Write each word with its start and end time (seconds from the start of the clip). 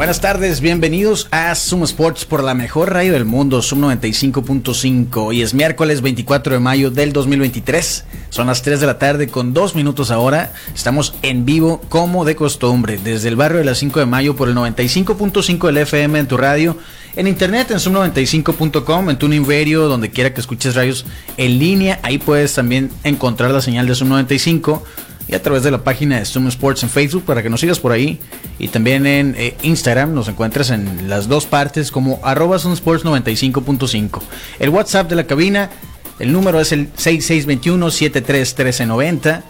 Buenas 0.00 0.22
tardes, 0.22 0.62
bienvenidos 0.62 1.28
a 1.30 1.54
Zoom 1.54 1.82
Sports 1.82 2.24
por 2.24 2.42
la 2.42 2.54
mejor 2.54 2.90
radio 2.90 3.12
del 3.12 3.26
mundo, 3.26 3.60
Zoom 3.60 3.82
95.5. 3.82 5.26
Hoy 5.26 5.42
es 5.42 5.52
miércoles 5.52 6.00
24 6.00 6.54
de 6.54 6.58
mayo 6.58 6.90
del 6.90 7.12
2023. 7.12 8.06
Son 8.30 8.46
las 8.46 8.62
3 8.62 8.80
de 8.80 8.86
la 8.86 8.98
tarde 8.98 9.28
con 9.28 9.52
2 9.52 9.74
minutos 9.74 10.10
ahora. 10.10 10.54
Estamos 10.74 11.12
en 11.20 11.44
vivo 11.44 11.82
como 11.90 12.24
de 12.24 12.34
costumbre, 12.34 12.98
desde 13.04 13.28
el 13.28 13.36
barrio 13.36 13.58
de 13.58 13.66
las 13.66 13.76
5 13.76 14.00
de 14.00 14.06
mayo 14.06 14.34
por 14.36 14.48
el 14.48 14.54
95.5 14.54 15.66
del 15.66 15.76
FM 15.76 16.18
en 16.18 16.28
tu 16.28 16.38
radio, 16.38 16.78
en 17.14 17.26
internet 17.26 17.70
en 17.70 17.76
zoom95.com, 17.76 19.10
en 19.10 19.18
tu 19.18 19.30
Inverio, 19.30 19.86
donde 19.86 20.08
quiera 20.08 20.32
que 20.32 20.40
escuches 20.40 20.76
radios 20.76 21.04
en 21.36 21.58
línea. 21.58 22.00
Ahí 22.02 22.16
puedes 22.16 22.54
también 22.54 22.90
encontrar 23.04 23.50
la 23.50 23.60
señal 23.60 23.86
de 23.86 23.94
Zoom 23.94 24.08
95 24.08 24.82
y 25.30 25.34
a 25.34 25.42
través 25.42 25.62
de 25.62 25.70
la 25.70 25.84
página 25.84 26.18
de 26.18 26.24
Zoom 26.24 26.48
Sports 26.48 26.82
en 26.82 26.88
Facebook 26.90 27.24
para 27.24 27.42
que 27.42 27.50
nos 27.50 27.60
sigas 27.60 27.78
por 27.78 27.92
ahí. 27.92 28.18
Y 28.58 28.68
también 28.68 29.06
en 29.06 29.34
eh, 29.38 29.56
Instagram 29.62 30.12
nos 30.12 30.26
encuentras 30.28 30.70
en 30.70 31.08
las 31.08 31.28
dos 31.28 31.46
partes 31.46 31.92
como 31.92 32.18
arroba 32.24 32.56
Sports 32.56 33.04
95.5. 33.04 34.20
El 34.58 34.70
WhatsApp 34.70 35.08
de 35.08 35.14
la 35.16 35.24
cabina, 35.24 35.70
el 36.18 36.32
número 36.32 36.60
es 36.60 36.72
el 36.72 36.92
6621-731390. 36.94 39.42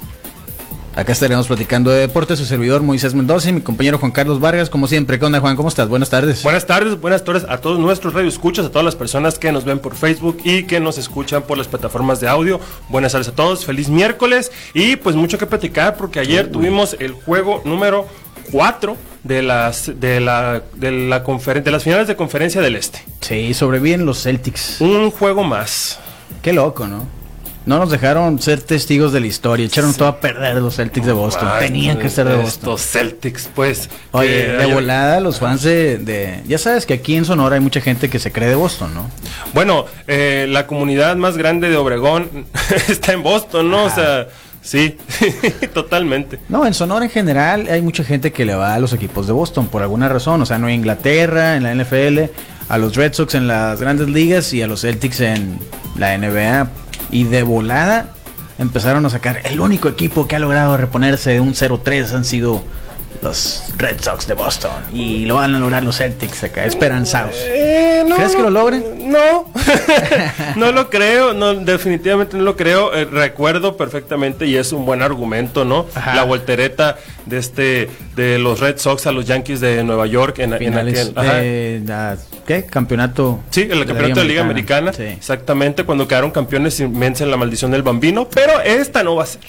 Acá 0.96 1.12
estaremos 1.12 1.46
platicando 1.46 1.92
de 1.92 2.00
deportes, 2.00 2.40
su 2.40 2.44
servidor 2.44 2.82
Moisés 2.82 3.14
Mendoza 3.14 3.48
y 3.48 3.52
mi 3.52 3.60
compañero 3.60 3.98
Juan 3.98 4.10
Carlos 4.10 4.40
Vargas, 4.40 4.68
como 4.68 4.88
siempre. 4.88 5.20
¿Qué 5.20 5.24
onda, 5.24 5.38
Juan? 5.38 5.54
¿Cómo 5.54 5.68
estás? 5.68 5.88
Buenas 5.88 6.10
tardes. 6.10 6.42
Buenas 6.42 6.66
tardes, 6.66 7.00
buenas 7.00 7.22
tardes 7.22 7.46
a 7.48 7.58
todos 7.58 7.78
nuestros 7.78 8.12
radioescuchas, 8.12 8.66
a 8.66 8.70
todas 8.70 8.84
las 8.84 8.96
personas 8.96 9.38
que 9.38 9.52
nos 9.52 9.64
ven 9.64 9.78
por 9.78 9.94
Facebook 9.94 10.38
y 10.42 10.64
que 10.64 10.80
nos 10.80 10.98
escuchan 10.98 11.42
por 11.42 11.58
las 11.58 11.68
plataformas 11.68 12.18
de 12.20 12.28
audio. 12.28 12.58
Buenas 12.88 13.12
tardes 13.12 13.28
a 13.28 13.32
todos, 13.32 13.64
feliz 13.64 13.88
miércoles 13.88 14.50
y 14.74 14.96
pues 14.96 15.14
mucho 15.14 15.38
que 15.38 15.46
platicar 15.46 15.96
porque 15.96 16.18
ayer 16.18 16.50
tuvimos 16.50 16.96
el 16.98 17.12
juego 17.12 17.62
número 17.64 18.08
4 18.50 18.96
de 19.22 19.42
las 19.42 20.00
de 20.00 20.18
la 20.18 20.62
de 20.74 20.90
la 20.90 21.20
de 21.20 21.70
las 21.70 21.84
finales 21.84 22.08
de 22.08 22.16
conferencia 22.16 22.60
del 22.60 22.74
Este. 22.74 23.04
Sí, 23.20 23.54
sobreviven 23.54 24.06
los 24.06 24.24
Celtics. 24.24 24.80
Un 24.80 25.12
juego 25.12 25.44
más. 25.44 26.00
Qué 26.42 26.52
loco, 26.52 26.88
¿no? 26.88 27.19
No 27.70 27.78
nos 27.78 27.90
dejaron 27.90 28.42
ser 28.42 28.60
testigos 28.62 29.12
de 29.12 29.20
la 29.20 29.28
historia. 29.28 29.64
Echaron 29.64 29.94
todo 29.94 30.08
a 30.08 30.18
perder 30.18 30.56
los 30.56 30.74
Celtics 30.74 31.06
de 31.06 31.12
Boston. 31.12 31.48
Tenían 31.60 32.00
que 32.00 32.08
ser 32.08 32.26
de 32.26 32.34
Boston. 32.34 32.74
Estos 32.74 32.82
Celtics, 32.82 33.48
pues. 33.54 33.88
Oye, 34.10 34.48
de 34.48 34.66
volada, 34.66 35.20
los 35.20 35.38
fans 35.38 35.62
de, 35.62 36.42
Ya 36.48 36.58
sabes 36.58 36.84
que 36.84 36.94
aquí 36.94 37.14
en 37.14 37.24
Sonora 37.24 37.54
hay 37.54 37.60
mucha 37.60 37.80
gente 37.80 38.10
que 38.10 38.18
se 38.18 38.32
cree 38.32 38.48
de 38.48 38.56
Boston, 38.56 38.92
¿no? 38.92 39.08
Bueno, 39.54 39.86
eh, 40.08 40.48
la 40.48 40.66
comunidad 40.66 41.14
más 41.14 41.36
grande 41.36 41.68
de 41.68 41.76
Obregón 41.76 42.46
está 42.88 43.12
en 43.12 43.22
Boston, 43.22 43.70
¿no? 43.70 43.84
O 43.84 43.90
sea. 43.90 44.26
Sí, 44.62 44.98
totalmente. 45.72 46.40
No, 46.48 46.66
en 46.66 46.74
Sonora 46.74 47.04
en 47.04 47.10
general 47.12 47.68
hay 47.70 47.82
mucha 47.82 48.02
gente 48.02 48.32
que 48.32 48.44
le 48.44 48.56
va 48.56 48.74
a 48.74 48.80
los 48.80 48.92
equipos 48.92 49.28
de 49.28 49.32
Boston 49.32 49.68
por 49.68 49.82
alguna 49.82 50.08
razón. 50.08 50.42
O 50.42 50.44
sea, 50.44 50.58
no 50.58 50.66
hay 50.66 50.74
Inglaterra, 50.74 51.54
en 51.54 51.62
la 51.62 51.72
NFL, 51.72 52.32
a 52.68 52.78
los 52.78 52.96
Red 52.96 53.12
Sox 53.12 53.36
en 53.36 53.46
las 53.46 53.80
grandes 53.80 54.08
ligas 54.08 54.52
y 54.54 54.60
a 54.60 54.66
los 54.66 54.80
Celtics 54.80 55.20
en 55.20 55.56
la 55.96 56.18
NBA 56.18 56.68
y 57.10 57.24
de 57.24 57.42
volada 57.42 58.10
empezaron 58.58 59.06
a 59.06 59.10
sacar. 59.10 59.40
El 59.44 59.60
único 59.60 59.88
equipo 59.88 60.28
que 60.28 60.36
ha 60.36 60.38
logrado 60.38 60.76
reponerse 60.76 61.30
de 61.30 61.40
un 61.40 61.54
0-3 61.54 62.12
han 62.12 62.24
sido 62.24 62.62
los 63.22 63.64
Red 63.76 64.00
Sox 64.00 64.26
de 64.26 64.34
Boston. 64.34 64.70
Y 64.92 65.24
lo 65.26 65.36
van 65.36 65.54
a 65.54 65.58
lograr 65.58 65.82
los 65.82 65.98
Celtics 65.98 66.44
acá, 66.44 66.64
esperanzados. 66.64 67.34
Eh, 67.36 68.04
¿Crees 68.16 68.34
que 68.34 68.42
lo 68.42 68.50
logren? 68.50 69.10
No, 69.10 69.52
no 70.56 70.72
lo 70.72 70.90
creo, 70.90 71.34
no, 71.34 71.54
definitivamente 71.54 72.36
no 72.36 72.44
lo 72.44 72.56
creo. 72.56 72.94
Eh, 72.94 73.04
recuerdo 73.04 73.76
perfectamente 73.76 74.46
y 74.46 74.56
es 74.56 74.72
un 74.72 74.84
buen 74.86 75.02
argumento, 75.02 75.64
¿no? 75.64 75.86
La 75.94 76.24
voltereta 76.24 76.96
de 77.26 77.38
este 77.38 77.90
de 78.16 78.38
los 78.38 78.60
Red 78.60 78.78
Sox 78.78 79.06
a 79.06 79.12
los 79.12 79.26
Yankees 79.26 79.60
de 79.60 79.84
Nueva 79.84 80.06
York 80.06 80.38
en, 80.38 80.54
aquel, 80.54 81.14
¿qué? 82.46 82.66
Campeonato. 82.66 83.40
Sí, 83.50 83.68
el 83.70 83.84
campeonato 83.86 84.20
de 84.20 84.26
Liga 84.26 84.42
Americana. 84.42 84.90
Exactamente, 84.90 85.84
cuando 85.84 86.08
quedaron 86.08 86.30
campeones 86.30 86.78
y 86.80 86.86
vencen 86.86 87.30
la 87.30 87.36
maldición 87.36 87.70
del 87.70 87.82
bambino. 87.82 88.28
Pero 88.28 88.60
esta 88.60 89.02
no 89.02 89.16
va 89.16 89.24
a 89.24 89.26
ser, 89.26 89.40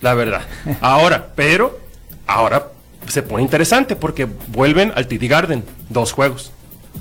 la 0.00 0.14
verdad. 0.14 0.42
Ahora, 0.80 1.28
pero, 1.34 1.78
ahora 2.26 2.68
se 3.12 3.22
pone 3.22 3.42
interesante 3.42 3.96
porque 3.96 4.26
vuelven 4.48 4.92
al 4.94 5.06
TD 5.06 5.28
Garden, 5.28 5.64
dos 5.88 6.12
juegos. 6.12 6.52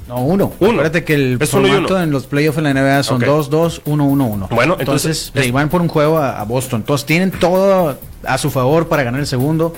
No, 0.08 0.20
uno. 0.20 0.54
uno. 0.60 0.72
Acuérdate 0.72 1.04
que 1.04 1.16
el 1.16 1.38
es 1.40 1.50
formato 1.50 2.02
en 2.02 2.12
los 2.12 2.28
playoffs 2.28 2.58
en 2.58 2.64
la 2.64 2.74
NBA 2.74 3.04
son 3.04 3.20
2, 3.20 3.50
2, 3.50 3.82
1, 3.86 4.06
1, 4.06 4.26
1. 4.26 4.48
Bueno, 4.52 4.78
entonces, 4.80 5.28
entonces 5.28 5.52
van 5.52 5.70
por 5.70 5.82
un 5.82 5.90
juego 5.90 6.20
a, 6.20 6.44
Boston. 6.44 6.82
Entonces 6.82 7.06
tienen 7.06 7.32
todo 7.32 7.98
a 8.24 8.38
su 8.38 8.50
favor 8.50 8.88
para 8.88 9.04
ganar 9.04 9.20
el 9.20 9.28
segundo 9.28 9.74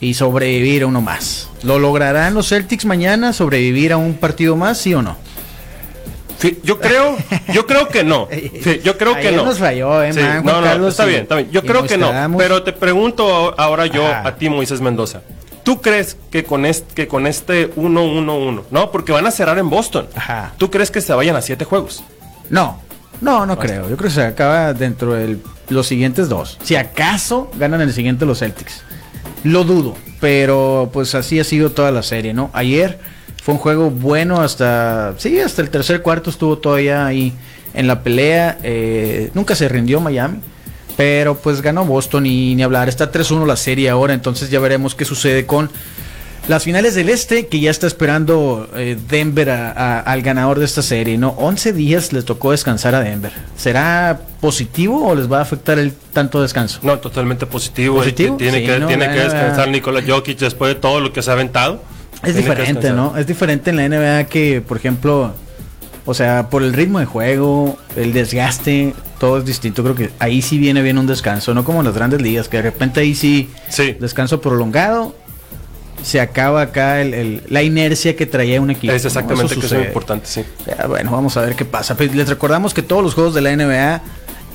y 0.00 0.14
sobrevivir 0.14 0.84
a 0.84 0.86
uno 0.86 1.00
más. 1.00 1.48
¿Lo 1.62 1.78
lograrán 1.78 2.34
los 2.34 2.48
Celtics 2.48 2.84
mañana 2.84 3.32
sobrevivir 3.32 3.92
a 3.92 3.96
un 3.96 4.14
partido 4.14 4.54
más, 4.54 4.78
sí 4.78 4.94
o 4.94 5.02
no? 5.02 5.16
yo 6.62 6.78
creo, 6.78 7.16
yo 7.52 7.66
creo 7.66 7.88
que 7.88 8.04
no. 8.04 8.28
yo 8.84 8.96
creo 8.96 9.16
que 9.16 9.32
no. 9.32 9.44
Nos 9.44 9.58
falló, 9.58 10.02
eh, 10.02 10.12
no, 10.44 10.60
no, 10.60 10.88
está 10.88 11.04
bien, 11.04 11.22
está 11.22 11.34
bien. 11.36 11.50
Yo 11.50 11.62
creo 11.62 11.84
que 11.84 11.98
no. 11.98 12.12
Pero 12.36 12.62
te 12.62 12.72
pregunto 12.72 13.54
ahora 13.58 13.86
yo 13.86 14.06
a 14.06 14.36
ti, 14.36 14.48
Moisés 14.48 14.80
Mendoza. 14.80 15.22
¿Tú 15.68 15.82
crees 15.82 16.16
que 16.30 16.44
con 16.44 16.64
este, 16.64 16.94
que 16.94 17.08
con 17.08 17.26
este 17.26 17.74
1-1-1, 17.74 18.62
no? 18.70 18.90
Porque 18.90 19.12
van 19.12 19.26
a 19.26 19.30
cerrar 19.30 19.58
en 19.58 19.68
Boston. 19.68 20.08
Ajá. 20.14 20.54
¿Tú 20.56 20.70
crees 20.70 20.90
que 20.90 21.02
se 21.02 21.12
vayan 21.12 21.36
a 21.36 21.42
siete 21.42 21.66
juegos? 21.66 22.02
No, 22.48 22.80
no, 23.20 23.44
no 23.44 23.58
creo. 23.58 23.82
Yo 23.82 23.98
creo 23.98 24.08
que 24.08 24.14
se 24.14 24.22
acaba 24.22 24.72
dentro 24.72 25.12
de 25.12 25.36
los 25.68 25.86
siguientes 25.86 26.30
dos. 26.30 26.56
Si 26.62 26.74
acaso 26.74 27.50
ganan 27.58 27.82
el 27.82 27.92
siguiente 27.92 28.24
los 28.24 28.38
Celtics. 28.38 28.80
Lo 29.44 29.62
dudo, 29.64 29.94
pero 30.20 30.88
pues 30.90 31.14
así 31.14 31.38
ha 31.38 31.44
sido 31.44 31.70
toda 31.70 31.90
la 31.90 32.02
serie, 32.02 32.32
¿no? 32.32 32.48
Ayer 32.54 32.98
fue 33.42 33.52
un 33.52 33.60
juego 33.60 33.90
bueno 33.90 34.40
hasta, 34.40 35.16
sí, 35.18 35.38
hasta 35.38 35.60
el 35.60 35.68
tercer 35.68 36.00
cuarto 36.00 36.30
estuvo 36.30 36.56
todavía 36.56 37.04
ahí 37.04 37.34
en 37.74 37.88
la 37.88 38.02
pelea. 38.02 38.56
Eh, 38.62 39.30
nunca 39.34 39.54
se 39.54 39.68
rindió 39.68 40.00
Miami. 40.00 40.38
Pero 40.98 41.36
pues 41.36 41.62
ganó 41.62 41.84
Boston 41.84 42.26
y 42.26 42.56
ni 42.56 42.62
hablar. 42.64 42.88
Está 42.88 43.12
3-1 43.12 43.46
la 43.46 43.54
serie 43.54 43.88
ahora, 43.88 44.14
entonces 44.14 44.50
ya 44.50 44.58
veremos 44.58 44.96
qué 44.96 45.04
sucede 45.04 45.46
con 45.46 45.70
las 46.48 46.64
finales 46.64 46.96
del 46.96 47.08
Este, 47.08 47.46
que 47.46 47.60
ya 47.60 47.70
está 47.70 47.86
esperando 47.86 48.68
eh, 48.74 48.98
Denver 49.08 49.48
al 49.48 50.22
ganador 50.22 50.58
de 50.58 50.64
esta 50.64 50.82
serie, 50.82 51.16
¿no? 51.16 51.36
11 51.38 51.72
días 51.72 52.12
les 52.12 52.24
tocó 52.24 52.50
descansar 52.50 52.96
a 52.96 53.00
Denver. 53.00 53.30
¿Será 53.56 54.18
positivo 54.40 55.06
o 55.06 55.14
les 55.14 55.30
va 55.30 55.38
a 55.38 55.42
afectar 55.42 55.78
el 55.78 55.92
tanto 55.92 56.42
descanso? 56.42 56.80
No, 56.82 56.98
totalmente 56.98 57.46
positivo. 57.46 57.98
¿Positivo? 57.98 58.36
Tiene, 58.36 58.64
que, 58.64 58.80
tiene 58.80 59.08
que 59.08 59.20
descansar 59.20 59.68
Nikola 59.68 60.02
Jokic 60.04 60.40
después 60.40 60.74
de 60.74 60.80
todo 60.80 60.98
lo 60.98 61.12
que 61.12 61.22
se 61.22 61.30
ha 61.30 61.34
aventado. 61.34 61.80
Es 62.24 62.34
diferente, 62.34 62.90
¿no? 62.90 63.16
Es 63.16 63.28
diferente 63.28 63.70
en 63.70 63.76
la 63.76 63.88
NBA 63.88 64.24
que, 64.24 64.62
por 64.66 64.78
ejemplo, 64.78 65.32
o 66.06 66.14
sea, 66.14 66.50
por 66.50 66.64
el 66.64 66.72
ritmo 66.72 66.98
de 66.98 67.04
juego, 67.04 67.78
el 67.94 68.12
desgaste, 68.12 68.94
todo 69.18 69.38
es 69.38 69.44
distinto. 69.44 69.82
Creo 69.82 69.94
que 69.94 70.10
ahí 70.18 70.42
sí 70.42 70.58
viene 70.58 70.82
bien 70.82 70.98
un 70.98 71.06
descanso, 71.06 71.54
no 71.54 71.64
como 71.64 71.80
en 71.80 71.86
las 71.86 71.94
grandes 71.94 72.22
ligas, 72.22 72.48
que 72.48 72.58
de 72.58 72.64
repente 72.64 73.00
ahí 73.00 73.14
sí, 73.14 73.50
sí. 73.68 73.96
descanso 73.98 74.40
prolongado, 74.40 75.14
se 76.02 76.20
acaba 76.20 76.62
acá 76.62 77.00
el, 77.00 77.42
la 77.48 77.62
inercia 77.62 78.16
que 78.16 78.26
traía 78.26 78.60
un 78.60 78.70
equipo. 78.70 78.92
Es 78.92 79.04
exactamente 79.04 79.56
que 79.56 79.66
es 79.66 79.72
muy 79.72 79.82
importante, 79.84 80.26
sí. 80.26 80.44
bueno, 80.88 81.10
vamos 81.10 81.36
a 81.36 81.42
ver 81.42 81.54
qué 81.56 81.64
pasa. 81.64 81.96
Pues, 81.96 82.14
les 82.14 82.28
recordamos 82.28 82.74
que 82.74 82.82
todos 82.82 83.02
los 83.02 83.14
juegos 83.14 83.34
de 83.34 83.40
la 83.40 83.54
NBA 83.54 84.02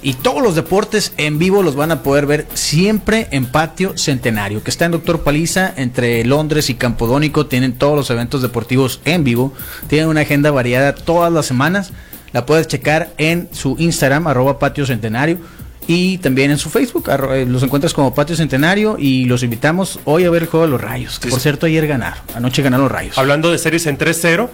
y 0.02 0.16
todos 0.16 0.44
los 0.44 0.56
deportes 0.56 1.14
en 1.16 1.40
vivo 1.40 1.64
los 1.64 1.76
van 1.76 1.92
a 1.92 2.04
poder 2.04 2.26
ver 2.26 2.46
siempre 2.54 3.28
en 3.32 3.46
Patio 3.46 3.98
Centenario, 3.98 4.62
que 4.62 4.70
está 4.70 4.86
en 4.86 4.92
Doctor 4.92 5.22
Paliza, 5.22 5.74
entre 5.78 6.26
Londres 6.26 6.70
y 6.70 6.76
Campodónico. 6.76 7.46
Tienen 7.46 7.74
todos 7.74 7.96
los 7.96 8.10
eventos 8.10 8.42
deportivos 8.42 9.00
en 9.06 9.24
vivo. 9.24 9.54
Tienen 9.88 10.10
una 10.10 10.22
agenda 10.22 10.52
variada 10.52 10.94
todas 10.94 11.32
las 11.32 11.46
semanas. 11.46 11.94
La 12.34 12.46
puedes 12.46 12.68
checar 12.68 13.14
en 13.18 13.48
su 13.52 13.76
Instagram, 13.80 14.28
arroba 14.28 14.60
Patio 14.60 14.86
Centenario. 14.86 15.38
Y 15.86 16.18
también 16.20 16.50
en 16.50 16.58
su 16.58 16.70
Facebook, 16.70 17.10
eh, 17.10 17.46
los 17.48 17.62
encuentras 17.62 17.94
como 17.94 18.14
Patio 18.14 18.36
Centenario 18.36 18.96
y 18.98 19.26
los 19.26 19.44
invitamos 19.44 20.00
hoy 20.06 20.24
a 20.24 20.30
ver 20.30 20.44
el 20.44 20.48
juego 20.48 20.66
de 20.66 20.72
los 20.72 20.80
Rayos, 20.80 21.20
que 21.20 21.28
por 21.28 21.42
cierto 21.42 21.66
ayer 21.66 21.86
ganaron, 21.88 22.20
anoche 22.36 22.62
ganaron 22.62 22.86
los 22.86 22.92
Rayos. 22.92 23.18
Hablando 23.18 23.52
de 23.52 23.58
series 23.58 23.86
en 23.88 23.98
3-0, 23.98 24.48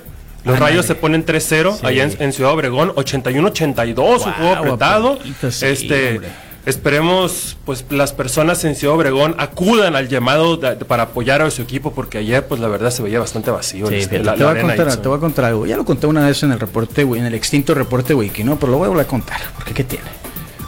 los 0.44 0.60
Rayos 0.60 0.88
se 0.88 0.96
ponen 0.96 1.26
3-0 1.26 1.84
allá 1.84 2.10
en, 2.18 2.34
Ciudad 2.34 2.52
Obregón, 2.52 2.90
81-82, 2.96 4.26
un 4.26 4.34
juego 4.34 4.56
apretado. 4.56 5.20
este, 5.62 6.20
esperemos 6.66 7.58
pues 7.66 7.86
las 7.90 8.14
personas 8.14 8.64
en 8.66 8.76
Ciudad 8.76 8.96
Obregón 8.96 9.36
acudan 9.38 9.96
al 9.96 10.08
llamado 10.10 10.58
de- 10.58 10.76
de- 10.76 10.86
para 10.86 11.04
apoyar 11.04 11.42
a 11.42 11.50
su 11.52 11.62
equipo 11.62 11.92
porque 11.94 12.18
ayer 12.20 12.46
pues 12.48 12.60
la 12.62 12.68
verdad 12.68 12.92
se 12.92 13.02
veía 13.02 13.20
bastante 13.20 13.50
vacío 13.52 13.88
Sí, 13.88 14.02
la- 14.02 14.08
te, 14.08 14.20
la 14.20 14.32
voy 14.34 14.62
contar, 14.62 14.98
te 14.98 15.08
voy 15.08 15.18
a 15.18 15.20
contar 15.22 15.46
algo. 15.46 15.66
Ya 15.66 15.78
lo 15.78 15.86
conté 15.86 16.08
una 16.08 16.26
vez 16.28 16.44
en 16.44 16.52
el 16.52 16.60
reporte, 16.60 17.02
en 17.02 17.26
el 17.26 17.34
extinto 17.34 17.74
reporte 17.74 18.14
Wiki, 18.14 18.44
¿no? 18.44 18.58
Pero 18.60 18.72
lo 18.72 18.78
voy 18.78 18.86
a 18.86 18.90
volver 18.90 19.06
a 19.06 19.08
contar, 19.10 19.40
porque 19.56 19.74
¿qué 19.74 19.84
tiene? 19.84 20.06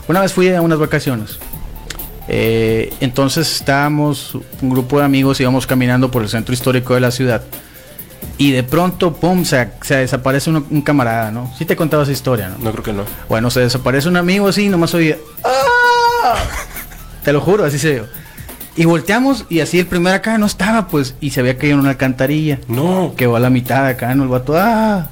Una 0.08 0.22
vez 0.22 0.34
fui 0.34 0.50
a 0.50 0.62
unas 0.62 0.80
vacaciones. 0.80 1.38
Eh, 2.28 2.94
entonces 3.02 3.52
estábamos, 3.52 4.36
un 4.62 4.70
grupo 4.70 5.00
de 5.00 5.06
amigos, 5.06 5.40
íbamos 5.42 5.68
caminando 5.68 6.10
por 6.12 6.22
el 6.22 6.30
centro 6.30 6.54
histórico 6.54 6.94
de 6.94 7.02
la 7.02 7.12
ciudad. 7.12 7.42
Y 8.38 8.52
de 8.52 8.64
pronto, 8.64 9.14
pum, 9.14 9.44
se, 9.46 9.70
se 9.82 9.96
desaparece 9.98 10.50
uno- 10.50 10.66
un 10.70 10.82
camarada, 10.82 11.32
¿no? 11.32 11.52
Sí 11.58 11.66
te 11.66 11.76
contaba 11.76 12.04
esa 12.04 12.12
historia, 12.12 12.50
¿no? 12.50 12.58
No 12.60 12.72
creo 12.72 12.84
que 12.84 12.94
no. 12.94 13.04
Bueno, 13.30 13.50
se 13.52 13.60
desaparece 13.60 14.08
un 14.08 14.18
amigo 14.18 14.48
así, 14.48 14.70
nomás 14.70 14.94
oía. 14.94 15.18
"¡Ah!". 15.44 15.50
Te 17.24 17.32
lo 17.34 17.42
juro, 17.42 17.66
así 17.66 17.78
se 17.80 17.94
dio. 17.94 18.08
Y 18.76 18.86
volteamos 18.86 19.46
y 19.50 19.60
así 19.60 19.80
el 19.80 19.86
primer 19.86 20.14
acá 20.14 20.38
no 20.38 20.46
estaba, 20.46 20.88
pues, 20.88 21.16
y 21.20 21.32
se 21.32 21.42
había 21.42 21.58
caído 21.58 21.74
en 21.76 21.82
una 21.82 21.90
alcantarilla. 21.90 22.60
No. 22.68 23.14
Quedó 23.18 23.36
a 23.36 23.40
la 23.40 23.50
mitad 23.50 23.86
acá, 23.86 24.16
¿no? 24.16 24.24
El 24.24 24.30
vato, 24.30 24.54
¡ah! 24.58 25.10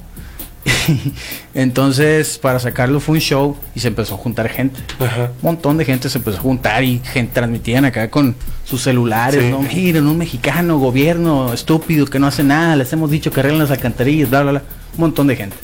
Entonces, 1.54 2.38
para 2.38 2.58
sacarlo 2.58 3.00
fue 3.00 3.14
un 3.16 3.20
show 3.20 3.56
y 3.74 3.80
se 3.80 3.88
empezó 3.88 4.14
a 4.14 4.18
juntar 4.18 4.48
gente. 4.48 4.80
Ajá. 4.98 5.30
Un 5.42 5.42
montón 5.42 5.76
de 5.78 5.84
gente 5.84 6.08
se 6.08 6.18
empezó 6.18 6.38
a 6.38 6.40
juntar 6.40 6.84
y 6.84 7.00
gente 7.04 7.32
transmitían 7.34 7.84
acá 7.84 8.08
con 8.10 8.34
sus 8.64 8.82
celulares, 8.82 9.42
Sí. 9.42 9.50
¿no? 9.50 9.60
Miren, 9.62 10.06
un 10.06 10.18
mexicano, 10.18 10.78
gobierno 10.78 11.52
estúpido 11.52 12.06
que 12.06 12.18
no 12.18 12.26
hace 12.26 12.42
nada, 12.44 12.76
les 12.76 12.92
hemos 12.92 13.10
dicho 13.10 13.30
que 13.30 13.40
arreglen 13.40 13.60
las 13.60 13.70
alcantarillas, 13.70 14.30
bla, 14.30 14.42
bla, 14.42 14.50
bla. 14.52 14.62
Un 14.94 15.00
montón 15.00 15.26
de 15.28 15.36
gente. 15.36 15.56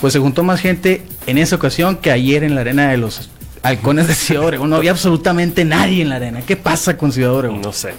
Pues 0.00 0.12
se 0.12 0.18
juntó 0.18 0.42
más 0.42 0.60
gente 0.60 1.02
en 1.26 1.38
esa 1.38 1.56
ocasión 1.56 1.96
que 1.96 2.10
ayer 2.10 2.44
en 2.44 2.54
la 2.54 2.60
arena 2.60 2.88
de 2.90 2.98
los 2.98 3.30
halcones 3.66 4.08
de 4.08 4.14
Ciudad 4.14 4.44
Obregón. 4.44 4.70
No 4.70 4.76
había 4.76 4.90
absolutamente 4.92 5.64
nadie 5.64 6.02
en 6.02 6.08
la 6.08 6.16
arena. 6.16 6.42
¿Qué 6.46 6.56
pasa 6.56 6.96
con 6.96 7.12
Ciudad 7.12 7.32
Obregón? 7.32 7.60
No 7.60 7.72
sé. 7.72 7.94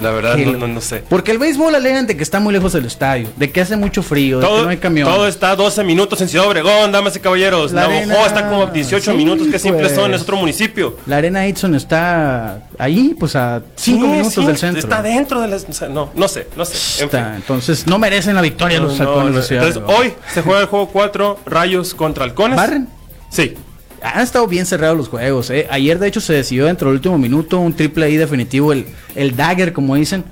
La 0.00 0.10
verdad 0.10 0.38
no, 0.38 0.52
no, 0.52 0.66
no 0.68 0.80
sé. 0.80 1.04
Porque 1.06 1.32
el 1.32 1.38
béisbol 1.38 1.74
alegan 1.74 2.06
de 2.06 2.16
que 2.16 2.22
está 2.22 2.40
muy 2.40 2.50
lejos 2.54 2.72
del 2.72 2.86
estadio, 2.86 3.28
de 3.36 3.52
que 3.52 3.60
hace 3.60 3.76
mucho 3.76 4.02
frío, 4.02 4.38
de 4.38 4.46
que 4.46 4.50
Todo, 4.50 4.64
no 4.64 4.70
hay 4.70 4.78
camión. 4.78 5.06
todo 5.06 5.28
está 5.28 5.50
a 5.50 5.56
12 5.56 5.84
minutos 5.84 6.18
en 6.22 6.30
Ciudad 6.30 6.46
Obregón, 6.48 6.92
damas 6.92 7.14
y 7.14 7.20
caballeros. 7.20 7.72
La 7.72 7.82
Navajo 7.82 7.98
arena- 7.98 8.26
está 8.26 8.48
como 8.48 8.62
a 8.62 8.70
18 8.70 9.10
sí, 9.10 9.14
minutos, 9.18 9.48
que 9.48 9.58
son, 9.58 9.72
pues. 9.74 9.92
es 9.92 10.22
otro 10.22 10.36
municipio. 10.38 10.96
La 11.04 11.18
arena 11.18 11.44
Edson 11.44 11.74
está 11.74 12.62
ahí, 12.78 13.14
pues 13.20 13.36
a 13.36 13.60
5 13.74 14.00
Sí, 14.02 14.08
minutos 14.10 14.32
sí, 14.32 14.46
del 14.46 14.56
centro. 14.56 14.80
Está 14.80 15.02
dentro 15.02 15.42
de 15.42 15.48
las. 15.48 15.66
o 15.68 15.72
sea, 15.74 15.90
no, 15.90 16.08
no 16.14 16.26
sé, 16.26 16.46
no 16.56 16.64
sé. 16.64 17.02
En 17.04 17.10
fin. 17.10 17.18
Está, 17.20 17.36
entonces 17.36 17.86
no 17.86 17.98
merecen 17.98 18.34
la 18.34 18.40
victoria 18.40 18.80
los 18.80 18.98
halcones 18.98 19.34
de 19.34 19.42
Ciudad 19.42 19.66
Entonces, 19.66 19.82
Obregón. 19.94 20.06
hoy 20.06 20.14
se 20.32 20.40
juega 20.40 20.60
el 20.62 20.66
juego 20.68 20.88
4, 20.88 21.40
Rayos 21.44 21.94
contra 21.94 22.24
Halcones. 22.24 22.56
¿Barren? 22.56 22.88
Sí. 23.28 23.54
Han 24.02 24.22
estado 24.22 24.46
bien 24.46 24.66
cerrados 24.66 24.96
los 24.96 25.08
juegos. 25.08 25.50
¿eh? 25.50 25.66
Ayer, 25.70 25.98
de 25.98 26.08
hecho, 26.08 26.20
se 26.20 26.32
decidió 26.34 26.66
dentro 26.66 26.88
del 26.88 26.96
último 26.96 27.18
minuto 27.18 27.58
un 27.60 27.74
triple 27.74 28.06
ahí 28.06 28.16
definitivo. 28.16 28.72
El, 28.72 28.86
el 29.14 29.34
dagger, 29.36 29.72
como 29.72 29.94
dicen. 29.96 30.24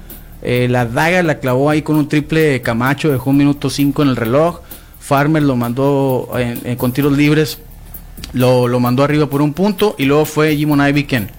Eh, 0.43 0.69
la 0.71 0.85
dagger 0.85 1.25
la 1.25 1.39
clavó 1.41 1.71
ahí 1.71 1.83
con 1.83 1.97
un 1.97 2.09
triple 2.09 2.61
Camacho. 2.63 3.11
Dejó 3.11 3.31
un 3.31 3.39
minuto 3.39 3.71
5 3.71 4.03
en 4.03 4.09
el 4.11 4.17
reloj. 4.17 4.61
Farmer 5.01 5.43
lo 5.43 5.57
mandó 5.57 6.31
en- 6.37 6.61
en- 6.65 6.77
con 6.77 6.93
tiros 6.93 7.17
libres. 7.17 7.59
Lo, 8.33 8.69
lo 8.69 8.81
mandó 8.81 9.03
arriba 9.05 9.27
por 9.29 9.41
un 9.43 9.53
punto. 9.55 9.95
Y 9.99 10.05
luego 10.05 10.25
fue 10.25 10.57
Jimon 10.57 10.87
Ivy 10.87 11.05
quien 11.05 11.31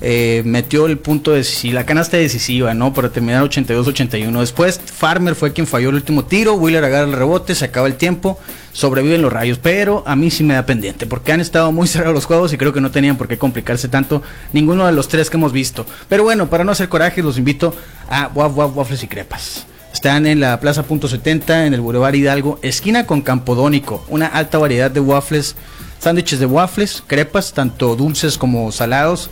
eh, 0.00 0.42
metió 0.44 0.86
el 0.86 0.98
punto 0.98 1.32
de 1.32 1.44
si 1.44 1.70
la 1.70 1.86
canasta 1.86 2.16
decisiva, 2.16 2.74
¿no? 2.74 2.92
Para 2.92 3.10
terminar 3.10 3.44
82-81. 3.44 4.40
Después 4.40 4.80
Farmer 4.84 5.34
fue 5.34 5.52
quien 5.52 5.66
falló 5.66 5.90
el 5.90 5.96
último 5.96 6.24
tiro, 6.24 6.54
Wheeler 6.54 6.84
agarra 6.84 7.04
el 7.04 7.12
rebote, 7.12 7.54
se 7.54 7.66
acaba 7.66 7.86
el 7.86 7.94
tiempo, 7.94 8.38
sobreviven 8.72 9.22
los 9.22 9.32
rayos, 9.32 9.58
pero 9.58 10.02
a 10.06 10.16
mí 10.16 10.30
sí 10.30 10.44
me 10.44 10.54
da 10.54 10.66
pendiente, 10.66 11.06
porque 11.06 11.32
han 11.32 11.40
estado 11.40 11.70
muy 11.72 11.86
cerrados 11.88 12.14
los 12.14 12.24
juegos 12.24 12.52
y 12.52 12.58
creo 12.58 12.72
que 12.72 12.80
no 12.80 12.90
tenían 12.90 13.16
por 13.16 13.28
qué 13.28 13.38
complicarse 13.38 13.88
tanto 13.88 14.22
ninguno 14.52 14.86
de 14.86 14.92
los 14.92 15.08
tres 15.08 15.30
que 15.30 15.36
hemos 15.36 15.52
visto. 15.52 15.86
Pero 16.08 16.24
bueno, 16.24 16.48
para 16.48 16.64
no 16.64 16.72
hacer 16.72 16.88
coraje, 16.88 17.22
los 17.22 17.38
invito 17.38 17.74
a 18.08 18.30
Waf 18.34 18.56
Waf 18.56 18.76
Waffles 18.76 19.02
y 19.04 19.08
Crepas. 19.08 19.66
Están 19.92 20.26
en 20.26 20.40
la 20.40 20.58
Plaza 20.58 20.82
Punto 20.82 21.06
70, 21.06 21.66
en 21.66 21.74
el 21.74 21.80
Boulevard 21.80 22.14
Hidalgo, 22.14 22.58
esquina 22.62 23.06
con 23.06 23.20
Campodónico, 23.20 24.04
una 24.08 24.26
alta 24.26 24.58
variedad 24.58 24.90
de 24.90 25.00
waffles, 25.00 25.54
sándwiches 26.00 26.40
de 26.40 26.46
waffles, 26.46 27.04
crepas, 27.06 27.52
tanto 27.52 27.94
dulces 27.94 28.38
como 28.38 28.72
salados. 28.72 29.30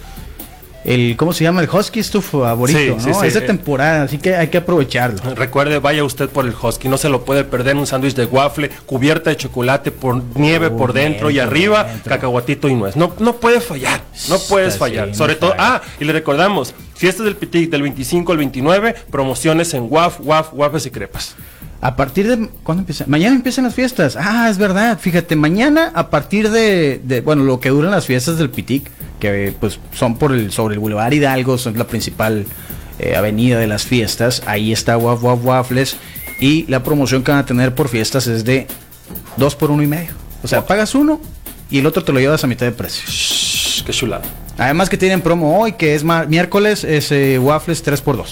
El, 0.84 1.14
¿cómo 1.18 1.32
se 1.34 1.44
llama? 1.44 1.60
El 1.60 1.68
Husky 1.68 2.00
es 2.00 2.10
tu 2.10 2.22
favorito, 2.22 2.78
Sí, 2.78 2.88
¿no? 3.08 3.14
sí, 3.14 3.20
sí. 3.20 3.26
es 3.26 3.34
de 3.34 3.42
temporada, 3.42 4.04
así 4.04 4.16
que 4.16 4.34
hay 4.34 4.48
que 4.48 4.58
aprovecharlo. 4.58 5.34
Recuerde, 5.34 5.78
vaya 5.78 6.02
usted 6.04 6.28
por 6.30 6.46
el 6.46 6.54
Husky, 6.54 6.88
no 6.88 6.96
se 6.96 7.10
lo 7.10 7.24
puede 7.24 7.44
perder 7.44 7.76
un 7.76 7.86
sándwich 7.86 8.14
de 8.14 8.24
waffle, 8.24 8.70
cubierta 8.86 9.28
de 9.30 9.36
chocolate 9.36 9.90
por 9.90 10.22
nieve 10.36 10.70
Por 10.70 10.78
por 10.78 10.92
dentro 10.94 11.30
y 11.30 11.38
arriba, 11.38 11.84
dentro. 11.84 12.08
cacahuatito 12.10 12.66
y 12.68 12.74
nuez. 12.74 12.96
No, 12.96 13.14
no 13.18 13.36
puede 13.36 13.60
fallar, 13.60 14.00
no 14.30 14.38
puedes 14.38 14.74
Está, 14.74 14.86
fallar. 14.86 15.14
Sobre 15.14 15.34
no 15.34 15.38
todo, 15.40 15.50
falla. 15.50 15.76
ah, 15.76 15.82
y 16.00 16.04
le 16.04 16.12
recordamos, 16.14 16.74
fiestas 16.94 17.26
del 17.26 17.36
Pitic 17.36 17.68
del 17.70 17.82
25 17.82 18.32
al 18.32 18.38
29, 18.38 18.94
promociones 19.10 19.74
en 19.74 19.86
Waf, 19.90 20.20
Waf, 20.20 20.48
Waffles 20.54 20.86
y 20.86 20.90
crepas. 20.90 21.34
A 21.82 21.96
partir 21.96 22.28
de... 22.28 22.48
¿Cuándo 22.62 22.82
empieza? 22.82 23.04
Mañana 23.06 23.34
empiezan 23.36 23.64
las 23.64 23.74
fiestas. 23.74 24.16
Ah, 24.20 24.48
es 24.50 24.58
verdad. 24.58 24.98
Fíjate, 24.98 25.34
mañana 25.36 25.90
a 25.94 26.10
partir 26.10 26.50
de... 26.50 27.00
de- 27.02 27.20
bueno, 27.22 27.42
lo 27.44 27.58
que 27.58 27.70
duran 27.70 27.90
las 27.90 28.04
fiestas 28.06 28.36
del 28.38 28.50
Pitic, 28.50 28.90
que 29.18 29.54
pues 29.58 29.78
son 29.94 30.16
por 30.16 30.32
el 30.32 30.52
sobre 30.52 30.74
el 30.74 30.80
Boulevard 30.80 31.12
Hidalgo, 31.12 31.56
son 31.56 31.78
la 31.78 31.86
principal 31.86 32.44
eh, 32.98 33.16
avenida 33.16 33.58
de 33.58 33.66
las 33.66 33.84
fiestas. 33.84 34.42
Ahí 34.46 34.72
está 34.72 34.98
Waf 34.98 35.22
Waf 35.22 35.42
Waffles. 35.44 35.96
Y 36.38 36.64
la 36.68 36.82
promoción 36.82 37.22
que 37.22 37.30
van 37.32 37.40
a 37.40 37.46
tener 37.46 37.74
por 37.74 37.88
fiestas 37.88 38.26
es 38.26 38.44
de 38.44 38.66
dos 39.38 39.56
por 39.56 39.70
uno 39.70 39.82
y 39.82 39.86
medio. 39.86 40.10
O 40.42 40.48
sea, 40.48 40.66
pagas 40.66 40.94
uno 40.94 41.18
y 41.70 41.78
el 41.78 41.86
otro 41.86 42.04
te 42.04 42.12
lo 42.12 42.20
llevas 42.20 42.44
a 42.44 42.46
mitad 42.46 42.66
de 42.66 42.72
precio. 42.72 43.02
Shh, 43.08 43.84
qué 43.84 43.92
chulada. 43.92 44.22
Además 44.58 44.90
que 44.90 44.98
tienen 44.98 45.22
promo 45.22 45.58
hoy, 45.58 45.72
que 45.72 45.94
es 45.94 46.04
miércoles, 46.04 46.84
es 46.84 47.10
eh, 47.12 47.38
waffles 47.38 47.82
3x2. 47.86 48.26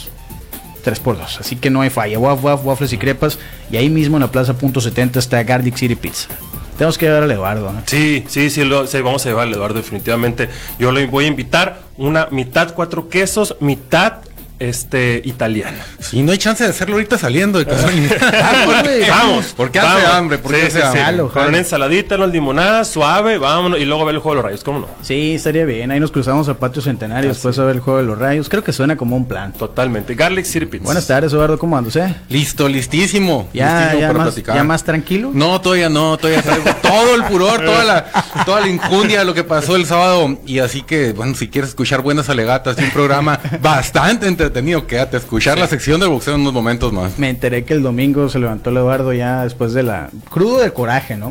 3x2. 0.90 1.40
Así 1.40 1.56
que 1.56 1.70
no 1.70 1.80
hay 1.80 1.90
falla. 1.90 2.18
Waf, 2.18 2.42
waf, 2.42 2.64
waffles 2.64 2.92
y 2.92 2.98
crepas. 2.98 3.38
Y 3.70 3.76
ahí 3.76 3.90
mismo 3.90 4.16
en 4.16 4.22
la 4.22 4.30
plaza 4.30 4.56
punto 4.56 4.80
70 4.80 5.18
está 5.18 5.42
Garlic 5.42 5.76
City 5.76 5.96
Pizza. 5.96 6.28
Tenemos 6.76 6.96
que 6.96 7.06
llevar 7.06 7.24
al 7.24 7.30
Eduardo. 7.30 7.72
¿no? 7.72 7.82
Sí, 7.86 8.24
sí, 8.28 8.50
sí, 8.50 8.64
lo, 8.64 8.86
sí, 8.86 9.00
vamos 9.00 9.26
a 9.26 9.30
llevar 9.30 9.48
al 9.48 9.54
Eduardo 9.54 9.74
definitivamente. 9.74 10.48
Yo 10.78 10.92
le 10.92 11.06
voy 11.06 11.24
a 11.24 11.28
invitar 11.28 11.80
una 11.96 12.28
mitad 12.30 12.72
cuatro 12.72 13.08
quesos, 13.08 13.56
mitad 13.58 14.18
este 14.58 15.20
italiana. 15.24 15.78
Y 16.12 16.22
no 16.22 16.32
hay 16.32 16.38
chance 16.38 16.64
de 16.64 16.70
hacerlo 16.70 16.96
ahorita 16.96 17.18
saliendo 17.18 17.58
de 17.58 17.66
casa. 17.66 17.88
Vamos, 18.32 18.82
güey, 18.82 19.08
Vamos, 19.08 19.46
¿Por 19.56 19.70
qué 19.70 19.78
hace 19.78 19.88
vamos. 20.02 20.10
hambre? 20.14 20.38
¿Por 20.38 20.52
qué 20.52 20.60
Sí, 20.60 20.66
hace 20.66 20.78
sí, 20.80 20.84
hambre? 20.86 21.02
Jalo, 21.02 21.28
Con 21.32 21.46
una 21.46 21.58
ensaladita, 21.58 22.16
una 22.16 22.26
limonada, 22.26 22.84
suave, 22.84 23.38
vámonos, 23.38 23.78
y 23.80 23.84
luego 23.84 24.04
ver 24.04 24.16
el 24.16 24.20
juego 24.20 24.36
de 24.36 24.42
los 24.42 24.44
rayos, 24.44 24.64
¿cómo 24.64 24.80
no? 24.80 24.88
Sí, 25.02 25.34
estaría 25.34 25.64
bien. 25.64 25.90
Ahí 25.90 26.00
nos 26.00 26.10
cruzamos 26.10 26.48
a 26.48 26.54
Patio 26.54 26.82
Centenario 26.82 27.28
después 27.30 27.58
a 27.58 27.64
ver 27.64 27.76
el 27.76 27.80
juego 27.80 27.98
de 28.00 28.06
los 28.06 28.18
rayos. 28.18 28.48
Creo 28.48 28.64
que 28.64 28.72
suena 28.72 28.96
como 28.96 29.16
un 29.16 29.26
plan. 29.26 29.52
Totalmente. 29.52 30.14
Garlic 30.14 30.46
Pizza. 30.46 30.84
Buenas 30.84 31.06
tardes, 31.06 31.32
Eduardo. 31.32 31.58
¿Cómo 31.58 31.76
andas, 31.76 31.96
eh? 31.96 32.14
Listo, 32.28 32.68
listísimo. 32.68 33.48
Ya, 33.52 33.76
listísimo 33.92 34.00
ya, 34.00 34.06
para 34.08 34.18
más, 34.18 34.26
platicar. 34.28 34.56
ya 34.56 34.64
más 34.64 34.84
tranquilo. 34.84 35.30
No, 35.32 35.60
todavía 35.60 35.88
no, 35.88 36.16
todavía 36.16 36.42
traigo 36.42 36.64
todo 36.82 37.14
el 37.14 37.22
furor, 37.24 37.64
toda 37.64 37.84
la, 37.84 38.06
toda 38.44 38.60
la 38.60 38.68
injundia 38.68 39.20
de 39.20 39.24
lo 39.24 39.34
que 39.34 39.44
pasó 39.44 39.76
el 39.76 39.86
sábado. 39.86 40.38
Y 40.46 40.58
así 40.58 40.82
que, 40.82 41.12
bueno, 41.12 41.34
si 41.34 41.48
quieres 41.48 41.70
escuchar 41.70 42.02
buenas 42.02 42.28
alegatas 42.28 42.76
y 42.78 42.84
un 42.84 42.90
programa 42.90 43.38
bastante 43.60 44.26
entretenido, 44.48 44.86
quédate 44.86 45.16
a 45.16 45.20
escuchar 45.20 45.58
la 45.58 45.66
sección 45.66 46.00
del 46.00 46.08
boxeo 46.08 46.34
en 46.34 46.40
unos 46.40 46.52
momentos 46.52 46.92
más. 46.92 47.18
Me 47.18 47.28
enteré 47.30 47.64
que 47.64 47.74
el 47.74 47.82
domingo 47.82 48.28
se 48.28 48.38
levantó 48.38 48.70
el 48.70 48.78
Eduardo 48.78 49.12
ya 49.12 49.44
después 49.44 49.72
de 49.72 49.82
la... 49.82 50.10
Crudo 50.30 50.58
de 50.58 50.72
coraje, 50.72 51.16
¿no? 51.16 51.30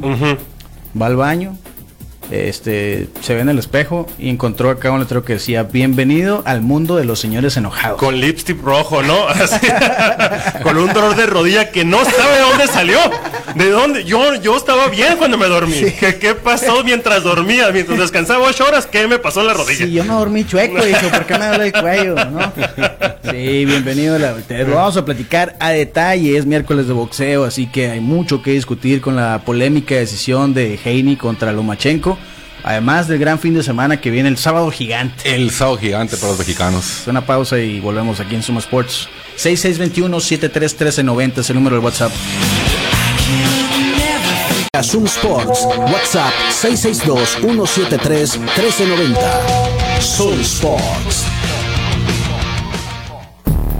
Va 0.99 1.07
al 1.07 1.15
baño, 1.15 1.57
este, 2.31 3.07
se 3.21 3.35
ve 3.35 3.41
en 3.41 3.49
el 3.49 3.59
espejo 3.59 4.07
y 4.17 4.29
encontró 4.29 4.69
acá 4.69 4.91
un 4.91 4.99
letrero 4.99 5.23
que 5.23 5.33
decía, 5.33 5.63
bienvenido 5.63 6.43
al 6.45 6.61
mundo 6.61 6.95
de 6.95 7.05
los 7.05 7.19
señores 7.19 7.57
enojados. 7.57 7.99
Con 7.99 8.19
lipstick 8.19 8.61
rojo, 8.61 9.03
¿no? 9.03 9.27
Así, 9.27 9.67
con 10.63 10.77
un 10.77 10.93
dolor 10.93 11.15
de 11.15 11.25
rodilla 11.25 11.71
que 11.71 11.85
no 11.85 12.03
sabe 12.03 12.35
de 12.35 12.41
dónde 12.41 12.67
salió. 12.67 12.99
¿De 13.55 13.69
dónde? 13.69 14.03
Yo, 14.03 14.35
yo 14.35 14.55
estaba 14.55 14.87
bien 14.87 15.17
cuando 15.17 15.37
me 15.37 15.47
dormí. 15.47 15.91
¿Qué, 15.99 16.17
qué 16.17 16.35
pasó 16.35 16.83
mientras 16.83 17.23
dormía? 17.23 17.71
Mientras 17.71 17.97
descansaba 17.97 18.45
ocho 18.47 18.65
horas, 18.65 18.85
¿qué 18.85 19.07
me 19.07 19.19
pasó 19.19 19.41
en 19.41 19.47
la 19.47 19.53
rodilla? 19.53 19.85
Sí, 19.85 19.91
yo 19.91 20.03
me 20.03 20.13
dormí 20.13 20.45
chueco, 20.45 20.83
dijo, 20.85 21.07
¿por 21.09 21.25
qué 21.25 21.37
me 21.37 21.47
duele 21.47 21.65
el 21.67 21.73
cuello? 21.73 22.15
¿no? 22.25 22.51
Sí, 23.31 23.65
bienvenido 23.65 24.15
a 24.15 24.19
la 24.19 24.33
te 24.35 24.63
Lo 24.63 24.75
vamos 24.75 24.97
a 24.97 25.05
platicar 25.05 25.55
a 25.59 25.71
detalle, 25.71 26.37
es 26.37 26.45
miércoles 26.45 26.87
de 26.87 26.93
boxeo, 26.93 27.43
así 27.43 27.67
que 27.67 27.89
hay 27.89 27.99
mucho 27.99 28.41
que 28.41 28.51
discutir 28.51 29.01
con 29.01 29.15
la 29.15 29.41
polémica 29.45 29.95
decisión 29.95 30.53
de 30.53 30.79
Heini 30.83 31.15
contra 31.15 31.51
Lomachenko, 31.51 32.16
además 32.67 33.07
del 33.07 33.17
gran 33.17 33.39
fin 33.39 33.53
de 33.53 33.63
semana 33.63 34.01
que 34.01 34.11
viene 34.11 34.27
el 34.27 34.37
sábado 34.37 34.69
gigante. 34.69 35.33
El 35.33 35.51
sábado 35.51 35.77
gigante 35.77 36.17
para 36.17 36.31
los 36.31 36.39
mexicanos. 36.39 37.03
Una 37.07 37.25
pausa 37.25 37.57
y 37.59 37.79
volvemos 37.79 38.19
aquí 38.19 38.35
en 38.35 38.43
Suma 38.43 38.59
Sports. 38.59 39.07
6621-731390 39.37 41.37
es 41.37 41.49
el 41.49 41.55
número 41.55 41.77
de 41.77 41.81
WhatsApp. 41.81 42.11
Zoom 44.83 45.05
Sports, 45.05 45.65
WhatsApp 45.91 46.33
662-173-1390. 46.51 49.15
Zoom 50.01 50.41
Sports. 50.41 51.23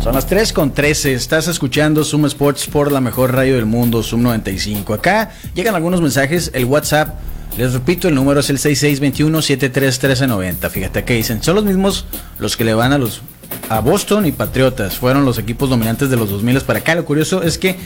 Son 0.02 0.16
las 0.16 0.26
3 0.28 0.54
con 0.54 0.74
13. 0.74 1.14
Estás 1.14 1.50
escuchando 1.50 2.06
Zoom 2.06 2.26
Sports 2.28 2.68
por 2.68 2.94
la 2.94 3.02
mejor 3.02 3.36
radio 3.36 3.56
del 3.56 3.66
mundo, 3.66 4.02
Zoom 4.02 4.22
95. 4.24 4.94
Acá 4.94 5.32
llegan 5.54 5.76
algunos 5.76 6.00
mensajes. 6.00 6.52
El 6.54 6.64
WhatsApp 6.66 7.18
Les 7.58 7.74
repito, 7.74 8.08
el 8.08 8.16
número 8.16 8.40
es 8.42 8.52
el 8.52 8.60
6621-731390. 8.60 10.70
Fíjate 10.70 11.04
que 11.04 11.16
dicen, 11.16 11.42
son 11.42 11.56
los 11.56 11.66
mismos 11.66 12.06
los 12.38 12.56
que 12.56 12.64
le 12.64 12.76
van 12.76 12.94
a 12.94 13.00
los 13.00 13.24
a 13.70 13.80
Boston 13.80 14.28
y 14.28 14.32
Patriotas. 14.32 14.98
Fueron 14.98 15.26
los 15.26 15.40
equipos 15.40 15.70
dominantes 15.70 16.10
de 16.10 16.16
los 16.18 16.30
2000 16.30 16.62
para 16.62 16.80
acá. 16.80 16.96
Lo 16.96 17.06
curioso 17.06 17.42
es 17.42 17.58
que 17.58 17.78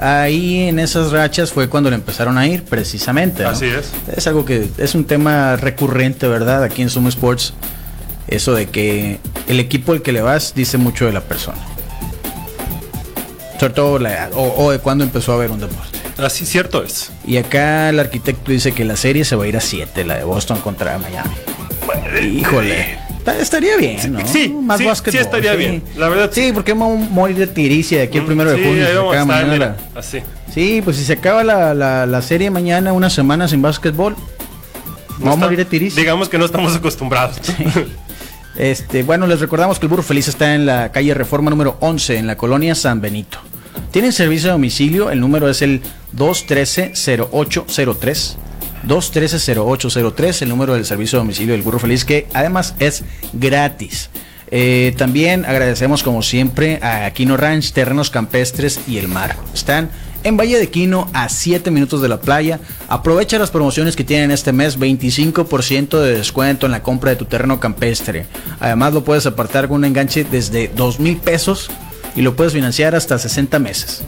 ahí 0.00 0.68
en 0.68 0.80
esas 0.80 1.12
rachas 1.12 1.52
fue 1.52 1.68
cuando 1.68 1.90
le 1.90 1.96
empezaron 1.96 2.36
a 2.36 2.48
ir, 2.48 2.64
precisamente. 2.64 3.44
¿no? 3.44 3.50
Así 3.50 3.66
es. 3.66 3.92
Es 4.14 4.26
algo 4.26 4.44
que 4.44 4.68
es 4.78 4.96
un 4.96 5.04
tema 5.04 5.54
recurrente, 5.56 6.26
¿verdad? 6.26 6.64
Aquí 6.64 6.82
en 6.82 6.90
Sumo 6.90 7.08
Sports. 7.08 7.54
Eso 8.26 8.54
de 8.54 8.66
que 8.66 9.20
el 9.46 9.60
equipo 9.60 9.92
al 9.92 10.02
que 10.02 10.10
le 10.12 10.22
vas 10.22 10.54
dice 10.54 10.78
mucho 10.78 11.06
de 11.06 11.12
la 11.12 11.20
persona. 11.20 11.58
Sobre 13.60 13.74
todo 13.74 13.98
la 14.00 14.12
edad, 14.12 14.32
o, 14.34 14.54
o 14.56 14.72
de 14.72 14.80
cuándo 14.80 15.04
empezó 15.04 15.32
a 15.32 15.36
ver 15.36 15.52
un 15.52 15.60
deporte. 15.60 16.01
Así 16.18 16.44
cierto 16.46 16.82
es. 16.82 17.10
Y 17.26 17.36
acá 17.36 17.88
el 17.88 17.98
arquitecto 18.00 18.52
dice 18.52 18.72
que 18.72 18.84
la 18.84 18.96
serie 18.96 19.24
se 19.24 19.34
va 19.36 19.44
a 19.44 19.48
ir 19.48 19.56
a 19.56 19.60
7, 19.60 20.04
la 20.04 20.16
de 20.18 20.24
Boston 20.24 20.58
contra 20.60 20.98
Miami. 20.98 21.34
Híjole. 22.38 22.98
Ta- 23.24 23.38
Estaría 23.38 23.76
bien, 23.76 24.12
¿no? 24.12 24.18
sí, 24.26 24.52
sí, 24.78 24.88
sí 25.12 25.18
estaría 25.18 25.54
bien, 25.54 25.80
la 25.96 26.08
verdad, 26.08 26.30
Sí, 26.32 26.50
porque 26.52 26.72
vamos 26.72 27.06
a 27.06 27.10
morir 27.10 27.36
de 27.36 27.46
tiricia 27.46 27.98
de 27.98 28.04
aquí 28.04 28.18
el 28.18 28.24
primero 28.24 28.50
de 28.50 28.56
Sí, 28.56 28.64
junio. 28.64 28.82
ahí 28.84 28.90
se 28.90 28.96
vamos 28.98 29.14
a 29.14 29.20
acaba 29.20 29.32
estar, 29.34 29.46
mañana 29.48 29.52
mira, 29.76 29.90
la- 29.94 30.00
así. 30.00 30.18
Sí, 30.52 30.80
pues 30.84 30.96
si 30.96 31.04
se 31.04 31.12
acaba 31.12 31.44
la, 31.44 31.72
la, 31.72 32.04
la 32.06 32.20
serie 32.22 32.50
mañana, 32.50 32.92
una 32.92 33.10
semana 33.10 33.46
sin 33.46 33.62
básquetbol, 33.62 34.16
No 35.20 35.24
vamos 35.26 35.34
a 35.36 35.40
morir 35.44 35.58
de 35.58 35.64
tiricia. 35.66 36.00
Digamos 36.00 36.28
que 36.28 36.36
no 36.36 36.44
estamos 36.46 36.74
acostumbrados. 36.74 37.36
Este, 38.56 39.02
bueno, 39.04 39.26
les 39.28 39.38
recordamos 39.40 39.78
que 39.78 39.86
el 39.86 39.90
Burro 39.90 40.02
Feliz 40.02 40.26
está 40.28 40.54
en 40.56 40.66
la 40.66 40.90
calle 40.92 41.14
Reforma 41.14 41.48
número 41.48 41.76
11, 41.80 42.18
en 42.18 42.26
la 42.26 42.36
colonia 42.36 42.74
San 42.74 43.00
Benito. 43.00 43.38
Tienen 43.90 44.12
servicio 44.12 44.48
de 44.48 44.52
domicilio, 44.52 45.10
el 45.10 45.20
número 45.20 45.48
es 45.48 45.62
el 45.62 45.80
213-0803. 46.16 48.36
213-0803, 48.86 50.42
el 50.42 50.48
número 50.48 50.74
del 50.74 50.84
servicio 50.84 51.18
de 51.18 51.24
domicilio 51.24 51.52
del 51.52 51.62
Burro 51.62 51.78
Feliz, 51.78 52.04
que 52.04 52.26
además 52.32 52.74
es 52.78 53.04
gratis. 53.32 54.10
Eh, 54.54 54.94
también 54.98 55.46
agradecemos 55.46 56.02
como 56.02 56.22
siempre 56.22 56.78
a 56.82 57.10
Quino 57.12 57.38
Ranch, 57.38 57.72
Terrenos 57.72 58.10
Campestres 58.10 58.80
y 58.86 58.98
El 58.98 59.08
Mar. 59.08 59.34
Están 59.54 59.88
en 60.24 60.36
Valle 60.36 60.58
de 60.58 60.68
Quino 60.68 61.08
a 61.14 61.28
7 61.28 61.70
minutos 61.70 62.02
de 62.02 62.08
la 62.08 62.20
playa. 62.20 62.60
Aprovecha 62.88 63.38
las 63.38 63.50
promociones 63.50 63.96
que 63.96 64.04
tienen 64.04 64.30
este 64.30 64.52
mes, 64.52 64.78
25% 64.78 66.00
de 66.00 66.18
descuento 66.18 66.66
en 66.66 66.72
la 66.72 66.82
compra 66.82 67.10
de 67.10 67.16
tu 67.16 67.24
terreno 67.24 67.60
campestre. 67.60 68.26
Además 68.60 68.92
lo 68.92 69.04
puedes 69.04 69.26
apartar 69.26 69.68
con 69.68 69.78
un 69.78 69.84
enganche 69.86 70.24
desde 70.24 70.68
2 70.68 71.00
mil 71.00 71.16
pesos 71.16 71.70
y 72.14 72.22
lo 72.22 72.36
puedes 72.36 72.52
financiar 72.52 72.94
hasta 72.94 73.18
60 73.18 73.58
meses. 73.58 74.02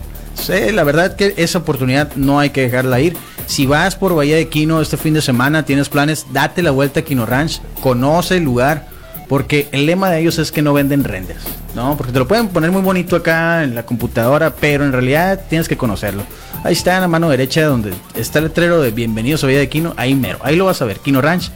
La 0.73 0.84
verdad 0.84 1.16
que 1.16 1.34
esa 1.37 1.58
oportunidad 1.58 2.14
no 2.16 2.38
hay 2.38 2.50
que 2.50 2.62
dejarla 2.62 3.00
ir. 3.00 3.16
Si 3.46 3.66
vas 3.66 3.96
por 3.96 4.14
Bahía 4.14 4.37
de 4.37 4.49
Quino 4.49 4.80
este 4.80 4.96
fin 4.96 5.14
de 5.14 5.23
semana, 5.23 5.64
tienes 5.64 5.88
planes, 5.88 6.26
date 6.32 6.62
la 6.62 6.70
vuelta 6.70 7.00
a 7.00 7.02
Quino 7.02 7.25
Ranch, 7.25 7.61
conoce 7.80 8.38
el 8.38 8.44
lugar, 8.44 8.87
porque 9.28 9.68
el 9.73 9.87
lema 9.87 10.11
de 10.11 10.20
ellos 10.20 10.38
es 10.38 10.52
que 10.52 10.61
no 10.61 10.73
venden 10.73 11.04
renders, 11.04 11.42
¿no? 11.75 11.96
Porque 11.96 12.12
te 12.12 12.18
lo 12.18 12.28
pueden 12.28 12.49
poner 12.49 12.70
muy 12.70 12.82
bonito 12.82 13.16
acá 13.16 13.62
en 13.64 13.75
la 13.75 13.84
computadora, 13.84 14.54
pero 14.54 14.84
en 14.84 14.92
realidad 14.92 15.40
tienes 15.49 15.68
que 15.68 15.76
conocerlo. 15.76 16.25
Ahí 16.62 16.73
está 16.73 16.94
en 16.96 17.02
la 17.02 17.08
mano 17.08 17.28
derecha 17.28 17.64
donde 17.64 17.92
está 18.14 18.38
el 18.38 18.46
letrero 18.46 18.80
de 18.80 18.90
Bienvenidos 18.90 19.44
a 19.44 19.46
Bahía 19.46 19.61
de 19.61 19.68
Quino, 19.68 19.94
ahí 19.96 20.14
mero, 20.14 20.38
ahí 20.42 20.56
lo 20.56 20.64
vas 20.66 20.82
a 20.82 20.84
ver, 20.84 20.99
Quino 20.99 21.20
Ranch. 21.20 21.50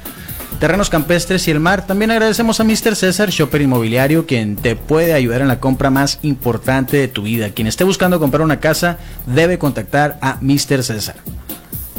Terrenos 0.58 0.90
campestres 0.90 1.46
y 1.46 1.52
el 1.52 1.60
mar. 1.60 1.86
También 1.86 2.10
agradecemos 2.10 2.58
a 2.58 2.64
Mr. 2.64 2.96
César, 2.96 3.30
shopper 3.30 3.62
inmobiliario, 3.62 4.26
quien 4.26 4.56
te 4.56 4.74
puede 4.74 5.12
ayudar 5.12 5.40
en 5.40 5.46
la 5.46 5.60
compra 5.60 5.88
más 5.88 6.18
importante 6.22 6.96
de 6.96 7.06
tu 7.06 7.22
vida. 7.22 7.50
Quien 7.50 7.68
esté 7.68 7.84
buscando 7.84 8.18
comprar 8.18 8.42
una 8.42 8.58
casa 8.58 8.98
debe 9.26 9.58
contactar 9.58 10.18
a 10.20 10.38
Mr. 10.40 10.82
César. 10.82 11.37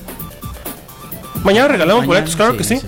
Mañana 1.44 1.68
regalamos 1.68 2.02
Mañana, 2.02 2.20
boletos, 2.20 2.36
claro 2.36 2.58
que 2.58 2.64
sí. 2.64 2.78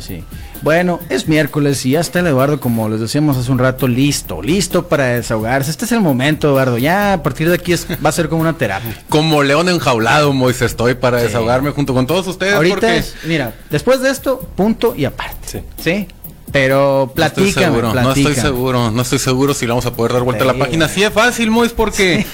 Bueno, 0.62 1.00
es 1.09 1.29
miércoles 1.29 1.85
y 1.87 1.91
ya 1.91 2.00
está 2.00 2.21
el 2.21 2.27
Eduardo, 2.27 2.61
como 2.61 2.88
les 2.88 3.00
decíamos 3.00 3.37
hace 3.37 3.50
un 3.53 3.59
rato, 3.59 3.87
listo, 3.88 4.43
listo 4.43 4.88
para 4.88 5.07
desahogarse. 5.07 5.71
Este 5.71 5.85
es 5.85 5.93
el 5.93 6.00
momento, 6.00 6.49
Eduardo. 6.49 6.79
Ya 6.79 7.12
a 7.15 7.23
partir 7.23 7.49
de 7.49 7.55
aquí 7.55 7.73
es- 7.73 7.87
va 8.05 8.09
a 8.09 8.12
ser 8.12 8.29
como 8.29 8.41
una 8.43 8.57
terapia. 8.59 8.97
Como 9.09 9.43
león 9.43 9.69
enjaulado, 9.69 10.33
Moisés, 10.33 10.73
estoy 10.73 10.95
para 10.95 11.19
desahogarme 11.23 11.71
junto 11.71 11.95
con 11.95 12.07
todos 12.07 12.27
ustedes. 12.27 12.55
Ahorita 12.55 12.75
porque 12.77 12.97
es, 12.99 13.15
mira, 13.25 13.55
después 13.71 14.00
de 14.00 14.11
esto, 14.11 14.41
punto 14.57 14.95
y 14.97 15.05
aparte. 15.05 15.37
Sí. 15.47 15.61
¿Sí? 15.83 16.09
Pero 16.52 17.12
no 17.14 17.25
estoy 17.25 17.52
platícame, 17.52 17.83
no 17.83 18.12
estoy 18.12 18.35
seguro, 18.35 18.90
no 18.90 19.02
estoy 19.02 19.19
seguro 19.19 19.55
si 19.55 19.67
le 19.67 19.71
vamos 19.71 19.87
a 19.87 19.93
poder 19.93 20.14
dar 20.14 20.23
vuelta 20.23 20.45
a 20.45 20.47
la 20.47 20.55
página. 20.55 20.88
Sí 20.88 21.02
es 21.02 21.12
fácil, 21.12 21.50
Mois, 21.50 21.73
porque 21.73 22.26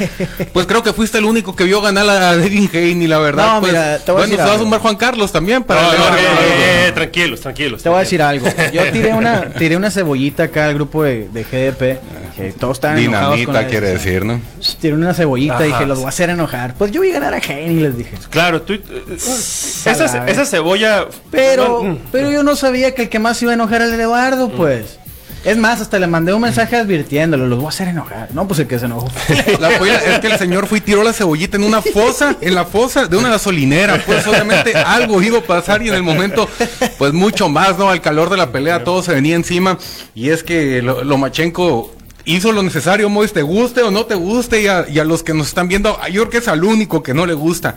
pues 0.52 0.66
creo 0.66 0.82
que 0.82 0.92
fuiste 0.92 1.18
el 1.18 1.24
único 1.24 1.56
que 1.56 1.64
vio 1.64 1.80
ganar 1.80 2.08
a 2.08 2.36
Devin 2.36 2.70
Haney, 2.72 3.06
la 3.06 3.18
verdad. 3.18 3.54
No, 3.54 3.60
pues, 3.60 3.72
mira, 3.72 3.98
te 3.98 4.12
voy 4.12 4.22
a 4.22 4.26
bueno, 4.26 4.30
decir 4.30 4.38
se 4.38 4.50
va 4.50 4.54
a 4.54 4.58
sumar 4.58 4.80
Juan 4.80 4.96
Carlos 4.96 5.32
también 5.32 5.64
para 5.64 5.82
No, 5.82 5.88
no, 5.88 6.16
eh, 6.16 6.88
eh, 6.88 6.92
tranquilos, 6.94 7.40
tranquilos. 7.40 7.82
Te 7.82 7.88
voy 7.88 7.96
a 7.96 8.00
decir 8.00 8.22
algo. 8.22 8.46
Yo 8.72 8.90
tiré 8.92 9.12
una, 9.12 9.50
tiré 9.50 9.76
una 9.76 9.90
cebollita 9.90 10.44
acá 10.44 10.66
al 10.66 10.74
grupo 10.74 11.02
de, 11.02 11.28
de 11.28 11.42
GDP. 11.42 12.00
Que 12.36 12.52
todos 12.52 12.78
estaban 12.78 12.98
enojados 12.98 13.28
con 13.30 13.38
Dinamita 13.38 13.62
la 13.62 13.68
quiere 13.68 13.86
decisión. 13.90 14.28
decir, 14.28 14.42
¿no? 14.64 14.78
Tiré 14.80 14.94
una 14.94 15.14
cebollita 15.14 15.54
y 15.54 15.70
Ajá. 15.70 15.78
dije, 15.78 15.86
los 15.86 15.98
voy 15.98 16.06
a 16.06 16.08
hacer 16.08 16.30
enojar. 16.30 16.74
Pues 16.74 16.90
yo 16.90 17.00
voy 17.00 17.10
a 17.10 17.14
ganar 17.20 17.34
a 17.34 17.38
Henry, 17.38 17.80
les 17.80 17.96
dije. 17.96 18.10
Claro, 18.30 18.62
tú. 18.62 18.72
eh, 18.74 18.80
esa, 19.16 20.08
Salame. 20.08 20.32
esa 20.32 20.44
cebolla. 20.44 21.06
Pero, 21.30 21.82
Mm. 21.84 21.98
pero 22.10 22.30
yo 22.32 22.42
no 22.42 22.56
sabía 22.56 22.94
que 22.94 23.02
el 23.02 23.08
que 23.08 23.18
más 23.20 23.40
iba 23.42 23.52
a 23.52 23.54
enojar 23.54 23.82
era 23.82 23.94
el 23.94 24.00
Eduardo, 24.00 24.48
pues. 24.50 24.98
Es 25.44 25.58
más, 25.58 25.82
hasta 25.82 25.98
le 25.98 26.06
mandé 26.06 26.32
un 26.32 26.40
mensaje 26.40 26.74
advirtiéndolo, 26.74 27.46
los 27.46 27.58
voy 27.58 27.66
a 27.66 27.68
hacer 27.68 27.88
enojar. 27.88 28.30
No, 28.32 28.48
pues 28.48 28.60
el 28.60 28.66
que 28.66 28.78
se 28.78 28.86
enojó. 28.86 29.10
La 29.60 29.78
polla 29.78 29.98
es 29.98 30.18
que 30.20 30.28
el 30.28 30.38
señor 30.38 30.66
fue 30.66 30.78
y 30.78 30.80
tiró 30.80 31.02
la 31.04 31.12
cebollita 31.12 31.58
en 31.58 31.64
una 31.64 31.82
fosa, 31.82 32.34
en 32.40 32.54
la 32.54 32.64
fosa 32.64 33.06
de 33.08 33.16
una 33.18 33.28
gasolinera. 33.28 34.02
Pues 34.06 34.26
obviamente 34.26 34.74
algo 34.74 35.20
iba 35.20 35.40
a 35.40 35.42
pasar 35.42 35.82
y 35.82 35.88
en 35.90 35.96
el 35.96 36.02
momento, 36.02 36.48
pues 36.96 37.12
mucho 37.12 37.50
más, 37.50 37.76
¿no? 37.76 37.90
Al 37.90 38.00
calor 38.00 38.30
de 38.30 38.38
la 38.38 38.52
pelea 38.52 38.84
todo 38.84 39.02
se 39.02 39.12
venía 39.12 39.36
encima. 39.36 39.76
Y 40.14 40.30
es 40.30 40.42
que 40.42 40.80
lo- 40.80 41.04
Lomachenko 41.04 41.92
hizo 42.24 42.52
lo 42.52 42.62
necesario, 42.62 43.08
Mois, 43.08 43.32
te 43.32 43.42
guste 43.42 43.82
o 43.82 43.90
no 43.90 44.06
te 44.06 44.14
guste. 44.14 44.62
Y 44.62 44.66
a, 44.66 44.86
y 44.88 44.98
a 44.98 45.04
los 45.04 45.22
que 45.22 45.34
nos 45.34 45.48
están 45.48 45.68
viendo, 45.68 45.98
yo 46.10 46.22
creo 46.22 46.30
que 46.30 46.38
es 46.38 46.48
al 46.48 46.64
único 46.64 47.02
que 47.02 47.14
no 47.14 47.26
le 47.26 47.34
gusta. 47.34 47.76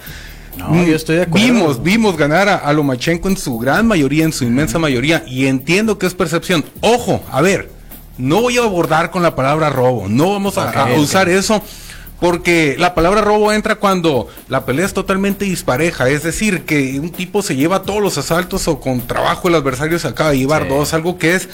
No, 0.57 0.83
yo 0.83 0.95
estoy 0.95 1.17
de 1.17 1.23
acuerdo. 1.23 1.45
Vimos, 1.45 1.83
vimos 1.83 2.17
ganar 2.17 2.49
a, 2.49 2.55
a 2.55 2.73
Lomachenko 2.73 3.27
en 3.29 3.37
su 3.37 3.59
gran 3.59 3.85
mayoría, 3.85 4.25
en 4.25 4.33
su 4.33 4.43
inmensa 4.43 4.79
mayoría, 4.79 5.23
y 5.27 5.45
entiendo 5.45 5.99
que 5.99 6.07
es 6.07 6.15
percepción. 6.15 6.65
Ojo, 6.81 7.23
a 7.31 7.41
ver, 7.41 7.69
no 8.17 8.41
voy 8.41 8.57
a 8.57 8.63
abordar 8.63 9.11
con 9.11 9.21
la 9.21 9.35
palabra 9.35 9.69
robo, 9.69 10.07
no 10.07 10.31
vamos 10.31 10.57
a, 10.57 10.87
usar 10.97 11.29
eso. 11.29 11.61
Porque 12.19 12.75
la 12.79 12.95
palabra 12.95 13.21
robo 13.21 13.53
entra 13.53 13.75
cuando 13.75 14.27
la 14.49 14.65
pelea 14.65 14.87
es 14.87 14.93
totalmente 14.93 15.45
dispareja, 15.45 16.09
es 16.09 16.23
decir, 16.23 16.63
que 16.63 16.99
un 16.99 17.11
tipo 17.11 17.43
se 17.43 17.55
lleva 17.55 17.83
todos 17.83 18.01
los 18.01 18.17
asaltos 18.17 18.67
o 18.67 18.79
con 18.79 19.01
trabajo 19.05 19.49
el 19.49 19.53
adversario 19.53 19.99
se 19.99 20.07
acaba 20.07 20.31
de 20.31 20.39
llevar 20.39 20.63
Sí. 20.63 20.69
dos, 20.69 20.95
algo 20.95 21.19
que 21.19 21.35
es 21.35 21.47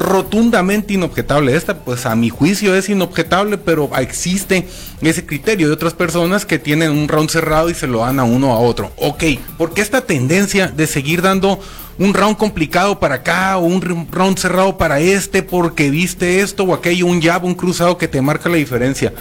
rotundamente 0.00 0.94
inobjetable. 0.94 1.54
Esta, 1.54 1.78
pues 1.78 2.06
a 2.06 2.16
mi 2.16 2.30
juicio 2.30 2.74
es 2.74 2.88
inobjetable, 2.88 3.58
pero 3.58 3.90
existe 3.98 4.66
ese 5.02 5.26
criterio 5.26 5.68
de 5.68 5.74
otras 5.74 5.92
personas 5.92 6.46
que 6.46 6.58
tienen 6.58 6.90
un 6.90 7.06
round 7.06 7.30
cerrado 7.30 7.68
y 7.70 7.74
se 7.74 7.86
lo 7.86 8.00
dan 8.00 8.18
a 8.18 8.24
uno 8.24 8.52
a 8.52 8.58
otro. 8.58 8.90
Ok, 8.96 9.24
porque 9.58 9.82
esta 9.82 10.00
tendencia 10.00 10.68
de 10.68 10.86
seguir 10.86 11.20
dando 11.22 11.60
un 11.98 12.14
round 12.14 12.38
complicado 12.38 12.98
para 12.98 13.16
acá 13.16 13.58
o 13.58 13.66
un 13.66 14.08
round 14.10 14.38
cerrado 14.38 14.78
para 14.78 15.00
este 15.00 15.42
porque 15.42 15.90
viste 15.90 16.40
esto 16.40 16.64
o 16.64 16.74
aquello, 16.74 17.06
un 17.06 17.20
jab, 17.20 17.44
un 17.44 17.54
cruzado 17.54 17.98
que 17.98 18.08
te 18.08 18.22
marca 18.22 18.48
la 18.48 18.56
diferencia. 18.56 19.12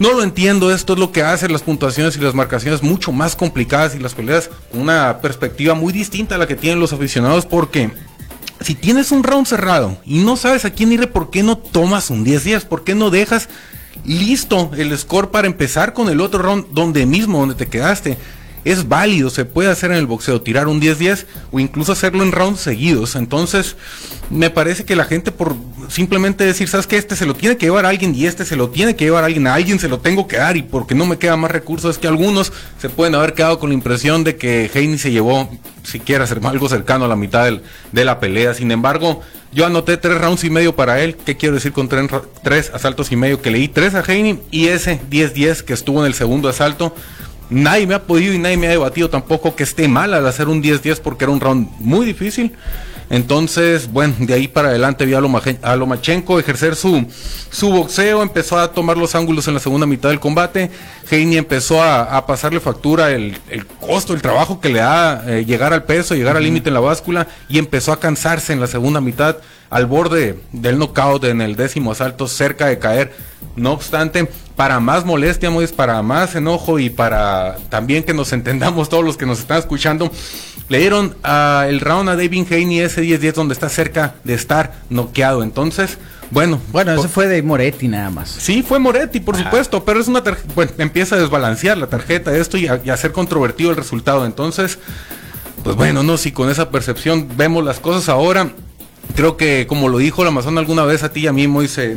No 0.00 0.12
lo 0.14 0.24
entiendo, 0.24 0.74
esto 0.74 0.94
es 0.94 0.98
lo 0.98 1.12
que 1.12 1.22
hace 1.22 1.48
las 1.48 1.62
puntuaciones 1.62 2.16
y 2.16 2.20
las 2.20 2.34
marcaciones 2.34 2.82
mucho 2.82 3.12
más 3.12 3.36
complicadas 3.36 3.94
y 3.94 4.00
las 4.00 4.14
peleas 4.14 4.50
con 4.72 4.80
una 4.80 5.20
perspectiva 5.20 5.74
muy 5.74 5.92
distinta 5.92 6.34
a 6.34 6.38
la 6.38 6.48
que 6.48 6.56
tienen 6.56 6.80
los 6.80 6.92
aficionados 6.92 7.46
porque 7.46 7.92
si 8.64 8.74
tienes 8.74 9.12
un 9.12 9.22
round 9.22 9.46
cerrado 9.46 9.98
y 10.04 10.18
no 10.18 10.36
sabes 10.36 10.64
a 10.64 10.70
quién 10.70 10.92
irle, 10.92 11.06
¿por 11.06 11.30
qué 11.30 11.42
no 11.42 11.58
tomas 11.58 12.10
un 12.10 12.24
10-10? 12.24 12.64
¿Por 12.64 12.84
qué 12.84 12.94
no 12.94 13.10
dejas 13.10 13.48
listo 14.04 14.70
el 14.76 14.96
score 14.98 15.30
para 15.30 15.46
empezar 15.46 15.92
con 15.92 16.08
el 16.08 16.20
otro 16.20 16.42
round 16.42 16.66
donde 16.72 17.06
mismo, 17.06 17.40
donde 17.40 17.54
te 17.54 17.68
quedaste? 17.68 18.18
Es 18.64 18.88
válido, 18.88 19.30
se 19.30 19.44
puede 19.44 19.70
hacer 19.70 19.90
en 19.90 19.98
el 19.98 20.06
boxeo, 20.06 20.40
tirar 20.40 20.68
un 20.68 20.80
10-10 20.80 21.24
o 21.50 21.60
incluso 21.60 21.92
hacerlo 21.92 22.22
en 22.22 22.32
rounds 22.32 22.60
seguidos. 22.60 23.16
Entonces, 23.16 23.76
me 24.30 24.50
parece 24.50 24.84
que 24.84 24.96
la 24.96 25.04
gente 25.04 25.32
por 25.32 25.54
simplemente 25.88 26.44
decir, 26.44 26.68
¿sabes 26.68 26.86
qué? 26.86 26.96
Este 26.96 27.16
se 27.16 27.26
lo 27.26 27.34
tiene 27.34 27.56
que 27.56 27.66
llevar 27.66 27.86
a 27.86 27.90
alguien 27.90 28.14
y 28.14 28.26
este 28.26 28.44
se 28.44 28.56
lo 28.56 28.70
tiene 28.70 28.96
que 28.96 29.04
llevar 29.04 29.24
a 29.24 29.26
alguien, 29.26 29.46
a 29.46 29.54
alguien 29.54 29.78
se 29.78 29.88
lo 29.88 29.98
tengo 29.98 30.26
que 30.26 30.36
dar 30.36 30.56
y 30.56 30.62
porque 30.62 30.94
no 30.94 31.06
me 31.06 31.18
queda 31.18 31.36
más 31.36 31.50
recursos, 31.50 31.96
es 31.96 31.98
que 31.98 32.08
algunos 32.08 32.52
se 32.80 32.88
pueden 32.88 33.14
haber 33.14 33.34
quedado 33.34 33.58
con 33.58 33.70
la 33.70 33.74
impresión 33.74 34.24
de 34.24 34.36
que 34.36 34.70
Heini 34.72 34.98
se 34.98 35.10
llevó 35.10 35.50
siquiera 35.82 36.26
algo 36.44 36.68
cercano 36.68 37.04
a 37.04 37.08
la 37.08 37.16
mitad 37.16 37.50
de 37.92 38.04
la 38.04 38.20
pelea. 38.20 38.54
Sin 38.54 38.70
embargo, 38.70 39.20
yo 39.52 39.66
anoté 39.66 39.96
tres 39.96 40.18
rounds 40.18 40.44
y 40.44 40.50
medio 40.50 40.74
para 40.74 41.00
él. 41.00 41.16
¿Qué 41.16 41.36
quiero 41.36 41.56
decir 41.56 41.72
con 41.72 41.88
tres, 41.88 42.08
tres 42.42 42.70
asaltos 42.72 43.12
y 43.12 43.16
medio? 43.16 43.42
Que 43.42 43.50
leí 43.50 43.68
tres 43.68 43.94
a 43.94 44.02
Heini 44.02 44.38
y 44.50 44.68
ese 44.68 45.00
10-10 45.10 45.62
que 45.62 45.74
estuvo 45.74 46.00
en 46.00 46.06
el 46.06 46.14
segundo 46.14 46.48
asalto 46.48 46.94
Nadie 47.52 47.86
me 47.86 47.94
ha 47.94 48.02
podido 48.04 48.32
y 48.32 48.38
nadie 48.38 48.56
me 48.56 48.66
ha 48.66 48.70
debatido 48.70 49.10
tampoco 49.10 49.54
que 49.54 49.62
esté 49.62 49.86
mal 49.86 50.14
al 50.14 50.26
hacer 50.26 50.48
un 50.48 50.62
10-10 50.62 51.00
porque 51.00 51.24
era 51.24 51.32
un 51.32 51.40
round 51.40 51.68
muy 51.78 52.06
difícil. 52.06 52.52
Entonces, 53.12 53.92
bueno, 53.92 54.14
de 54.18 54.32
ahí 54.32 54.48
para 54.48 54.68
adelante 54.68 55.04
vi 55.04 55.12
a, 55.12 55.20
Lomachenko 55.76 56.40
ejercer 56.40 56.74
su, 56.74 57.06
su 57.50 57.70
boxeo, 57.70 58.22
empezó 58.22 58.58
a 58.58 58.72
tomar 58.72 58.96
los 58.96 59.14
ángulos 59.14 59.46
en 59.48 59.52
la 59.52 59.60
segunda 59.60 59.86
mitad 59.86 60.08
del 60.08 60.18
combate. 60.18 60.70
Heini 61.10 61.36
empezó 61.36 61.82
a, 61.82 62.26
pasarle 62.26 62.58
factura 62.58 63.10
el, 63.10 63.36
costo, 63.82 64.14
el 64.14 64.22
trabajo 64.22 64.62
que 64.62 64.70
le 64.70 64.78
da 64.78 65.24
eh, 65.26 65.44
llegar 65.44 65.74
al 65.74 65.84
peso, 65.84 66.14
llegar 66.14 66.38
al 66.38 66.42
límite 66.42 66.70
en 66.70 66.74
la 66.74 66.80
báscula 66.80 67.28
y 67.50 67.58
empezó 67.58 67.92
a 67.92 68.00
cansarse 68.00 68.54
en 68.54 68.60
la 68.60 68.66
segunda 68.66 69.02
mitad 69.02 69.36
al 69.68 69.84
borde 69.84 70.38
del 70.52 70.78
knockout 70.78 71.24
en 71.24 71.42
el 71.42 71.54
décimo 71.54 71.92
asalto, 71.92 72.28
cerca 72.28 72.66
de 72.66 72.78
caer. 72.78 73.12
No 73.56 73.72
obstante, 73.72 74.28
para 74.56 74.80
más 74.80 75.04
molestia, 75.04 75.50
para 75.74 76.02
más 76.02 76.34
enojo 76.34 76.78
y 76.78 76.90
para 76.90 77.56
también 77.68 78.04
que 78.04 78.14
nos 78.14 78.32
entendamos 78.34 78.88
todos 78.88 79.04
los 79.04 79.16
que 79.16 79.26
nos 79.26 79.40
están 79.40 79.58
escuchando, 79.58 80.10
le 80.72 80.78
dieron 80.78 81.14
uh, 81.22 81.68
el 81.68 81.80
round 81.80 82.08
a 82.08 82.16
David 82.16 82.46
Haney 82.50 82.80
ese 82.80 83.02
10-10 83.02 83.34
donde 83.34 83.52
está 83.52 83.68
cerca 83.68 84.14
de 84.24 84.32
estar 84.32 84.72
noqueado. 84.88 85.42
Entonces, 85.42 85.98
bueno. 86.30 86.58
Bueno, 86.72 86.94
ese 86.94 87.08
fue 87.08 87.28
de 87.28 87.42
Moretti 87.42 87.88
nada 87.88 88.08
más. 88.08 88.30
Sí, 88.30 88.62
fue 88.66 88.78
Moretti, 88.78 89.20
por 89.20 89.36
supuesto, 89.36 89.84
pero 89.84 90.00
es 90.00 90.08
una 90.08 90.24
tarjeta, 90.24 90.50
bueno, 90.54 90.72
empieza 90.78 91.16
a 91.16 91.18
desbalancear 91.18 91.76
la 91.76 91.88
tarjeta 91.88 92.34
esto 92.34 92.56
y 92.56 92.68
a, 92.68 92.80
y 92.82 92.88
a 92.88 92.96
ser 92.96 93.12
controvertido 93.12 93.68
el 93.68 93.76
resultado. 93.76 94.24
Entonces, 94.24 94.78
pues 95.62 95.76
bueno, 95.76 96.02
no, 96.02 96.16
si 96.16 96.32
con 96.32 96.48
esa 96.48 96.70
percepción 96.70 97.28
vemos 97.36 97.62
las 97.62 97.78
cosas 97.78 98.08
ahora, 98.08 98.52
creo 99.14 99.36
que 99.36 99.66
como 99.66 99.88
lo 99.88 99.98
dijo 99.98 100.22
la 100.22 100.28
Amazon 100.28 100.58
alguna 100.58 100.84
vez 100.84 101.02
a 101.02 101.12
ti 101.12 101.20
y 101.20 101.26
a 101.26 101.32
mí, 101.32 101.46
Moise, 101.46 101.96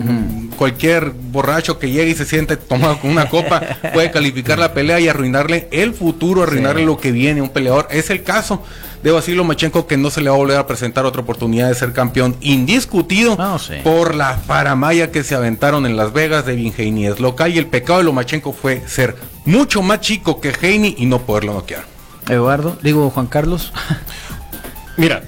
cualquier 0.57 1.11
borracho 1.11 1.79
que 1.79 1.89
llegue 1.89 2.11
y 2.11 2.15
se 2.15 2.25
siente 2.25 2.57
tomado 2.57 2.99
con 2.99 3.11
una 3.11 3.29
copa 3.29 3.61
puede 3.93 4.11
calificar 4.11 4.59
la 4.59 4.73
pelea 4.73 4.99
y 4.99 5.07
arruinarle 5.07 5.67
el 5.71 5.93
futuro, 5.93 6.43
arruinarle 6.43 6.85
lo 6.85 6.97
que 6.97 7.11
viene 7.11 7.39
a 7.39 7.43
un 7.43 7.49
peleador. 7.49 7.87
Es 7.91 8.09
el 8.09 8.23
caso 8.23 8.61
de 9.03 9.11
Basilio 9.11 9.43
Machenko 9.43 9.85
que 9.85 9.97
no 9.97 10.09
se 10.09 10.21
le 10.21 10.29
va 10.29 10.35
a 10.35 10.39
volver 10.39 10.57
a 10.57 10.65
presentar 10.65 11.05
otra 11.05 11.21
oportunidad 11.21 11.67
de 11.67 11.75
ser 11.75 11.93
campeón 11.93 12.35
indiscutido 12.41 13.37
por 13.83 14.15
la 14.15 14.37
paramaya 14.47 15.11
que 15.11 15.23
se 15.23 15.35
aventaron 15.35 15.85
en 15.85 15.95
Las 15.95 16.11
Vegas 16.11 16.45
de 16.45 16.55
Vingeini 16.55 17.05
es 17.05 17.19
local 17.19 17.53
y 17.53 17.59
el 17.59 17.67
pecado 17.67 17.99
de 17.99 18.05
Lomachenko 18.05 18.51
fue 18.51 18.81
ser 18.87 19.15
mucho 19.45 19.81
más 19.81 20.01
chico 20.01 20.41
que 20.41 20.53
Heini 20.59 20.95
y 20.97 21.05
no 21.05 21.19
poderlo 21.21 21.53
noquear. 21.53 21.83
Eduardo, 22.27 22.77
digo 22.81 23.09
Juan 23.11 23.27
Carlos. 23.27 23.71
Mira, 24.97 25.21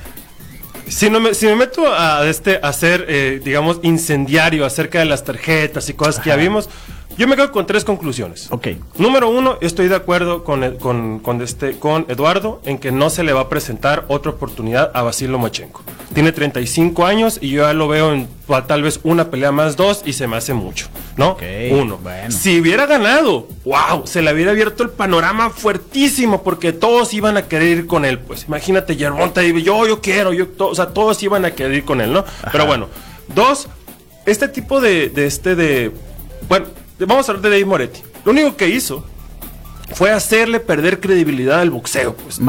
si, 0.89 1.09
no 1.09 1.19
me, 1.19 1.33
si 1.33 1.45
me 1.45 1.55
meto 1.55 1.91
a, 1.91 2.27
este, 2.27 2.59
a 2.61 2.71
ser, 2.73 3.05
eh, 3.07 3.41
digamos, 3.43 3.79
incendiario 3.83 4.65
acerca 4.65 4.99
de 4.99 5.05
las 5.05 5.23
tarjetas 5.23 5.89
y 5.89 5.93
cosas 5.93 6.19
que 6.19 6.29
ya 6.29 6.35
vimos, 6.35 6.69
yo 7.17 7.27
me 7.27 7.35
quedo 7.35 7.51
con 7.51 7.65
tres 7.65 7.83
conclusiones. 7.83 8.47
Ok. 8.51 8.67
Número 8.97 9.29
uno, 9.29 9.57
estoy 9.61 9.87
de 9.87 9.95
acuerdo 9.95 10.43
con, 10.43 10.77
con, 10.77 11.19
con, 11.19 11.41
este, 11.41 11.79
con 11.79 12.05
Eduardo 12.09 12.61
en 12.63 12.77
que 12.77 12.91
no 12.91 13.09
se 13.09 13.23
le 13.23 13.33
va 13.33 13.41
a 13.41 13.49
presentar 13.49 14.05
otra 14.07 14.31
oportunidad 14.31 14.91
a 14.93 15.01
Basil 15.01 15.31
Lomachenko. 15.31 15.83
Tiene 16.13 16.31
35 16.31 17.05
años 17.05 17.39
y 17.41 17.49
yo 17.49 17.63
ya 17.63 17.73
lo 17.73 17.87
veo 17.87 18.13
en 18.13 18.27
tal 18.67 18.83
vez 18.83 18.99
una 19.03 19.29
pelea 19.29 19.51
más 19.51 19.75
dos 19.75 20.03
y 20.05 20.13
se 20.13 20.27
me 20.27 20.37
hace 20.37 20.53
mucho, 20.53 20.87
¿no? 21.15 21.31
Okay, 21.31 21.71
uno. 21.71 21.99
Si 22.29 22.61
hubiera 22.61 22.85
ganado, 22.85 23.47
wow, 23.65 24.05
se 24.05 24.21
le 24.21 24.31
hubiera 24.33 24.51
abierto 24.51 24.83
el 24.83 24.89
panorama 24.89 25.49
fuertísimo 25.49 26.43
porque 26.43 26.71
todos 26.71 27.13
iban 27.13 27.35
a 27.35 27.47
querer 27.47 27.79
ir 27.79 27.87
con 27.87 28.05
él. 28.05 28.19
Pues 28.19 28.45
imagínate, 28.47 28.95
Gervonta, 28.95 29.43
yo, 29.43 29.87
yo 29.87 30.01
quiero, 30.01 30.33
yo, 30.33 30.47
o 30.59 30.75
sea, 30.75 30.87
todos 30.87 31.21
iban 31.23 31.45
a 31.45 31.51
querer 31.51 31.73
ir 31.73 31.85
con 31.85 31.99
él, 31.99 32.13
¿no? 32.13 32.23
Pero 32.51 32.65
bueno, 32.65 32.87
dos, 33.33 33.67
este 34.25 34.47
tipo 34.47 34.79
de, 34.79 35.09
de 35.09 35.25
este 35.25 35.55
de, 35.55 35.91
bueno, 36.47 36.67
Vamos 36.99 37.27
a 37.27 37.31
hablar 37.31 37.43
de 37.43 37.49
Dave 37.49 37.65
Moretti. 37.65 38.01
Lo 38.25 38.31
único 38.31 38.55
que 38.55 38.69
hizo 38.69 39.05
fue 39.93 40.11
hacerle 40.11 40.59
perder 40.59 40.99
credibilidad 40.99 41.59
al 41.59 41.69
boxeo, 41.69 42.15
pues. 42.15 42.39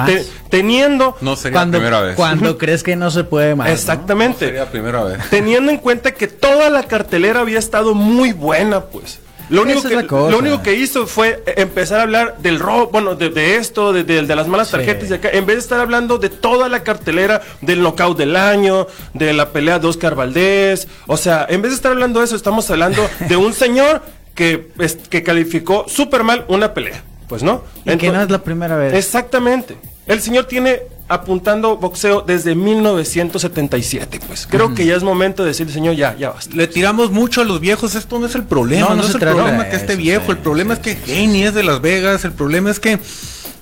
teniendo. 0.48 1.16
No 1.20 1.36
sería 1.36 1.64
la 1.64 1.70
primera 1.70 2.00
vez. 2.00 2.16
Cuando 2.16 2.58
crees 2.58 2.82
que 2.82 2.96
no 2.96 3.10
se 3.10 3.24
puede 3.24 3.54
más. 3.54 3.70
Exactamente. 3.70 4.46
sería 4.46 4.64
la 4.64 4.70
primera 4.70 5.04
vez. 5.04 5.18
Teniendo 5.30 5.70
en 5.70 5.78
cuenta 5.78 6.12
que 6.12 6.26
toda 6.26 6.70
la 6.70 6.84
cartelera 6.84 7.40
había 7.40 7.58
estado 7.58 7.94
muy 7.94 8.32
buena, 8.32 8.84
pues. 8.86 9.20
Lo 9.50 9.62
único, 9.62 9.82
que, 9.82 10.02
lo 10.02 10.38
único 10.38 10.62
que 10.62 10.74
hizo 10.74 11.06
fue 11.06 11.42
empezar 11.56 12.00
a 12.00 12.02
hablar 12.02 12.36
del 12.38 12.58
robo, 12.58 12.88
bueno, 12.88 13.14
de, 13.14 13.56
esto, 13.56 13.94
de, 13.94 14.04
de, 14.04 14.36
las 14.36 14.46
malas 14.46 14.70
tarjetas, 14.70 15.10
acá, 15.10 15.30
en 15.32 15.46
vez 15.46 15.56
de 15.56 15.60
estar 15.60 15.80
hablando 15.80 16.18
de 16.18 16.28
toda 16.28 16.68
la 16.68 16.82
cartelera 16.82 17.40
del 17.62 17.80
knockout 17.80 18.18
del 18.18 18.36
año, 18.36 18.86
de 19.14 19.32
la 19.32 19.50
pelea 19.50 19.78
de 19.78 19.86
Oscar 19.86 20.14
Valdés, 20.14 20.86
o 21.06 21.16
sea, 21.16 21.46
en 21.48 21.62
vez 21.62 21.70
de 21.70 21.76
estar 21.76 21.92
hablando 21.92 22.20
de 22.20 22.26
eso, 22.26 22.36
estamos 22.36 22.70
hablando 22.70 23.08
de 23.20 23.36
un 23.38 23.54
señor 23.54 24.02
que, 24.38 24.70
que 25.10 25.24
calificó 25.24 25.86
súper 25.88 26.22
mal 26.22 26.44
una 26.46 26.72
pelea. 26.72 27.02
Pues 27.28 27.42
no. 27.42 27.64
Y 27.84 27.96
que 27.96 28.12
no 28.12 28.22
es 28.22 28.30
la 28.30 28.38
primera 28.38 28.76
vez. 28.76 28.94
Exactamente. 28.94 29.76
El 30.06 30.22
señor 30.22 30.44
tiene 30.44 30.82
apuntando 31.08 31.76
boxeo 31.76 32.22
desde 32.22 32.54
1977, 32.54 34.20
pues. 34.28 34.46
Creo 34.46 34.74
que 34.76 34.86
ya 34.86 34.94
es 34.94 35.02
momento 35.02 35.42
de 35.42 35.48
decirle, 35.48 35.72
señor, 35.72 35.96
ya, 35.96 36.16
ya 36.16 36.30
basta. 36.30 36.54
Le 36.54 36.68
tiramos 36.68 37.10
mucho 37.10 37.40
a 37.40 37.44
los 37.44 37.58
viejos, 37.58 37.96
esto 37.96 38.20
no 38.20 38.26
es 38.26 38.34
el 38.36 38.44
problema, 38.44 38.94
no, 38.94 39.02
es 39.02 39.12
el 39.12 39.20
problema 39.20 39.68
que 39.68 39.76
esté 39.76 39.96
viejo, 39.96 40.30
el 40.30 40.38
problema 40.38 40.74
es 40.74 40.80
que 40.80 40.94
Genny 40.94 41.42
es 41.42 41.54
de 41.54 41.64
Las 41.64 41.80
Vegas, 41.80 42.24
el 42.24 42.32
problema 42.32 42.70
es 42.70 42.78
que 42.78 43.00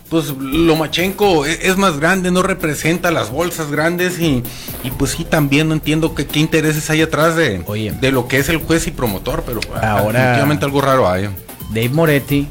pues 0.08 0.28
Lomachenko 0.28 1.46
e, 1.46 1.68
es, 1.68 1.76
más 1.76 1.98
grande, 1.98 2.30
no 2.30 2.42
representa 2.42 3.10
las 3.10 3.30
bolsas 3.30 3.70
grandes 3.70 4.18
y, 4.18 4.42
y 4.84 4.90
pues 4.96 5.12
sí 5.12 5.24
también 5.24 5.68
no 5.68 5.74
entiendo 5.74 6.14
que, 6.14 6.26
qué 6.26 6.40
intereses 6.40 6.88
hay 6.90 7.02
atrás 7.02 7.36
de, 7.36 7.58
de 8.00 8.12
lo 8.12 8.28
que 8.28 8.38
es 8.38 8.48
el 8.48 8.58
juez 8.58 8.86
y 8.86 8.90
promotor, 8.90 9.42
pero 9.44 9.60
ahora 9.82 10.20
definitivamente 10.20 10.64
algo 10.64 10.80
raro 10.80 11.08
hay. 11.08 11.28
Dave 11.70 11.88
Moretti 11.90 12.48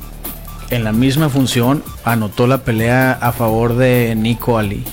en 0.70 0.84
la 0.84 0.92
misma 0.92 1.30
función 1.30 1.84
anotó 2.04 2.48
la 2.48 2.64
pelea 2.64 3.14
a 3.14 3.32
favor 3.32 3.76
de 3.76 4.16
Nico 4.16 4.58
Ali. 4.58 4.84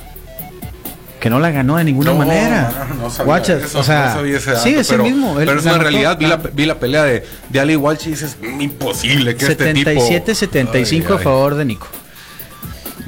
Que 1.19 1.31
no 1.31 1.39
la 1.39 1.53
ganó 1.53 1.77
de 1.77 1.85
ninguna 1.85 2.15
manera. 2.15 2.89
No, 3.01 3.25
Guachas, 3.25 3.77
o 3.77 3.85
sea, 3.85 4.19
sí, 4.61 4.75
es 4.75 4.91
el 4.91 5.03
mismo. 5.03 5.37
pero 5.37 5.61
es 5.61 5.65
una 5.65 5.79
realidad. 5.79 6.19
Vi 6.19 6.27
la, 6.27 6.37
vi 6.37 6.67
la, 6.67 6.81
pelea 6.81 7.05
de, 7.05 7.25
de 7.49 7.61
Ali 7.61 7.77
Walsh 7.77 8.09
y 8.09 8.11
dices, 8.11 8.37
imposible 8.43 9.37
que 9.37 9.47
77, 9.47 10.33
este 10.33 10.65
tipo... 10.65 10.73
77-75 10.75 11.15
a 11.15 11.19
favor 11.19 11.55
de 11.55 11.65
Nico. 11.65 11.87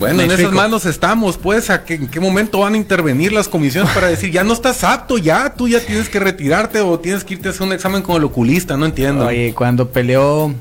Bueno, 0.04 0.22
en 0.22 0.30
esas 0.30 0.52
manos 0.52 0.86
estamos, 0.86 1.38
pues, 1.38 1.70
¿a 1.70 1.84
qué, 1.84 1.94
¿en 1.94 2.08
qué 2.08 2.20
momento 2.20 2.60
van 2.60 2.74
a 2.74 2.76
intervenir 2.76 3.32
las 3.32 3.48
comisiones 3.48 3.90
para 3.92 4.08
decir, 4.08 4.30
ya 4.30 4.44
no 4.44 4.52
estás 4.52 4.84
apto, 4.84 5.18
ya, 5.18 5.54
tú 5.54 5.68
ya 5.68 5.80
tienes 5.80 6.08
que 6.08 6.20
retirarte 6.20 6.80
o 6.80 6.98
tienes 6.98 7.24
que 7.24 7.34
irte 7.34 7.48
a 7.48 7.50
hacer 7.52 7.62
un 7.62 7.72
examen 7.72 8.02
con 8.02 8.16
el 8.16 8.24
oculista? 8.24 8.76
No 8.76 8.86
entiendo. 8.86 9.26
Oye, 9.26 9.54
cuando 9.54 9.90
peleó 9.90 10.54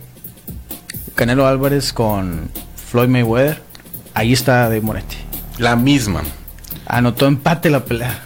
Canelo 1.15 1.45
Álvarez 1.45 1.91
con 1.91 2.49
Floyd 2.89 3.09
Mayweather, 3.09 3.61
ahí 4.13 4.33
está 4.33 4.69
de 4.69 4.81
Moretti. 4.81 5.17
La 5.57 5.75
misma. 5.75 6.21
Anotó 6.85 7.27
empate 7.27 7.69
la 7.69 7.83
pelea. 7.83 8.19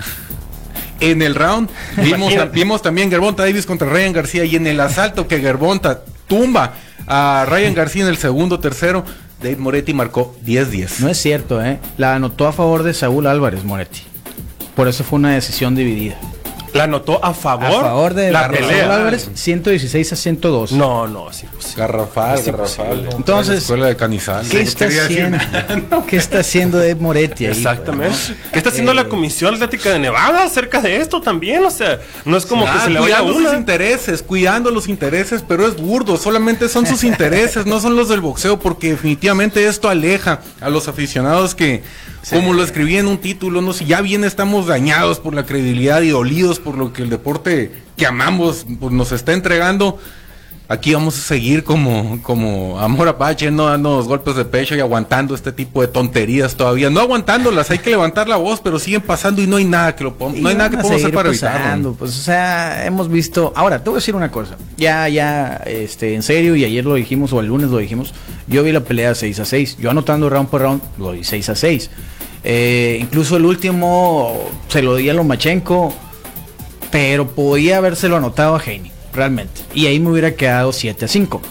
En 0.99 1.21
el 1.21 1.35
round 1.35 1.69
vimos, 1.97 2.33
vimos 2.51 2.81
también 2.81 3.09
Gervonta 3.09 3.43
Davis 3.43 3.65
contra 3.65 3.89
Ryan 3.89 4.13
García 4.13 4.45
y 4.45 4.55
en 4.55 4.67
el 4.67 4.79
asalto 4.79 5.27
que 5.27 5.39
Gervonta 5.39 6.01
tumba 6.27 6.73
a 7.07 7.45
Ryan 7.47 7.73
García 7.73 8.03
en 8.03 8.09
el 8.09 8.17
segundo, 8.17 8.59
tercero, 8.59 9.05
Dave 9.41 9.57
Moretti 9.57 9.93
marcó 9.93 10.35
10-10. 10.45 10.99
No 10.99 11.09
es 11.09 11.17
cierto, 11.17 11.63
¿eh? 11.63 11.79
La 11.97 12.15
anotó 12.15 12.47
a 12.47 12.53
favor 12.53 12.83
de 12.83 12.93
Saúl 12.93 13.27
Álvarez 13.27 13.63
Moretti. 13.63 14.01
Por 14.75 14.87
eso 14.87 15.03
fue 15.03 15.19
una 15.19 15.33
decisión 15.33 15.75
dividida. 15.75 16.17
La 16.73 16.83
anotó 16.83 17.23
a 17.23 17.33
favor. 17.33 17.65
A 17.65 17.81
favor 17.81 18.13
de 18.13 18.31
la 18.31 18.49
pelea. 18.49 18.95
Álvarez, 18.95 19.29
116 19.33 20.13
a 20.13 20.15
102. 20.15 20.71
No, 20.73 21.07
no, 21.07 21.31
sí. 21.31 21.45
Pues, 21.51 21.75
garrafal, 21.75 22.41
garrafal. 22.43 23.09
Entonces, 23.15 23.59
escuela 23.59 23.87
de 23.87 23.95
Canizal. 23.95 24.47
¿qué, 24.47 24.61
está 24.61 24.85
haciendo, 24.85 25.37
¿qué 26.07 26.17
está 26.17 26.39
haciendo 26.39 26.81
Ed 26.81 26.97
Moretti 26.97 27.45
ahí? 27.45 27.51
Exactamente. 27.51 28.17
¿Qué 28.51 28.57
está 28.57 28.69
haciendo 28.69 28.93
la 28.93 29.03
eh, 29.03 29.07
Comisión 29.07 29.55
Atlética 29.55 29.91
de 29.91 29.99
Nevada 29.99 30.43
acerca 30.43 30.81
de 30.81 30.97
esto 30.97 31.21
también? 31.21 31.63
O 31.65 31.71
sea, 31.71 31.99
no 32.25 32.37
es 32.37 32.45
como 32.45 32.65
que 32.65 32.79
se 32.79 32.89
le 32.89 32.99
vaya 32.99 33.19
a 33.19 33.27
sus 33.27 33.53
intereses, 33.53 34.21
cuidando 34.21 34.71
los 34.71 34.87
intereses, 34.87 35.43
pero 35.47 35.67
es 35.67 35.77
burdo. 35.77 36.17
Solamente 36.17 36.69
son 36.69 36.85
sus 36.85 37.03
intereses, 37.05 37.65
no 37.65 37.79
son 37.79 37.95
los 37.95 38.09
del 38.09 38.21
boxeo, 38.21 38.59
porque 38.59 38.91
definitivamente 38.91 39.65
esto 39.67 39.89
aleja 39.89 40.41
a 40.61 40.69
los 40.69 40.87
aficionados 40.87 41.55
que 41.55 41.83
como 42.29 42.53
lo 42.53 42.63
escribí 42.63 42.97
en 42.97 43.07
un 43.07 43.19
título, 43.19 43.61
no 43.61 43.73
sé, 43.73 43.85
ya 43.85 44.01
bien 44.01 44.23
estamos 44.23 44.67
dañados 44.67 45.19
por 45.19 45.33
la 45.33 45.45
credibilidad 45.45 46.01
y 46.01 46.09
dolidos 46.09 46.56
por 46.59 46.77
lo 46.77 46.93
que 46.93 47.03
el 47.03 47.09
deporte 47.09 47.71
que 47.95 48.05
amamos 48.05 48.65
pues, 48.79 48.93
nos 48.93 49.11
está 49.11 49.33
entregando. 49.33 49.99
Aquí 50.69 50.93
vamos 50.93 51.17
a 51.17 51.21
seguir 51.21 51.63
como, 51.63 52.21
como 52.23 52.77
amor 52.77 53.07
apache, 53.07 53.49
no 53.49 53.67
dando 53.67 53.95
los 53.95 54.05
golpes 54.05 54.35
de 54.35 54.43
pecho 54.43 54.75
y 54.75 54.81
aguantando 54.81 55.33
este 55.33 55.53
tipo 55.53 55.79
de 55.79 55.87
tonterías 55.87 56.55
todavía. 56.55 56.89
No 56.89 56.99
aguantándolas, 56.99 57.71
hay 57.71 57.79
que 57.79 57.89
levantar 57.89 58.27
la 58.27 58.35
voz, 58.35 58.59
pero 58.59 58.77
siguen 58.77 58.99
pasando 58.99 59.41
y 59.41 59.47
no 59.47 59.55
hay 59.55 59.63
nada 59.63 59.95
que 59.95 60.03
lo 60.03 60.13
Y 60.35 60.41
no 60.41 60.49
hay 60.49 60.55
nada 60.55 60.69
que 60.69 60.75
podamos 60.75 61.01
hacer 61.01 61.13
para 61.13 61.29
pasando, 61.29 61.55
evitarlo. 61.59 61.93
Pues, 61.93 62.11
o 62.17 62.21
sea, 62.21 62.85
hemos 62.85 63.09
visto. 63.09 63.53
Ahora, 63.55 63.81
te 63.81 63.89
voy 63.89 63.95
a 63.95 63.99
decir 63.99 64.13
una 64.13 64.29
cosa. 64.29 64.57
Ya, 64.75 65.07
ya, 65.07 65.63
este, 65.65 66.15
en 66.15 66.21
serio, 66.21 66.53
y 66.57 66.65
ayer 66.65 66.83
lo 66.83 66.95
dijimos, 66.95 67.31
o 67.31 67.39
el 67.39 67.47
lunes 67.47 67.69
lo 67.69 67.77
dijimos. 67.77 68.13
Yo 68.47 68.61
vi 68.61 68.73
la 68.73 68.81
pelea 68.81 69.15
6 69.15 69.39
a 69.39 69.45
6. 69.45 69.77
Yo 69.79 69.89
anotando 69.89 70.29
round 70.29 70.49
por 70.49 70.61
round, 70.63 70.81
lo 70.97 71.13
vi 71.13 71.23
6 71.23 71.47
a 71.47 71.55
6. 71.55 71.89
Eh, 72.43 72.97
incluso 73.01 73.37
el 73.37 73.45
último 73.45 74.49
se 74.67 74.81
lo 74.81 74.95
di 74.95 75.09
a 75.09 75.13
Lomachenko, 75.13 75.93
pero 76.91 77.27
podía 77.27 77.77
habérselo 77.77 78.17
anotado 78.17 78.55
a 78.55 78.61
Heine, 78.63 78.91
realmente. 79.13 79.61
Y 79.73 79.87
ahí 79.87 79.99
me 79.99 80.11
hubiera 80.11 80.35
quedado 80.35 80.71
7 80.71 81.05
a 81.05 81.07
5, 81.07 81.41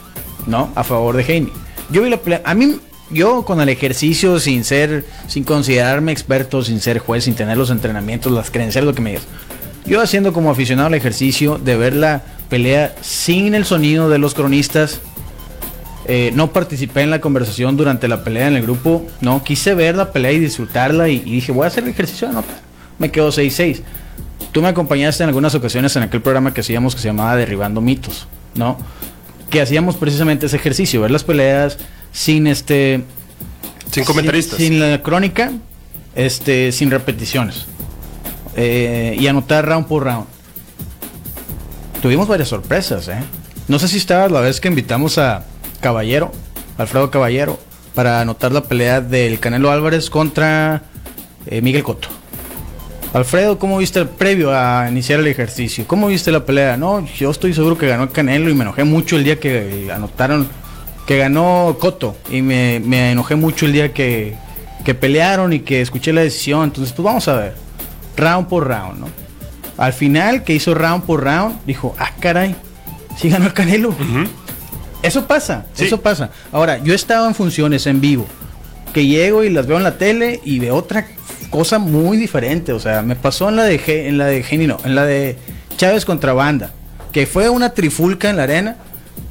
¿no? 0.47 0.71
A 0.75 0.85
favor 0.85 1.17
de 1.17 1.23
Heine. 1.25 1.49
Yo 1.91 2.03
vi 2.03 2.11
la 2.11 2.17
pelea. 2.17 2.43
A 2.45 2.55
mí, 2.55 2.77
yo 3.11 3.45
con 3.45 3.61
el 3.61 3.69
ejercicio, 3.69 4.41
sin 4.41 4.65
ser, 4.65 5.05
sin 5.29 5.45
considerarme 5.45 6.13
experto, 6.13 6.63
sin 6.63 6.81
ser 6.81 6.99
juez, 6.99 7.25
sin 7.25 7.35
tener 7.35 7.57
los 7.57 7.71
entrenamientos, 7.71 8.33
las 8.33 8.51
credenciales, 8.51 8.87
lo 8.87 8.95
que 8.95 9.03
me 9.03 9.11
digas. 9.11 9.27
Yo 9.85 10.01
haciendo 10.01 10.33
como 10.33 10.51
aficionado 10.51 10.89
al 10.89 10.95
ejercicio 10.95 11.59
de 11.59 11.77
ver 11.77 11.95
la 11.95 12.23
pelea 12.49 12.95
sin 13.03 13.55
el 13.55 13.65
sonido 13.65 14.09
de 14.09 14.19
los 14.19 14.35
cronistas. 14.35 15.01
eh, 16.09 16.31
no 16.35 16.53
participé 16.53 17.03
en 17.03 17.11
la 17.11 17.21
conversación 17.21 17.77
durante 17.77 18.09
la 18.09 18.23
pelea 18.25 18.49
en 18.49 18.57
el 18.57 18.63
grupo. 18.63 19.07
No, 19.21 19.43
quise 19.45 19.75
ver 19.75 19.97
la 19.97 20.13
pelea 20.13 20.33
y 20.33 20.39
disfrutarla. 20.41 21.09
Y, 21.09 21.17
y 21.25 21.33
dije, 21.33 21.53
voy 21.53 21.65
a 21.65 21.69
hacer 21.69 21.85
el 21.85 21.91
ejercicio 21.91 22.29
de 22.29 22.33
anotar. 22.33 22.61
Me 22.99 23.11
quedo 23.11 23.31
6-6. 23.31 23.83
Tú 24.57 24.63
me 24.63 24.69
acompañaste 24.69 25.23
en 25.23 25.29
algunas 25.29 25.55
ocasiones 25.55 25.95
en 25.97 26.05
aquel 26.05 26.23
programa 26.23 26.55
que 26.55 26.63
hacíamos 26.63 26.95
que 26.95 27.03
se 27.03 27.09
llamaba 27.09 27.37
Derribando 27.37 27.83
Mitos, 27.83 28.27
¿no? 28.55 28.79
Que 29.51 29.61
hacíamos 29.61 29.99
precisamente 29.99 30.47
ese 30.47 30.57
ejercicio, 30.57 31.03
ver 31.03 31.11
las 31.11 31.25
peleas 31.25 31.77
sin 32.11 32.47
este 32.47 33.05
Sin 33.91 34.05
comentaristas. 34.05 34.57
sin, 34.57 34.81
la 34.81 35.03
crónica, 35.03 35.53
este, 36.15 36.73
sin 36.73 36.91
repeticiones. 36.91 37.67
Eh, 38.57 39.15
y 39.21 39.27
anotar 39.27 39.67
round 39.67 39.89
por 39.89 40.05
round. 40.05 40.25
Tuvimos 42.01 42.27
varias 42.27 42.49
sorpresas, 42.49 43.09
¿eh? 43.09 43.19
No 43.69 43.79
sé 43.79 43.89
si 43.89 43.99
estabas 43.99 44.33
la 44.33 44.41
vez 44.41 44.59
que 44.59 44.69
invitamos 44.69 45.19
a 45.19 45.45
Caballero, 45.83 46.33
Alfredo 46.79 47.11
Caballero, 47.11 47.61
para 47.95 48.23
anotar 48.23 48.53
la 48.53 48.63
pelea 48.63 49.03
del 49.03 49.39
Canelo 49.39 49.71
Álvarez 49.71 50.09
contra 50.09 50.85
eh, 51.45 51.61
Miguel 51.61 51.83
Cotto. 51.83 52.09
Alfredo, 53.17 53.59
¿cómo 53.59 53.79
viste 53.79 53.99
el 54.01 54.09
previo 54.09 54.53
a 54.55 54.89
iniciar 54.91 55.21
el 55.21 55.27
ejercicio? 55.27 55.87
¿Cómo 55.87 56.09
viste 56.09 56.31
la 56.31 56.45
pelea? 56.45 56.77
No, 56.77 57.03
yo 57.07 57.31
estoy 57.31 57.55
seguro 57.55 57.79
que 57.79 57.87
ganó 57.87 58.03
el 58.03 58.11
Canelo 58.11 58.51
y 58.51 58.55
me 58.55 58.61
enojé 58.61 58.85
mucho 58.85 59.17
el 59.17 59.25
día 59.25 59.41
que 59.41 59.89
anotaron 59.91 60.47
que 61.07 61.17
ganó 61.17 61.79
Cotto 61.81 62.15
y 62.31 62.43
me, 62.43 62.79
me 62.85 63.13
enojé 63.13 63.35
mucho 63.35 63.65
el 63.65 63.73
día 63.73 63.95
que, 63.95 64.35
que 64.85 64.93
pelearon 64.95 65.55
y 65.55 65.61
que 65.61 65.81
escuché 65.81 66.13
la 66.13 66.21
decisión. 66.21 66.65
Entonces, 66.65 66.93
pues 66.93 67.05
vamos 67.05 67.27
a 67.29 67.37
ver, 67.37 67.55
round 68.19 68.49
por 68.49 68.69
round, 68.69 69.01
¿no? 69.01 69.09
Al 69.79 69.95
final, 69.95 70.45
que 70.45 70.53
hizo 70.53 70.75
round 70.75 71.05
por 71.05 71.25
round, 71.25 71.65
dijo, 71.65 71.97
ah, 71.99 72.11
caray, 72.21 72.55
sí 73.17 73.31
ganó 73.31 73.47
el 73.47 73.55
Canelo. 73.55 73.95
Eso 75.03 75.27
pasa, 75.27 75.65
Sí. 75.73 75.87
eso 75.87 76.03
pasa. 76.03 76.29
Ahora, 76.53 76.77
yo 76.85 76.93
he 76.93 76.97
estado 76.97 77.27
en 77.29 77.35
funciones 77.35 77.87
en 77.87 77.99
vivo, 78.03 78.27
que 78.93 79.07
llego 79.07 79.43
y 79.43 79.49
las 79.49 79.67
veo 79.67 79.79
en 79.79 79.85
la 79.85 79.97
tele 79.97 80.39
y 80.45 80.59
veo 80.59 80.77
otra 80.77 81.07
cosa 81.51 81.79
muy 81.79 82.17
diferente. 82.17 82.73
O 82.73 82.81
sea, 82.81 83.03
me 83.03 83.17
pasó 83.17 83.49
en 83.49 83.57
la 83.57 83.65
de 83.65 83.79
Ge- 83.79 84.09
en 84.09 84.19
la 84.19 84.27
de 84.27 84.43
Geni, 84.43 84.67
no, 84.67 84.79
en 84.85 84.95
la 84.95 85.05
de 85.05 85.37
Chávez 85.77 86.05
contra 86.05 86.33
Banda, 86.33 86.71
que 87.13 87.27
fue 87.27 87.49
una 87.49 87.71
trifulca 87.71 88.31
en 88.31 88.37
la 88.37 88.43
arena. 88.45 88.77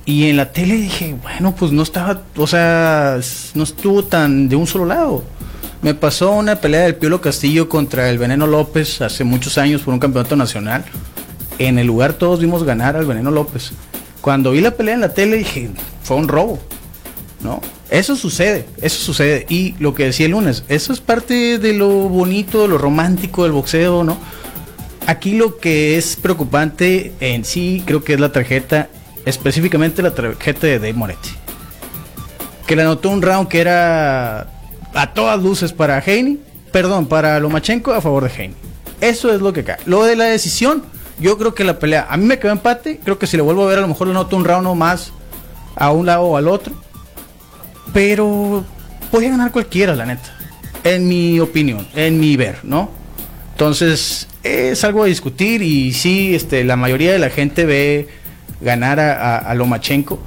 Y 0.08 0.30
en 0.30 0.38
la 0.38 0.52
tele 0.52 0.76
dije, 0.76 1.16
bueno, 1.24 1.56
pues 1.56 1.72
no 1.72 1.82
estaba, 1.82 2.22
o 2.38 2.46
sea, 2.46 3.18
no 3.56 3.64
estuvo 3.64 4.04
tan 4.04 4.48
de 4.50 4.56
un 4.56 4.68
solo 4.68 4.86
lado. 4.86 5.24
Me 5.82 5.96
pasó 5.96 6.32
una 6.32 6.56
pelea 6.58 6.82
del 6.82 6.96
Piolo 6.96 7.22
Castillo 7.22 7.70
contra 7.70 8.10
el 8.10 8.20
Veneno 8.20 8.46
López 8.46 9.02
hace 9.02 9.24
muchos 9.24 9.58
años 9.58 9.82
por 9.82 9.94
un 9.96 10.00
campeonato 10.00 10.36
nacional. 10.36 10.86
En 11.58 11.80
el 11.80 11.88
lugar 11.88 12.14
todos 12.14 12.40
vimos 12.40 12.64
ganar 12.64 12.96
al 12.96 13.06
Veneno 13.06 13.32
López. 13.32 13.72
Cuando 14.22 14.52
vi 14.52 14.62
la 14.62 14.72
pelea 14.72 14.94
en 14.94 15.02
la 15.02 15.14
tele 15.14 15.38
dije, 15.38 15.70
fue 16.04 16.18
un 16.18 16.28
robo. 16.28 16.60
¿No? 17.42 17.62
Eso 17.90 18.16
sucede, 18.16 18.66
eso 18.82 19.00
sucede. 19.00 19.46
Y 19.50 19.76
lo 19.80 19.94
que 19.94 20.06
decía 20.06 20.26
el 20.26 20.32
lunes, 20.32 20.64
eso 20.70 20.92
es 20.92 21.00
parte 21.00 21.60
de 21.60 21.74
lo 21.74 21.90
bonito, 21.90 22.68
lo 22.68 22.78
romántico 22.78 23.44
del 23.44 23.52
boxeo, 23.52 24.04
¿no? 24.04 24.18
Aquí 25.08 25.36
lo 25.36 25.58
que 25.58 25.98
es 25.98 26.16
preocupante 26.16 27.14
en 27.20 27.46
sí 27.46 27.84
creo 27.86 28.04
que 28.04 28.14
es 28.14 28.20
la 28.20 28.32
tarjeta, 28.32 28.90
específicamente 29.26 30.02
la 30.02 30.16
tarjeta 30.16 30.66
de 30.66 30.80
Dave 30.80 30.94
Moretti. 30.94 31.30
Que 32.66 32.76
le 32.76 32.82
anotó 32.82 33.10
un 33.10 33.22
round 33.22 33.48
que 33.48 33.62
era 33.62 34.48
a 34.96 35.14
todas 35.14 35.42
luces 35.42 35.72
para 35.72 35.98
Haney, 35.98 36.40
perdón, 36.72 37.06
para 37.06 37.40
Lomachenko 37.40 37.94
a 37.94 38.02
favor 38.02 38.24
de 38.24 38.34
Haney. 38.34 38.56
Eso 39.00 39.32
es 39.32 39.42
lo 39.42 39.54
que 39.54 39.64
cae. 39.64 39.78
Lo 39.86 40.04
de 40.06 40.16
la 40.16 40.26
decisión, 40.26 40.84
yo 41.20 41.38
creo 41.38 41.54
que 41.54 41.64
la 41.64 41.78
pelea, 41.78 42.08
a 42.10 42.18
mí 42.18 42.26
me 42.26 42.40
quedó 42.40 42.52
empate, 42.52 43.00
creo 43.04 43.20
que 43.20 43.28
si 43.28 43.38
le 43.38 43.44
vuelvo 43.44 43.64
a 43.64 43.68
ver 43.68 43.78
a 43.78 43.82
lo 43.82 43.88
mejor 43.88 44.08
le 44.08 44.12
anoto 44.12 44.36
un 44.36 44.46
round 44.46 44.76
más 44.76 45.12
a 45.76 45.92
un 45.92 46.08
lado 46.08 46.24
o 46.24 46.38
al 46.38 46.48
otro. 46.48 46.74
Pero 47.96 48.66
podía 49.10 49.30
ganar 49.30 49.52
cualquiera, 49.52 49.96
la 49.96 50.06
neta. 50.06 50.38
En 50.84 51.08
mi 51.08 51.40
opinión, 51.40 51.88
en 51.96 52.20
mi 52.20 52.36
ver, 52.36 52.58
¿no? 52.64 52.92
Entonces, 53.54 54.28
es 54.44 54.84
algo 54.84 55.04
a 55.04 55.06
discutir 55.06 55.62
y 55.62 55.94
sí, 55.94 56.36
este, 56.36 56.66
la 56.66 56.76
mayoría 56.76 57.14
de 57.14 57.20
la 57.20 57.30
gente 57.30 57.66
ve 57.66 58.10
ganar 58.60 59.00
a, 59.00 59.14
a- 59.14 59.38
a 59.38 59.54
Lomachenko. 59.56 60.20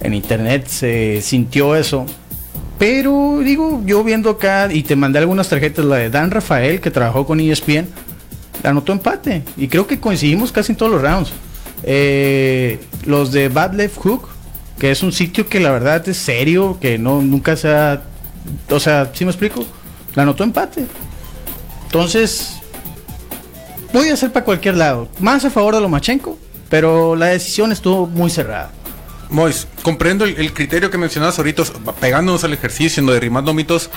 En 0.00 0.14
internet 0.14 0.68
se 0.68 1.20
sintió 1.22 1.74
eso. 1.74 2.06
Pero 2.78 3.40
digo, 3.44 3.82
yo 3.84 4.04
viendo 4.04 4.30
acá 4.30 4.68
y 4.72 4.84
te 4.84 4.94
mandé 4.94 5.18
algunas 5.18 5.48
tarjetas, 5.48 5.84
la 5.84 5.96
de 5.96 6.08
Dan 6.08 6.30
Rafael, 6.30 6.80
que 6.80 6.92
trabajó 6.92 7.26
con 7.26 7.40
ESPN, 7.40 7.88
anotó 8.62 8.92
empate. 8.92 9.42
Y 9.56 9.66
creo 9.66 9.88
que 9.88 9.98
coincidimos 9.98 10.52
casi 10.52 10.70
en 10.72 10.78
todos 10.78 10.92
los 10.92 11.02
rounds. 11.02 11.32
Eh, 11.82 12.78
los 13.06 13.32
de 13.32 13.48
Bad 13.48 13.74
Left 13.74 13.98
Hook, 13.98 14.28
que 14.80 14.90
es 14.90 15.02
un 15.02 15.12
sitio 15.12 15.46
que 15.46 15.60
la 15.60 15.70
verdad 15.70 16.08
es 16.08 16.16
serio, 16.16 16.78
que 16.80 16.98
no 16.98 17.20
nunca 17.20 17.54
se 17.54 17.68
ha. 17.68 18.02
O 18.70 18.80
sea, 18.80 19.12
¿sí 19.12 19.24
me 19.26 19.30
explico? 19.30 19.64
La 20.14 20.22
anotó 20.22 20.42
empate. 20.42 20.86
Entonces, 21.84 22.56
voy 23.92 24.08
a 24.08 24.14
hacer 24.14 24.32
para 24.32 24.44
cualquier 24.44 24.76
lado. 24.76 25.08
Más 25.20 25.44
a 25.44 25.50
favor 25.50 25.74
de 25.74 25.82
Lomachenko, 25.82 26.38
pero 26.70 27.14
la 27.14 27.26
decisión 27.26 27.72
estuvo 27.72 28.06
muy 28.06 28.30
cerrada. 28.30 28.72
Mois, 29.28 29.68
comprendo 29.82 30.24
el, 30.24 30.36
el 30.38 30.52
criterio 30.54 30.90
que 30.90 30.98
mencionabas 30.98 31.38
ahorita, 31.38 31.62
pegándonos 32.00 32.42
al 32.42 32.54
ejercicio, 32.54 33.00
en 33.00 33.06
lo 33.06 33.12
de 33.12 33.20
rimando 33.20 33.52
mitos. 33.52 33.90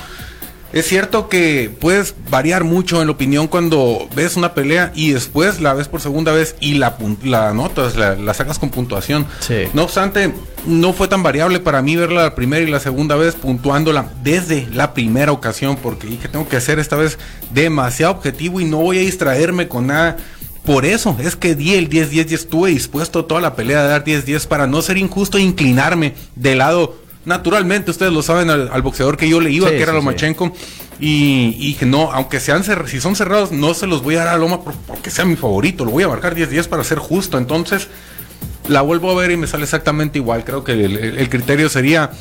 Es 0.74 0.88
cierto 0.88 1.30
que 1.30 1.72
puedes 1.80 2.16
variar 2.32 2.64
mucho 2.64 3.00
en 3.00 3.08
la 3.08 3.14
opinión 3.14 3.48
cuando 3.48 4.08
ves 4.16 4.36
una 4.36 4.56
pelea 4.56 4.92
y 4.96 5.12
después 5.12 5.62
la 5.62 5.76
ves 5.76 5.88
por 5.88 6.02
segunda 6.02 6.32
vez 6.32 6.56
y 6.60 6.74
la, 6.74 6.98
la 7.24 7.54
notas, 7.54 7.96
la, 7.96 8.16
la 8.16 8.34
sacas 8.34 8.58
con 8.58 8.72
puntuación. 8.72 9.28
Sí. 9.40 9.66
No 9.74 9.84
obstante, 9.84 10.34
no 10.66 10.94
fue 10.94 11.08
tan 11.08 11.22
variable 11.22 11.60
para 11.60 11.84
mí 11.84 11.96
verla 11.96 12.24
la 12.24 12.36
primera 12.36 12.66
y 12.66 12.72
la 12.72 12.80
segunda 12.80 13.16
vez 13.16 13.36
puntuándola 13.36 14.10
desde 14.24 14.68
la 14.74 14.96
primera 14.96 15.32
ocasión 15.32 15.78
porque 15.78 16.08
dije 16.08 16.28
tengo 16.28 16.50
que 16.50 16.60
ser 16.60 16.80
esta 16.80 16.96
vez 16.96 17.20
demasiado 17.52 18.14
objetivo 18.14 18.60
y 18.60 18.66
no 18.66 18.78
voy 18.78 18.98
a 18.98 19.02
distraerme 19.02 19.68
con 19.68 19.88
nada. 19.88 20.18
Por 20.66 20.86
eso 20.86 21.18
es 21.20 21.36
que 21.36 21.56
di 21.56 21.76
el 21.76 21.90
10-10 21.90 22.32
y 22.32 22.34
estuve 22.34 22.70
dispuesto 22.70 23.26
toda 23.26 23.42
la 23.42 23.56
pelea 23.56 23.82
a 23.82 23.84
dar 23.84 24.06
10-10 24.06 24.48
para 24.48 24.66
no 24.66 24.82
ser 24.82 24.98
injusto 24.98 25.38
e 25.38 25.42
inclinarme 25.42 26.16
de 26.36 26.56
lado. 26.56 27.03
Naturalmente, 27.26 27.92
ustedes 27.92 28.12
lo 28.12 28.22
saben 28.22 28.50
al, 28.50 28.70
al 28.72 28.82
boxeador 28.82 29.16
que 29.18 29.30
yo 29.30 29.40
le 29.40 29.50
iba, 29.52 29.70
Sí, 29.70 29.76
que 29.76 29.82
era 29.82 29.92
sí, 29.94 29.98
Lomachenko. 29.98 30.54
Y, 31.00 31.56
y 31.58 31.68
dije, 31.68 31.86
no, 31.86 32.12
aunque 32.12 32.40
sean 32.40 32.64
si 32.88 33.02
son 33.02 33.16
cerrados, 33.16 33.52
no 33.52 33.74
se 33.74 33.88
los 33.88 34.04
voy 34.04 34.16
a 34.16 34.20
dar 34.26 34.36
a 34.36 34.38
Loma 34.38 34.62
por- 34.62 34.76
porque 34.76 35.10
sea 35.10 35.26
mi 35.26 35.36
favorito. 35.36 35.86
Lo 35.86 35.92
voy 35.92 36.04
a 36.04 36.08
marcar 36.08 36.36
10-10 36.36 36.68
para 36.68 36.84
ser 36.84 37.00
justo. 37.00 37.38
Entonces, 37.38 37.88
la 38.68 38.82
vuelvo 38.82 39.12
a 39.12 39.16
ver 39.16 39.32
y 39.32 39.38
me 39.38 39.48
sale 39.48 39.64
exactamente 39.64 40.20
igual. 40.20 40.44
Creo 40.44 40.64
que 40.64 40.74
el, 40.74 41.30
criterio 41.30 41.70
sería, 41.70 42.12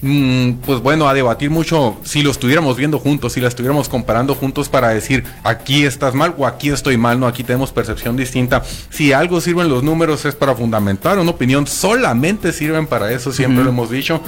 pues 0.00 0.80
bueno, 0.80 1.08
a 1.08 1.14
debatir 1.14 1.50
mucho 1.50 1.98
si 2.04 2.22
lo 2.22 2.30
estuviéramos 2.30 2.76
viendo 2.76 2.98
juntos, 2.98 3.34
si 3.34 3.40
la 3.40 3.48
estuviéramos 3.48 3.88
comparando 3.88 4.34
juntos 4.34 4.68
para 4.68 4.88
decir 4.88 5.24
aquí 5.44 5.84
estás 5.84 6.14
mal 6.14 6.34
o 6.38 6.46
aquí 6.46 6.70
estoy 6.70 6.96
mal, 6.96 7.20
no, 7.20 7.26
aquí 7.26 7.44
tenemos 7.44 7.70
percepción 7.70 8.16
distinta. 8.16 8.62
Si 8.88 9.12
algo 9.12 9.40
sirven 9.40 9.68
los 9.68 9.82
números 9.82 10.24
es 10.24 10.34
para 10.34 10.54
fundamentar 10.54 11.18
una 11.18 11.30
opinión, 11.30 11.66
solamente 11.66 12.52
sirven 12.52 12.86
para 12.86 13.12
eso, 13.12 13.32
siempre 13.32 13.62
lo 13.62 13.70
hemos 13.70 13.90
dicho. 13.90 14.22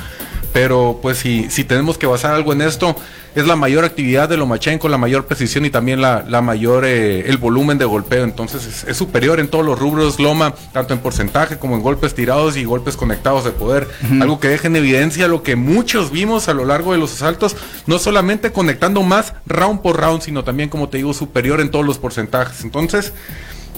Pero 0.52 0.98
pues 1.00 1.18
si, 1.18 1.50
si 1.50 1.64
tenemos 1.64 1.98
que 1.98 2.06
basar 2.06 2.34
algo 2.34 2.52
en 2.52 2.62
esto, 2.62 2.94
es 3.34 3.46
la 3.46 3.56
mayor 3.56 3.84
actividad 3.84 4.28
de 4.28 4.36
Lomachenko, 4.36 4.88
la 4.88 4.98
mayor 4.98 5.24
precisión 5.24 5.64
y 5.64 5.70
también 5.70 6.02
la, 6.02 6.24
la 6.28 6.42
mayor, 6.42 6.84
eh, 6.84 7.28
el 7.28 7.38
volumen 7.38 7.78
de 7.78 7.86
golpeo. 7.86 8.24
Entonces 8.24 8.66
es, 8.66 8.84
es 8.84 8.96
superior 8.96 9.40
en 9.40 9.48
todos 9.48 9.64
los 9.64 9.78
rubros 9.78 10.20
Loma, 10.20 10.54
tanto 10.72 10.92
en 10.92 11.00
porcentaje 11.00 11.58
como 11.58 11.76
en 11.76 11.82
golpes 11.82 12.14
tirados 12.14 12.56
y 12.56 12.64
golpes 12.64 12.96
conectados 12.96 13.44
de 13.44 13.52
poder. 13.52 13.88
Algo 14.20 14.38
que 14.40 14.48
deja 14.48 14.66
en 14.66 14.76
evidencia 14.76 15.28
lo 15.28 15.42
que 15.42 15.56
muchos 15.56 16.10
vimos 16.10 16.48
a 16.48 16.54
lo 16.54 16.64
largo 16.64 16.92
de 16.92 16.98
los 16.98 17.14
asaltos, 17.14 17.56
no 17.86 17.98
solamente 17.98 18.52
conectando 18.52 19.02
más 19.02 19.34
round 19.46 19.80
por 19.80 19.98
round, 19.98 20.22
sino 20.22 20.44
también, 20.44 20.68
como 20.68 20.88
te 20.88 20.98
digo, 20.98 21.14
superior 21.14 21.60
en 21.60 21.70
todos 21.70 21.86
los 21.86 21.98
porcentajes. 21.98 22.62
Entonces, 22.64 23.12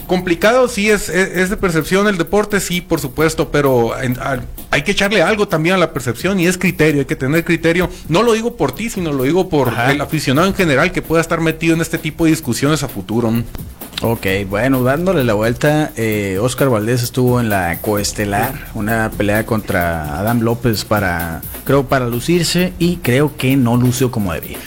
complicado, 0.07 0.69
sí, 0.69 0.91
es, 0.91 1.09
es, 1.09 1.37
es 1.37 1.51
de 1.51 1.57
percepción 1.57 2.07
el 2.09 2.17
deporte, 2.19 2.61
sí, 2.61 2.81
por 2.81 3.01
supuesto, 3.01 3.51
pero 3.51 3.99
en- 4.01 4.19
a- 4.21 4.41
hay 4.71 4.83
que 4.83 4.93
echarle 4.93 5.23
algo 5.23 5.49
también 5.49 5.75
a 5.75 5.79
la 5.79 5.93
percepción 5.93 6.41
y 6.41 6.47
es 6.47 6.59
criterio, 6.59 7.01
hay 7.01 7.07
que 7.07 7.17
tener 7.17 7.45
criterio. 7.45 7.89
No 8.09 8.23
lo 8.23 8.33
digo 8.33 8.57
por 8.57 8.73
ti, 8.73 8.91
sino 8.91 9.13
lo 9.13 9.23
digo 9.25 9.49
por 9.49 9.69
Ajá. 9.69 9.93
el 9.93 10.01
aficionado 10.01 10.47
en 10.49 10.55
general 10.55 10.93
que 10.93 11.03
pueda 11.03 11.21
estar 11.21 11.41
metido 11.41 11.75
en 11.75 11.81
este 11.81 11.99
tipo 11.99 12.25
de 12.25 12.31
discusiones 12.31 12.83
a 12.83 12.89
futuro. 12.89 13.33
Ok, 14.03 14.27
bueno, 14.51 14.83
dándole 14.83 15.23
la 15.25 15.35
vuelta, 15.35 15.93
eh, 15.97 16.39
Oscar 16.41 16.69
Valdés 16.69 17.03
estuvo 17.03 17.41
en 17.41 17.49
la 17.49 17.79
coestelar, 17.81 18.67
una 18.75 19.11
pelea 19.17 19.47
contra 19.47 20.19
Adam 20.19 20.41
López 20.41 20.85
para, 20.85 21.41
creo, 21.65 21.87
para 21.87 22.07
lucirse 22.09 22.73
y 22.79 22.97
creo 22.97 23.37
que 23.37 23.57
no 23.57 23.77
lució 23.77 24.11
como 24.11 24.33
debía. 24.33 24.59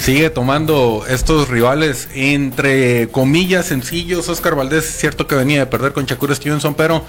Sigue 0.00 0.30
tomando 0.30 1.04
estos 1.08 1.48
rivales 1.48 2.08
entre 2.14 3.08
comillas 3.10 3.66
sencillos. 3.66 4.28
Oscar 4.30 4.54
Valdés 4.54 4.84
es 4.88 4.96
cierto 4.96 5.26
que 5.26 5.34
venía 5.34 5.58
de 5.60 5.66
perder 5.66 5.92
con 5.92 6.06
Shakur 6.06 6.34
Stevenson, 6.34 6.74
pero 6.74 7.04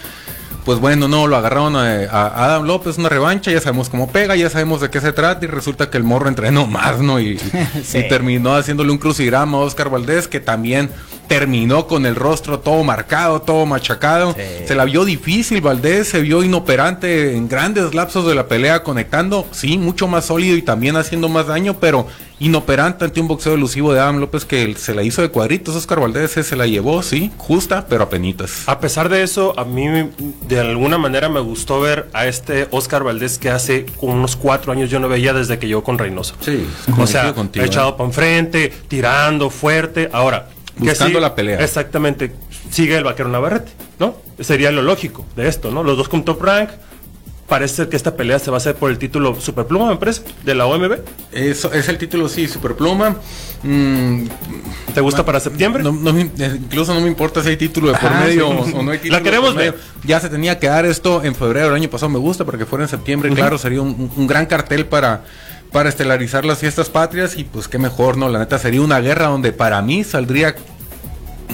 pues 0.66 0.78
bueno, 0.80 1.08
no, 1.08 1.26
lo 1.26 1.38
agarraron 1.38 1.76
a, 1.76 2.04
a 2.12 2.46
Adam 2.46 2.66
López, 2.66 2.98
una 2.98 3.10
revancha, 3.10 3.50
ya 3.50 3.62
sabemos 3.62 3.90
cómo 3.90 4.12
pega, 4.12 4.36
ya 4.36 4.50
sabemos 4.50 4.82
de 4.82 4.90
qué 4.92 5.00
se 5.02 5.12
trata 5.14 5.44
y 5.46 5.48
resulta 5.48 5.90
que 5.90 5.98
el 5.98 6.04
morro 6.04 6.28
entrenó 6.28 6.68
más, 6.68 7.00
¿no? 7.00 7.20
Y, 7.20 7.40
Sí. 7.84 8.00
y 8.00 8.08
terminó 8.10 8.54
haciéndole 8.56 8.92
un 8.92 8.98
crucigrama 9.00 9.58
a 9.58 9.62
Oscar 9.62 9.90
Valdés 9.90 10.28
que 10.28 10.40
también 10.40 10.92
terminó 11.28 11.88
con 11.88 12.06
el 12.06 12.16
rostro 12.16 12.60
todo 12.60 12.84
marcado, 12.84 13.42
todo 13.42 13.66
machacado. 13.66 14.34
Sí. 14.34 14.68
Se 14.68 14.76
la 14.76 14.84
vio 14.86 15.06
difícil, 15.06 15.62
Valdés 15.62 16.10
se 16.10 16.22
vio 16.22 16.44
inoperante 16.44 17.36
en 17.36 17.48
grandes 17.48 17.96
lapsos 17.96 18.28
de 18.28 18.36
la 18.36 18.48
pelea, 18.48 18.84
conectando, 18.84 19.48
sí, 19.52 19.78
mucho 19.78 20.08
más 20.08 20.26
sólido 20.26 20.58
y 20.58 20.62
también 20.62 20.98
haciendo 20.98 21.30
más 21.30 21.48
daño, 21.48 21.78
pero 21.80 22.06
inoperante 22.42 23.06
ante 23.06 23.22
un 23.22 23.28
boxeo 23.28 23.54
elusivo 23.54 23.94
de 23.94 24.00
Adam 24.00 24.18
López 24.20 24.46
que 24.46 24.74
se 24.76 24.96
la 24.96 25.04
hizo 25.04 25.22
de 25.22 25.30
cuadritos. 25.30 25.76
Oscar 25.76 26.00
Valdés 26.00 26.32
se 26.32 26.56
la 26.56 26.66
llevó, 26.66 27.04
sí, 27.04 27.32
justa, 27.38 27.86
pero 27.88 28.04
apenitas. 28.04 28.64
A 28.68 28.80
pesar 28.80 29.10
de 29.10 29.22
eso, 29.22 29.54
a 29.60 29.64
mí 29.64 29.88
de 30.48 30.60
alguna 30.60 30.98
manera 30.98 31.30
me 31.30 31.40
gustó 31.40 31.80
ver 31.80 32.10
a 32.14 32.26
este 32.26 32.68
Oscar 32.72 33.04
Valdés 33.04 33.38
que 33.38 33.52
hace 33.52 33.86
unos 34.02 34.36
cuatro 34.36 34.72
años 34.72 34.90
yo 34.90 35.00
no 35.00 35.08
veía 35.08 35.34
desde 35.34 35.60
que 35.60 35.68
llegó 35.68 35.84
con 35.84 36.00
Reynoso. 36.00 36.36
Sí, 36.40 36.68
O 36.98 37.06
sea, 37.06 37.32
contigo, 37.34 37.64
echado 37.64 37.92
¿eh? 37.92 37.94
para 37.98 38.08
enfrente, 38.08 38.74
tirando 38.88 39.52
fuerte. 39.52 40.10
Ahora, 40.12 40.48
Buscando 40.78 41.20
sí, 41.20 41.22
la 41.22 41.36
pelea. 41.36 41.60
Exactamente. 41.60 42.34
Sigue 42.72 42.98
el 42.98 43.04
vaquero 43.04 43.30
Navarrete, 43.30 43.72
¿no? 44.00 44.16
Sería 44.40 44.72
lo 44.72 44.82
lógico 44.82 45.26
de 45.36 45.48
esto, 45.48 45.70
¿no? 45.70 45.84
Los 45.84 45.98
dos 45.98 46.10
con 46.10 46.24
top 46.26 46.42
rank. 46.42 46.70
Parece 47.52 47.76
ser 47.76 47.90
que 47.90 47.98
esta 47.98 48.16
pelea 48.16 48.40
se 48.40 48.50
va 48.50 48.56
a 48.56 48.60
hacer 48.60 48.76
por 48.76 48.90
el 48.90 48.98
título 48.98 49.36
Superpluma, 49.42 49.90
me 49.90 49.98
parece, 49.98 50.22
de 50.46 50.56
la 50.56 50.66
OMB. 50.68 51.00
Eso 51.34 51.70
es 51.74 51.90
el 51.90 51.98
título, 51.98 52.30
sí, 52.30 52.48
Superpluma. 52.48 53.18
Mm, 53.64 54.24
¿Te 54.94 55.02
gusta 55.02 55.26
para 55.26 55.42
septiembre? 55.42 55.84
No, 55.84 55.92
no 55.92 56.14
me- 56.14 56.32
eh, 56.40 56.58
incluso 56.58 56.94
no 56.94 57.02
me 57.02 57.08
importa 57.10 57.44
si 57.44 57.50
hay 57.50 57.58
título 57.58 57.92
de 57.92 57.98
por 57.98 58.10
Ah, 58.10 58.22
medio 58.26 58.48
sí. 58.64 58.72
o, 58.74 58.80
o 58.80 58.84
no 58.84 58.92
hay 58.92 58.98
La 59.00 59.02
título. 59.04 59.18
de 59.18 59.24
queremos 59.24 59.56
ver. 59.56 59.78
Ya 60.06 60.22
se 60.22 60.30
tenía 60.30 60.60
que 60.60 60.68
dar 60.68 60.86
esto 60.86 61.26
en 61.26 61.36
febrero 61.36 61.66
del 61.66 61.76
año 61.76 61.90
pasado. 61.90 62.10
Me 62.10 62.20
gusta 62.20 62.46
porque 62.46 62.66
fuera 62.66 62.86
en 62.86 62.90
septiembre. 62.90 63.30
Claro, 63.32 63.58
sería 63.58 63.82
un, 63.82 64.10
un 64.16 64.28
gran 64.28 64.46
cartel 64.46 64.86
para, 64.86 65.26
para 65.74 65.90
estelarizar 65.90 66.46
las 66.46 66.58
fiestas 66.60 66.90
patrias. 66.90 67.38
Y 67.38 67.44
pues 67.44 67.68
qué 67.68 67.78
mejor, 67.78 68.16
¿no? 68.16 68.30
La 68.30 68.40
neta 68.40 68.60
sería 68.60 68.82
una 68.82 69.02
guerra 69.02 69.28
donde 69.28 69.52
para 69.52 69.82
mí 69.82 70.06
saldría. 70.06 70.56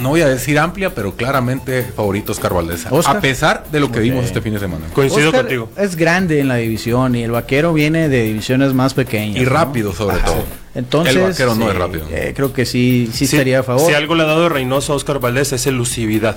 No 0.02 0.10
voy 0.10 0.22
a 0.22 0.28
decir 0.28 0.60
amplia, 0.60 0.94
pero 0.94 1.14
claramente 1.16 1.84
favorito 1.84 2.32
Oscar 2.32 2.54
Valdez. 2.54 2.86
Oscar. 2.90 3.18
A 3.18 3.22
pesar 3.22 3.66
de 3.72 3.80
lo 3.80 3.92
que 3.92 4.00
vimos 4.00 4.26
este 4.26 4.42
fin 4.42 4.54
de 4.54 4.60
semana. 4.60 4.86
Coincido 4.94 5.28
Oscar 5.28 5.42
contigo. 5.42 5.70
Es 5.78 5.96
grande 5.96 6.40
en 6.40 6.48
la 6.48 6.56
división 6.56 7.16
y 7.16 7.24
el 7.24 7.32
vaquero 7.32 7.74
viene 7.74 8.08
de 8.10 8.24
divisiones 8.24 8.74
más 8.74 8.94
pequeñas. 8.94 9.38
Y 9.38 9.42
¿no? 9.46 9.50
rápido, 9.50 9.94
sobre 9.94 10.18
todo. 10.18 10.44
Entonces, 10.76 11.16
El 11.16 11.24
vaquero 11.24 11.56
no 11.56 11.66
sí, 11.66 11.72
es 11.72 11.78
rápido. 11.78 12.06
eh, 12.12 12.34
creo 12.36 12.54
que 12.54 12.66
sí, 12.66 13.10
sí, 13.12 13.26
Si- 13.26 13.36
estaría 13.36 13.60
a 13.62 13.64
favor. 13.64 13.88
Si 13.88 13.94
algo 13.96 14.14
le 14.14 14.24
ha 14.24 14.28
dado 14.28 14.48
Reynoso 14.50 14.94
a 14.94 14.96
Oscar 14.98 15.20
Valdés 15.20 15.52
es 15.54 15.66
elusividad. 15.66 16.36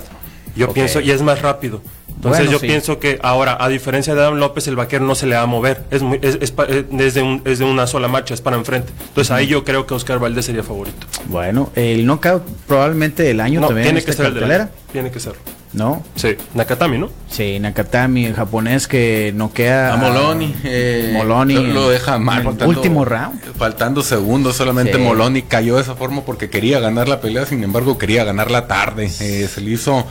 Yo 0.55 0.71
pienso, 0.73 0.99
y 1.01 1.11
es 1.11 1.21
más 1.21 1.41
rápido. 1.41 1.81
Entonces 2.07 2.39
Bueno, 2.45 2.51
yo 2.51 2.59
sí. 2.59 2.67
pienso 2.67 2.99
que 2.99 3.19
ahora, 3.23 3.57
a 3.59 3.67
diferencia 3.67 4.13
de 4.13 4.21
Adam 4.21 4.35
López, 4.35 4.67
el 4.67 4.75
vaquero 4.75 5.05
no 5.05 5.15
se 5.15 5.25
le 5.25 5.35
va 5.35 5.41
a 5.41 5.45
mover. 5.47 5.85
Es, 5.89 6.03
muy, 6.03 6.19
es, 6.21 6.37
es 6.39 6.51
pa- 6.51 6.65
eh, 6.69 6.85
es 6.99 7.13
de 7.15 7.23
un- 7.23 7.41
es 7.45 7.57
de 7.57 7.65
una 7.65 7.87
sola 7.87 8.07
marcha, 8.07 8.35
es 8.35 8.41
para 8.41 8.57
enfrente. 8.57 8.91
Entonces 9.07 9.31
ahí 9.31 9.47
yo 9.47 9.63
creo 9.63 9.87
que 9.87 9.95
Oscar 9.95 10.19
Valdés 10.19 10.45
sería 10.45 10.61
favorito. 10.61 11.07
Bueno, 11.25 11.71
el 11.75 12.05
knockout 12.05 12.43
probablemente 12.67 13.23
del 13.23 13.39
año 13.39 13.59
No, 13.61 13.67
también 13.67 13.85
tiene 13.85 13.99
en 14.01 14.05
que 14.05 14.13
ser 14.13 14.25
el 14.27 14.33
de 14.35 14.39
cartelera, 14.39 14.65
la- 14.65 14.91
Tiene 14.91 15.09
que 15.09 15.19
ser. 15.19 15.33
¿no? 15.73 16.03
Sí, 16.15 16.35
Nakatami, 16.53 16.97
¿no? 16.99 17.09
Sí, 17.29 17.57
Nakatami, 17.59 18.25
el 18.25 18.33
japonés 18.35 18.87
que 18.89 19.31
noquea 19.33 19.93
A 19.93 19.95
Moloni. 19.97 20.53
eh, 20.65 21.11
Moloni 21.15 21.55
Lo, 21.55 21.89
deja 21.89 22.19
mal. 22.19 22.45
en 22.45 22.59
el 22.61 22.67
último 22.67 23.03
round. 23.05 23.41
Faltando 23.57 24.03
segundos, 24.03 24.57
solamente 24.57 24.97
Sí. 24.97 24.99
Moloni 24.99 25.43
cayó 25.43 25.77
de 25.77 25.81
esa 25.83 25.95
forma 25.95 26.21
porque 26.25 26.49
quería 26.51 26.79
ganar 26.81 27.07
la 27.07 27.19
pelea, 27.21 27.45
sin 27.47 27.63
embargo 27.63 27.97
quería 27.97 28.25
ganar 28.25 28.51
la 28.51 28.67
tarde. 28.67 29.05
Eh, 29.21 29.47
se 29.51 29.61
le 29.61 29.71
hizo 29.71 30.05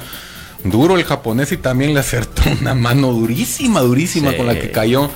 duro 0.64 0.96
el 0.96 1.04
japonés 1.04 1.52
y 1.52 1.56
también 1.56 1.94
le 1.94 2.00
acertó 2.00 2.42
una 2.60 2.74
mano 2.74 3.12
durísima, 3.12 3.80
durísima 3.80 4.30
Sí. 4.32 4.36
con 4.36 4.46
la 4.46 4.58
que 4.58 4.70
cayó. 4.70 5.08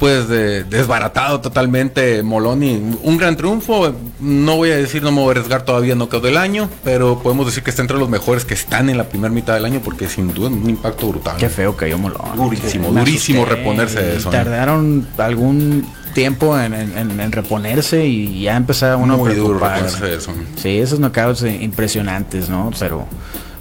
Pues 0.00 0.28
de- 0.28 0.64
desbaratado 0.64 1.40
totalmente 1.40 2.22
Moloni. 2.24 2.96
Un 3.04 3.16
gran 3.16 3.36
triunfo. 3.36 3.94
No 4.18 4.56
voy 4.56 4.70
a 4.72 4.76
decir, 4.76 5.04
no 5.04 5.12
me 5.12 5.20
voy 5.20 5.28
a 5.28 5.30
arriesgar 5.38 5.62
todavía 5.64 5.94
no 5.94 6.08
quedó 6.08 6.20
del 6.22 6.36
año, 6.36 6.68
pero 6.82 7.20
podemos 7.22 7.46
decir 7.46 7.62
que 7.62 7.70
está 7.70 7.80
entre 7.80 7.96
los 7.96 8.08
mejores 8.10 8.44
que 8.44 8.54
están 8.54 8.90
en 8.90 8.98
la 8.98 9.04
primera 9.04 9.32
mitad 9.32 9.54
del 9.54 9.64
año 9.64 9.80
porque 9.84 10.08
sin 10.08 10.34
duda 10.34 10.48
un 10.48 10.68
impacto 10.68 11.06
brutal. 11.06 11.36
Qué 11.38 11.48
feo 11.48 11.76
cayó 11.76 11.96
Molón. 11.96 12.36
Durísimo, 12.36 12.88
durísimo 12.90 13.44
reponerse 13.44 14.02
de 14.02 14.16
eso. 14.16 14.30
Tardaron 14.30 15.06
algún 15.16 15.86
tiempo 16.12 16.58
en, 16.58 16.74
en- 16.74 16.98
en- 16.98 17.20
en 17.20 17.32
reponerse 17.32 18.04
y 18.04 18.42
ya 18.42 18.56
empezaba 18.56 18.96
uno 18.96 19.16
Muy 19.16 19.30
a 19.30 19.34
duro 19.36 19.54
reponerse 19.60 20.04
de 20.04 20.16
eso. 20.16 20.32
Sí, 20.56 20.76
esos 20.76 20.98
knockouts 20.98 21.44
eh, 21.44 21.56
impresionantes, 21.62 22.48
¿no? 22.48 22.70
Pero, 22.80 23.06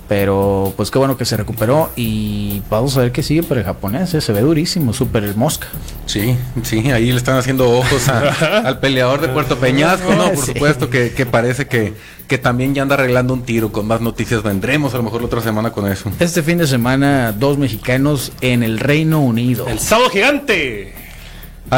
pero 0.07 0.73
pues 0.75 0.91
qué 0.91 0.97
bueno 0.99 1.17
que 1.17 1.25
se 1.25 1.37
recuperó 1.37 1.89
y 1.95 2.61
vamos 2.69 2.95
a 2.97 3.01
ver 3.01 3.11
qué 3.11 3.23
sigue 3.23 3.41
para 3.43 3.61
el 3.61 3.65
japonés. 3.65 4.13
eh, 4.13 4.21
Se 4.21 4.33
ve 4.33 4.41
durísimo, 4.41 4.93
súper 4.93 5.35
mosca. 5.35 5.67
Sí, 6.05 6.35
sí, 6.63 6.91
ahí 6.91 7.11
le 7.11 7.17
están 7.17 7.37
haciendo 7.37 7.69
ojos 7.71 8.09
a- 8.09 8.59
al 8.67 8.79
peleador 8.79 9.21
de 9.21 9.29
Puerto 9.29 9.57
Peñasco, 9.57 10.13
¿no? 10.13 10.25
Por 10.31 10.37
Sí. 10.45 10.53
supuesto 10.53 10.89
que, 10.89 11.11
que 11.13 11.25
parece 11.25 11.67
que, 11.67 11.93
que 12.27 12.37
también 12.37 12.73
ya 12.75 12.81
anda 12.81 12.95
arreglando 12.95 13.33
un 13.33 13.43
tiro. 13.43 13.71
Con 13.71 13.87
más 13.87 14.01
noticias 14.01 14.43
vendremos 14.43 14.93
a 14.93 14.97
lo 14.97 15.03
mejor 15.03 15.21
la 15.21 15.27
otra 15.27 15.41
semana 15.41 15.71
con 15.71 15.89
eso. 15.91 16.11
Este 16.19 16.43
fin 16.43 16.57
de 16.57 16.67
semana, 16.67 17.31
dos 17.31 17.57
mexicanos 17.57 18.31
en 18.41 18.61
el 18.63 18.79
Reino 18.79 19.21
Unido. 19.21 19.67
El 19.67 19.79
sábado 19.79 20.09
gigante. 20.09 20.93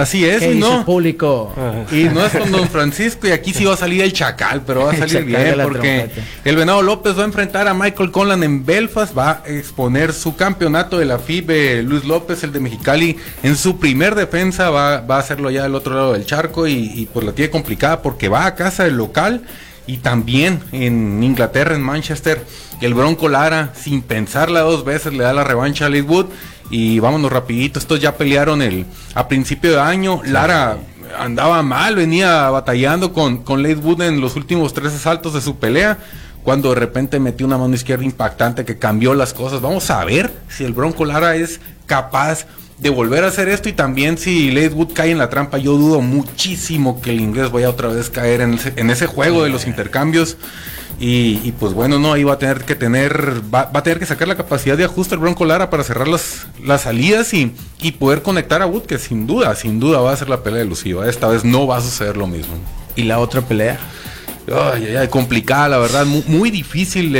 Así 0.01 0.25
es, 0.25 0.39
¿Qué 0.39 0.51
y 0.51 0.55
dice 0.55 0.67
el 0.67 0.77
no. 0.77 0.86
público? 0.86 1.53
Y 1.91 2.03
no 2.05 2.25
es 2.25 2.34
con 2.34 2.51
Don 2.51 2.67
Francisco 2.69 3.27
y 3.27 3.31
aquí 3.31 3.53
sí 3.53 3.65
va 3.65 3.73
a 3.75 3.77
salir 3.77 4.01
el 4.01 4.13
chacal, 4.13 4.62
pero 4.65 4.86
va 4.86 4.91
a 4.91 4.95
salir 5.08 5.23
bien 5.23 5.55
porque 5.63 6.10
trompeta. 6.10 6.27
el 6.43 6.55
Venado 6.55 6.81
López 6.81 7.17
va 7.17 7.21
a 7.21 7.25
enfrentar 7.25 7.67
a 7.67 7.73
Michael 7.73 8.12
Conlan 8.12 8.43
en 8.43 8.65
Belfast, 8.65 9.17
va 9.17 9.41
a 9.45 9.49
exponer 9.49 10.13
su 10.13 10.36
campeonato 10.36 10.97
de 10.97 11.05
la 11.05 11.19
FIB, 11.19 11.84
Luis 11.84 12.03
López, 12.03 12.43
el 12.43 12.51
de 12.51 12.60
Mexicali, 12.60 13.17
en 13.43 13.55
su 13.55 13.79
primer 13.79 14.15
defensa, 14.15 14.69
va, 14.69 15.01
va 15.01 15.17
a 15.17 15.19
hacerlo 15.19 15.49
ya 15.49 15.63
del 15.63 15.75
otro 15.75 15.95
lado 15.95 16.13
del 16.13 16.25
charco 16.25 16.67
y, 16.67 16.91
y 16.93 17.05
pues 17.05 17.25
la 17.25 17.31
tiene 17.31 17.49
complicada 17.51 18.01
porque 18.01 18.27
va 18.29 18.45
a 18.45 18.55
casa 18.55 18.84
del 18.84 18.97
local 18.97 19.43
y 19.88 19.97
también 19.97 20.62
en 20.71 21.23
Inglaterra, 21.23 21.75
en 21.75 21.81
Manchester, 21.81 22.43
el 22.81 22.93
Bronco 22.93 23.29
Lara, 23.29 23.71
sin 23.75 24.01
pensarla 24.01 24.62
dos 24.62 24.84
veces, 24.84 25.13
le 25.13 25.23
da 25.23 25.34
la 25.34 25.43
revancha 25.43 25.86
a 25.86 25.89
Lee 25.89 26.01
Wood 26.01 26.27
y 26.69 26.99
vámonos 26.99 27.32
rapidito, 27.32 27.80
estos 27.80 27.99
ya 27.99 28.15
pelearon 28.17 28.62
el 28.62 28.86
a 29.13 29.28
principio 29.28 29.71
de 29.71 29.82
año, 29.82 30.21
Lara 30.25 30.78
andaba 31.17 31.62
mal, 31.63 31.95
venía 31.95 32.49
batallando 32.49 33.13
con, 33.13 33.38
con 33.43 33.63
Wood 33.65 34.01
en 34.01 34.21
los 34.21 34.36
últimos 34.36 34.73
tres 34.73 34.93
asaltos 34.93 35.34
de 35.34 35.41
su 35.41 35.58
pelea. 35.58 35.97
Cuando 36.43 36.69
de 36.69 36.75
repente 36.75 37.19
metió 37.19 37.47
una 37.47 37.58
mano 37.58 37.73
izquierda 37.73 38.06
impactante 38.06 38.65
que 38.65 38.78
cambió 38.78 39.15
las 39.15 39.34
cosas. 39.34 39.62
Vamos 39.62 39.89
a 39.89 40.06
ver 40.06 40.32
si 40.47 40.63
el 40.63 40.73
Bronco 40.73 41.04
Lara 41.04 41.36
es 41.36 41.60
capaz 41.88 42.45
de 42.77 42.89
volver 42.89 43.23
a 43.23 43.27
hacer 43.27 43.47
esto 43.47 43.69
y 43.69 43.73
también 43.73 44.17
si 44.17 44.51
Leigh 44.51 44.73
Wood 44.73 44.93
cae 44.93 45.11
en 45.11 45.17
la 45.17 45.29
trampa. 45.29 45.57
Yo 45.57 45.77
dudo 45.77 46.01
muchísimo 46.01 47.01
que 47.01 47.11
el 47.11 47.21
inglés 47.21 47.51
vaya 47.51 47.69
otra 47.69 47.89
vez 47.89 48.09
a 48.09 48.11
caer 48.11 48.41
en 48.41 48.55
ese, 48.55 48.73
en 48.75 48.89
ese 48.89 49.05
juego 49.05 49.43
de 49.43 49.49
los 49.49 49.65
intercambios. 49.67 50.38
Y, 50.97 51.41
y, 51.43 51.51
pues 51.51 51.73
bueno, 51.73 51.99
no, 51.99 52.13
ahí 52.13 52.23
va 52.23 52.33
a 52.33 52.39
tener 52.39 52.63
que 52.63 52.73
tener, 52.73 53.41
va, 53.53 53.65
va 53.65 53.81
a 53.81 53.83
tener 53.83 53.99
que 53.99 54.05
sacar 54.05 54.29
la 54.29 54.38
capacidad 54.38 54.77
de 54.77 54.85
ajuste 54.85 55.15
el 55.15 55.19
Bronco 55.19 55.43
Lara 55.43 55.69
para 55.69 55.83
cerrar 55.83 56.07
las, 56.07 56.47
las 56.63 56.83
salidas 56.83 57.33
y, 57.33 57.53
y 57.81 57.91
poder 57.93 58.21
conectar 58.21 58.61
a 58.61 58.65
Wood, 58.65 58.83
que 58.83 58.97
sin 58.97 59.27
duda, 59.27 59.53
sin 59.55 59.81
duda 59.81 59.99
va 59.99 60.13
a 60.13 60.15
ser 60.15 60.29
la 60.29 60.41
pelea 60.41 60.61
elusiva. 60.61 61.09
Esta 61.09 61.27
vez 61.27 61.43
no 61.43 61.67
va 61.67 61.77
a 61.77 61.81
suceder 61.81 62.15
lo 62.15 62.27
mismo. 62.27 62.53
Y 62.95 63.03
la 63.03 63.19
otra 63.19 63.41
pelea. 63.41 63.77
Ay, 64.47 64.86
ay, 64.88 64.95
ay, 64.97 65.08
complicada, 65.08 65.69
la 65.69 65.77
verdad, 65.79 66.05
muy, 66.05 66.23
muy 66.27 66.51
difícil 66.51 67.12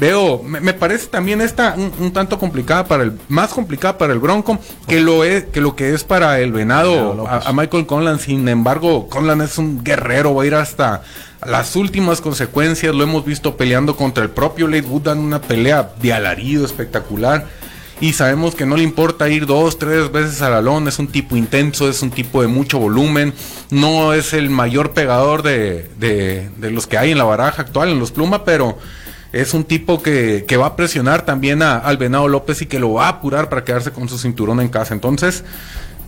veo, 0.00 0.42
me, 0.42 0.60
me 0.60 0.72
parece 0.72 1.06
también 1.08 1.40
esta 1.40 1.74
un, 1.76 1.92
un 1.98 2.12
tanto 2.12 2.38
complicada 2.38 2.86
para 2.86 3.02
el, 3.02 3.12
más 3.28 3.50
complicada 3.50 3.98
para 3.98 4.12
el 4.12 4.18
Bronco 4.18 4.58
que 4.88 5.00
lo 5.00 5.24
es, 5.24 5.44
que 5.44 5.60
lo 5.60 5.76
que 5.76 5.92
es 5.92 6.04
para 6.04 6.40
el 6.40 6.52
Venado, 6.52 7.26
a, 7.28 7.48
a 7.48 7.52
Michael 7.52 7.86
Conlan, 7.86 8.18
sin 8.18 8.48
embargo, 8.48 9.08
Conlan 9.08 9.42
es 9.42 9.58
un 9.58 9.84
guerrero, 9.84 10.34
va 10.34 10.44
a 10.44 10.46
ir 10.46 10.54
hasta 10.54 11.02
las 11.44 11.76
últimas 11.76 12.20
consecuencias, 12.20 12.94
lo 12.94 13.04
hemos 13.04 13.24
visto 13.24 13.56
peleando 13.56 13.96
contra 13.96 14.22
el 14.22 14.30
propio 14.30 14.66
Late 14.66 14.86
Wood, 14.86 15.02
dando 15.02 15.24
una 15.24 15.42
pelea 15.42 15.92
de 16.00 16.12
alarido 16.12 16.64
espectacular 16.64 17.46
y 18.00 18.12
sabemos 18.12 18.54
que 18.54 18.66
no 18.66 18.76
le 18.76 18.82
importa 18.82 19.28
ir 19.28 19.46
dos, 19.46 19.78
tres 19.78 20.12
veces 20.12 20.42
al 20.42 20.52
balón, 20.52 20.86
es 20.88 20.98
un 20.98 21.08
tipo 21.08 21.36
intenso, 21.36 21.88
es 21.88 22.02
un 22.02 22.10
tipo 22.10 22.42
de 22.42 22.48
mucho 22.48 22.78
volumen, 22.78 23.32
no 23.70 24.12
es 24.12 24.32
el 24.32 24.50
mayor 24.50 24.92
pegador 24.92 25.42
de, 25.42 25.90
de, 25.98 26.50
de 26.56 26.70
los 26.70 26.86
que 26.86 26.98
hay 26.98 27.12
en 27.12 27.18
la 27.18 27.24
baraja 27.24 27.62
actual, 27.62 27.88
en 27.88 27.98
los 27.98 28.12
Pluma, 28.12 28.44
pero 28.44 28.78
es 29.32 29.54
un 29.54 29.64
tipo 29.64 30.02
que, 30.02 30.44
que 30.46 30.56
va 30.56 30.66
a 30.66 30.76
presionar 30.76 31.24
también 31.24 31.62
a, 31.62 31.78
al 31.78 31.96
Venado 31.96 32.28
López 32.28 32.62
y 32.62 32.66
que 32.66 32.78
lo 32.78 32.94
va 32.94 33.06
a 33.06 33.10
apurar 33.10 33.48
para 33.48 33.64
quedarse 33.64 33.90
con 33.90 34.08
su 34.08 34.18
cinturón 34.18 34.60
en 34.60 34.68
casa. 34.68 34.94
Entonces, 34.94 35.44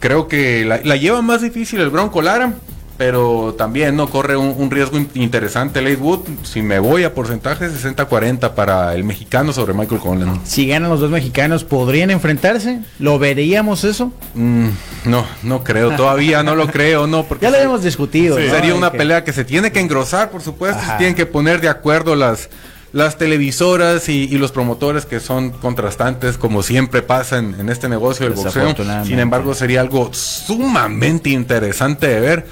creo 0.01 0.29
que 0.29 0.65
la, 0.65 0.81
la 0.85 0.97
lleva 0.97 1.23
más 1.23 1.43
difícil 1.43 1.81
el 1.81 1.91
Bronco 1.91 2.23
Lara 2.23 2.55
pero 2.99 3.55
también 3.57 3.95
no 3.97 4.09
corre 4.11 4.37
un, 4.37 4.55
un 4.59 4.71
riesgo 4.71 4.99
in- 4.99 5.09
interesante 5.15 5.81
Late 5.81 5.97
Wood. 5.97 6.21
Si 6.43 6.61
me 6.63 6.79
voy 6.81 7.05
a 7.05 7.15
porcentaje 7.15 7.69
60-40 7.71 8.55
para 8.55 8.95
el 8.95 9.05
mexicano 9.05 9.53
sobre 9.53 9.73
Michael 9.73 10.01
Conlan. 10.01 10.41
Si 10.45 10.67
ganan 10.67 10.91
los 10.91 11.01
dos 11.01 11.11
mexicanos, 11.11 11.63
¿podrían 11.65 12.11
enfrentarse? 12.11 12.81
¿Lo 12.99 13.19
veríamos 13.19 13.85
eso? 13.85 14.13
Mm, 14.35 14.69
no, 15.07 15.25
no 15.45 15.63
creo, 15.65 15.93
todavía 15.93 16.43
no 16.43 16.55
lo 16.57 16.67
creo, 16.67 17.07
no, 17.07 17.23
porque 17.25 17.45
Ya 17.47 17.51
lo 17.51 17.57
habíamos 17.57 17.83
discutido. 17.85 18.39
¿no? 18.39 18.51
sería 18.51 18.75
una 18.75 18.91
pelea 18.93 19.23
que 19.25 19.33
se 19.33 19.45
tiene 19.45 19.71
que 19.73 19.81
engrosar, 19.81 20.31
por 20.31 20.43
supuesto, 20.43 20.79
Ajá. 20.83 20.93
se 20.93 20.99
tienen 20.99 21.15
que 21.15 21.25
poner 21.25 21.61
de 21.61 21.69
acuerdo 21.69 22.17
las 22.17 22.51
las 22.91 23.19
televisoras 23.19 24.09
y, 24.09 24.25
y 24.25 24.39
los 24.39 24.51
promotores 24.51 25.05
que 25.05 25.21
son 25.21 25.51
contrastantes, 25.51 26.39
como 26.39 26.63
siempre 26.63 27.03
pasa 27.03 27.37
en, 27.37 27.55
en 27.61 27.69
este 27.69 27.87
negocio 27.87 28.25
del 28.25 28.35
boxeo. 28.35 28.75
Sin 29.05 29.19
embargo, 29.19 29.53
sería 29.53 29.83
algo 29.83 30.09
sumamente 30.15 31.29
interesante 31.31 32.09
de 32.09 32.21
ver. 32.21 32.47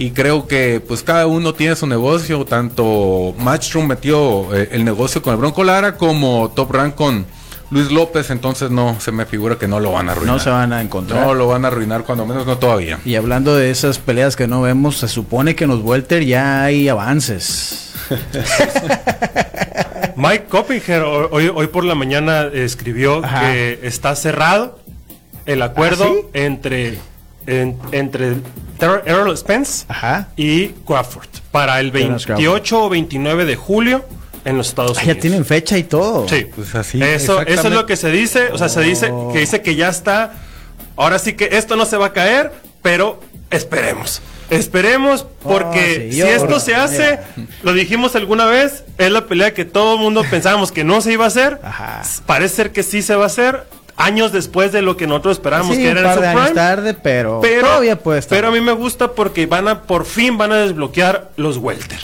Y 0.00 0.12
creo 0.12 0.46
que 0.46 0.80
pues 0.80 1.02
cada 1.02 1.26
uno 1.26 1.52
tiene 1.52 1.76
su 1.76 1.86
negocio, 1.86 2.46
tanto 2.46 3.34
Matchroom 3.38 3.86
metió 3.86 4.54
eh, 4.54 4.70
el 4.72 4.82
negocio 4.82 5.20
con 5.20 5.34
el 5.34 5.38
Bronco 5.38 5.62
Lara 5.62 5.98
como 5.98 6.50
Top 6.56 6.72
Rank 6.72 6.94
con 6.94 7.26
Luis 7.70 7.90
López, 7.90 8.30
entonces 8.30 8.70
no, 8.70 8.98
se 8.98 9.12
me 9.12 9.26
figura 9.26 9.58
que 9.58 9.68
no 9.68 9.78
lo 9.78 9.92
van 9.92 10.08
a 10.08 10.12
arruinar. 10.12 10.36
No 10.36 10.40
se 10.40 10.48
van 10.48 10.72
a 10.72 10.80
encontrar. 10.80 11.26
No 11.26 11.34
lo 11.34 11.48
van 11.48 11.66
a 11.66 11.68
arruinar, 11.68 12.04
cuando 12.04 12.24
menos 12.24 12.46
no 12.46 12.56
todavía. 12.56 12.98
Y 13.04 13.14
hablando 13.16 13.54
de 13.54 13.70
esas 13.70 13.98
peleas 13.98 14.36
que 14.36 14.46
no 14.48 14.62
vemos, 14.62 14.96
se 14.96 15.06
supone 15.06 15.54
que 15.54 15.64
en 15.64 15.70
los 15.70 15.82
Welter 15.82 16.24
ya 16.24 16.64
hay 16.64 16.88
avances. 16.88 17.92
Mike 20.16 20.46
Coppinger 20.48 21.02
ho- 21.02 21.28
hoy, 21.30 21.50
hoy 21.54 21.66
por 21.68 21.84
la 21.84 21.94
mañana 21.94 22.48
escribió 22.52 23.24
Ajá. 23.24 23.52
que 23.52 23.80
está 23.82 24.14
cerrado 24.16 24.78
el 25.46 25.62
acuerdo 25.62 26.04
¿Ah, 26.04 26.08
sí? 26.12 26.26
entre, 26.34 26.98
en- 27.46 27.78
entre 27.92 28.36
Ter- 28.78 29.02
Errol 29.06 29.36
Spence 29.36 29.84
Ajá. 29.88 30.28
y 30.36 30.68
Crawford 30.86 31.28
para 31.50 31.80
el 31.80 31.92
Terrence 31.92 32.26
28 32.32 32.84
o 32.84 32.88
29 32.88 33.44
de 33.44 33.56
julio 33.56 34.04
en 34.44 34.56
los 34.56 34.68
Estados 34.68 34.96
Ah, 34.98 35.02
Unidos. 35.02 35.16
ya 35.16 35.20
tienen 35.20 35.44
fecha 35.44 35.76
y 35.78 35.82
todo. 35.84 36.26
Sí, 36.28 36.46
Pues 36.54 36.74
así, 36.74 37.02
Eso, 37.02 37.40
eso 37.42 37.68
es 37.68 37.74
lo 37.74 37.84
que 37.86 37.96
se 37.96 38.10
dice. 38.10 38.48
O 38.52 38.58
sea, 38.58 38.68
se 38.68 38.80
dice 38.80 39.10
Oh. 39.12 39.30
que 39.32 39.40
dice 39.40 39.60
que 39.62 39.74
ya 39.74 39.88
está. 39.88 40.32
Ahora 40.96 41.18
sí 41.18 41.34
que 41.34 41.50
esto 41.52 41.76
no 41.76 41.84
se 41.86 41.96
va 41.96 42.06
a 42.06 42.12
caer, 42.12 42.52
pero 42.82 43.20
esperemos. 43.50 44.22
Esperemos 44.50 45.24
porque 45.42 46.08
sí, 46.10 46.16
si 46.16 46.22
esto 46.22 46.58
se 46.58 46.74
hace, 46.74 47.20
lo 47.62 47.72
dijimos 47.72 48.16
alguna 48.16 48.46
vez, 48.46 48.84
es 48.98 49.10
la 49.12 49.26
pelea 49.26 49.54
que 49.54 49.64
todo 49.64 49.94
el 49.94 50.00
mundo 50.00 50.24
pensábamos 50.28 50.72
que 50.72 50.82
no 50.84 51.00
se 51.00 51.12
iba 51.12 51.24
a 51.24 51.28
hacer. 51.28 51.60
Ajá. 51.62 52.02
Parece 52.26 52.56
ser 52.56 52.72
que 52.72 52.82
sí 52.82 53.00
se 53.02 53.14
va 53.14 53.24
a 53.24 53.26
hacer. 53.26 53.64
Años 54.00 54.32
después 54.32 54.72
de 54.72 54.82
lo 54.82 54.96
que 54.96 55.06
nosotros 55.06 55.36
esperábamos 55.36 55.76
Sí, 55.76 55.82
que 55.82 55.90
un 55.90 55.98
era 55.98 56.00
en 56.00 56.06
par 56.14 56.20
de 56.20 56.26
años 56.28 56.42
prime. 56.42 56.54
tarde, 56.54 56.94
pero, 56.94 57.40
Pero, 57.42 57.66
todavía 57.66 57.96
puede 57.98 58.18
estar. 58.20 58.36
pero 58.36 58.48
a 58.48 58.50
mí 58.50 58.60
me 58.60 58.72
gusta 58.72 59.12
porque 59.12 59.46
van 59.46 59.68
a, 59.68 59.82
por 59.82 60.04
fin 60.06 60.38
van 60.38 60.52
a 60.52 60.56
desbloquear 60.56 61.30
los 61.36 61.56
welter. 61.58 61.98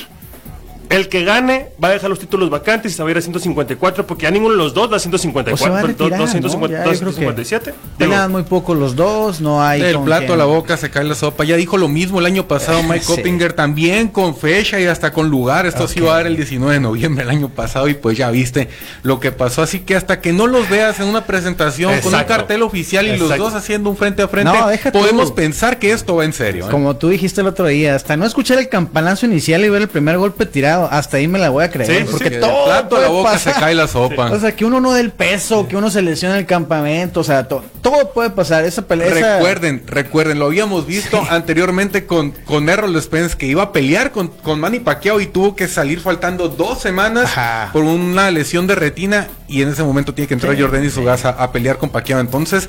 El 0.89 1.09
que 1.09 1.25
gane 1.25 1.71
va 1.83 1.89
a 1.89 1.91
dejar 1.93 2.11
los 2.11 2.19
títulos 2.19 2.49
vacantes 2.51 2.93
y 2.93 2.95
se 2.95 3.03
va 3.03 3.09
a 3.09 3.13
ir 3.13 3.19
a 3.19 3.21
154 3.21 4.07
porque 4.07 4.23
ya 4.25 4.31
ninguno 4.31 4.53
de 4.53 4.59
los 4.59 4.73
dos 4.75 4.89
da 4.91 4.97
O 4.97 4.99
se 5.01 5.09
va 5.09 5.17
a 5.17 5.19
154, 5.19 5.87
retirar, 5.87 6.11
¿no? 6.19 6.27
250, 6.27 6.77
Ya, 6.77 6.85
yo 6.85 6.85
creo 6.85 6.99
que 6.99 7.05
257. 7.05 7.71
Digo, 7.71 7.79
Pelean 7.99 8.31
muy 8.31 8.43
poco 8.45 8.75
los 8.75 8.95
dos, 8.97 9.41
no 9.41 9.63
hay 9.63 9.81
Del 9.81 9.97
con 9.97 10.05
plato 10.05 10.21
quien- 10.27 10.33
a 10.33 10.37
la 10.37 10.45
boca 10.45 10.77
se 10.77 10.91
cae 10.91 11.05
la 11.05 11.15
sopa. 11.15 11.45
Ya 11.45 11.57
dijo 11.57 11.77
lo 11.77 11.89
mismo 11.89 12.21
el 12.21 12.27
año 12.27 12.47
pasado 12.47 12.83
Mike 12.83 13.05
Sí. 13.05 13.17
Coppinger 13.17 13.53
también 13.53 14.09
con 14.09 14.37
fecha 14.37 14.79
y 14.81 14.87
hasta 14.87 15.13
con 15.13 15.29
lugar. 15.29 15.67
Esto 15.67 15.89
sí 15.89 15.99
iba 16.01 16.13
a 16.13 16.17
dar 16.17 16.27
el 16.27 16.37
19 16.37 16.75
de 16.75 16.81
noviembre 16.81 17.25
el 17.25 17.31
año 17.31 17.49
pasado 17.49 17.89
y 17.89 17.95
pues 17.95 18.17
ya 18.17 18.31
viste 18.31 18.69
lo 19.03 19.19
que 19.21 19.33
pasó. 19.33 19.63
Así 19.63 19.81
que 19.81 19.97
hasta 19.97 20.21
que 20.21 20.33
no 20.33 20.47
los 20.47 20.69
veas 20.69 21.01
en 21.01 21.07
una 21.07 21.25
presentación 21.25 21.93
con 22.01 22.15
un 22.15 22.25
cartel 22.25 22.63
oficial 22.63 23.07
y 23.07 23.17
los 23.17 23.37
dos 23.37 23.55
haciendo 23.55 23.91
un 23.91 23.97
frente 23.97 24.23
a 24.23 24.29
frente, 24.29 24.53
No, 24.53 24.69
tú. 24.93 24.99
podemos 24.99 25.33
pensar 25.33 25.79
que 25.79 25.93
esto 25.93 26.17
va 26.17 26.25
en 26.25 26.33
serio. 26.33 26.67
¿eh? 26.67 26.71
Como 26.71 26.97
tú 26.97 27.09
dijiste 27.09 27.41
el 27.41 27.47
otro 27.47 27.67
día, 27.67 27.95
hasta 27.95 28.17
no 28.17 28.25
escuchar 28.27 28.59
el 28.59 28.69
campanazo 28.69 29.27
inicial 29.27 29.65
y 29.65 29.69
ver 29.69 29.83
el 29.83 29.89
primer 29.89 30.19
golpe 30.19 30.47
tirado, 30.47 30.76
hasta 30.85 31.17
ahí 31.17 31.27
me 31.29 31.39
la 31.39 31.49
voy 31.51 31.65
a 31.65 31.71
creer. 31.71 32.05
Sí, 32.05 32.09
porque 32.11 32.25
Que 32.25 32.31
del 32.31 32.41
todo 32.41 32.65
plato 32.67 32.97
a 32.97 33.01
la 33.01 33.09
boca 33.09 33.33
pasar. 33.33 33.55
se 33.55 33.61
cae 33.61 33.75
la 33.75 33.89
sopa. 33.89 34.31
O 34.31 34.39
sea, 34.39 34.55
que 34.55 34.65
uno 34.65 34.81
no 34.81 34.93
dé 34.93 35.01
el 35.01 35.11
peso, 35.11 35.67
que 35.67 35.77
uno 35.77 35.91
se 35.91 36.03
lesione 36.03 36.35
en 36.35 36.41
el 36.41 36.47
campamento, 36.47 37.21
o 37.21 37.25
sea, 37.25 37.49
to- 37.49 37.65
todo 37.83 38.13
puede 38.13 38.31
pasar. 38.31 38.65
Esa 38.65 38.83
pelea. 38.83 39.09
esa- 39.09 39.37
Recuerden, 39.37 39.83
recuerden, 39.87 40.39
lo 40.39 40.47
habíamos 40.47 40.87
visto 40.87 41.23
anteriormente 41.31 42.07
con, 42.07 42.31
con 42.31 42.69
Errol 42.69 43.01
Spence 43.03 43.37
que 43.37 43.47
iba 43.47 43.63
a 43.63 43.73
pelear 43.73 44.11
con, 44.13 44.29
con 44.29 44.61
Manny 44.61 44.81
Pacquiao 44.81 45.21
y 45.21 45.27
tuvo 45.27 45.57
que 45.57 45.69
salir 45.69 46.01
faltando 46.01 46.49
dos 46.49 46.81
semanas 46.81 47.25
Ajá. 47.37 47.71
por 47.73 47.85
una 47.85 48.31
lesión 48.31 48.67
de 48.67 48.75
retina 48.75 49.29
y 49.49 49.63
en 49.63 49.69
ese 49.71 49.83
momento 49.83 50.13
tiene 50.15 50.29
que 50.29 50.35
entrar 50.35 50.61
Jordan 50.61 50.85
y 50.85 50.91
Sugasa 50.91 51.31
a 51.31 51.53
pelear 51.53 51.79
con 51.79 51.91
Pacquiao. 51.91 52.19
Entonces, 52.21 52.69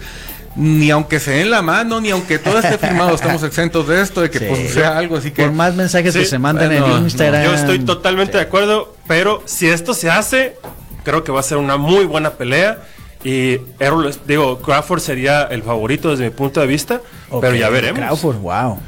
ni 0.57 0.89
aunque 0.89 1.19
se 1.19 1.31
den 1.31 1.51
la 1.51 1.61
mano, 1.61 2.01
ni 2.01 2.09
aunque 2.09 2.39
todo 2.39 2.57
esté 2.59 2.77
firmado, 2.79 3.13
estamos 3.15 3.43
exentos 3.43 3.87
de 3.87 4.01
esto, 4.01 4.21
de 4.21 4.29
que 4.31 4.39
Sí. 4.39 4.45
pues, 4.49 4.73
sea 4.73 4.97
algo 4.97 5.17
así 5.17 5.31
que... 5.31 5.43
Por 5.43 5.51
más 5.51 5.75
mensajes 5.75 6.13
Sí, 6.13 6.19
que 6.21 6.25
se 6.25 6.39
manden 6.39 6.69
bueno, 6.69 6.97
en 6.97 7.03
Instagram. 7.03 7.43
Yo 7.43 7.53
estoy 7.53 7.79
totalmente 7.79 8.37
de 8.37 8.43
acuerdo, 8.43 8.95
pero 9.07 9.43
si 9.45 9.67
esto 9.69 9.93
se 9.93 10.09
hace, 10.09 10.55
creo 11.03 11.23
que 11.23 11.31
va 11.31 11.39
a 11.41 11.43
ser 11.43 11.57
una 11.57 11.77
muy 11.77 12.05
buena 12.05 12.31
pelea. 12.31 12.79
Y 13.23 13.59
Errol, 13.79 14.13
digo, 14.25 14.59
Crawford 14.59 14.99
sería 14.99 15.43
el 15.43 15.61
favorito 15.63 16.11
desde 16.11 16.25
mi 16.25 16.29
punto 16.31 16.59
de 16.61 16.67
vista, 16.67 17.01
Pero 17.41 17.55
ya 17.55 17.69
veremos. 17.69 17.99
Crawford, 17.99 18.37
wow. 18.37 18.79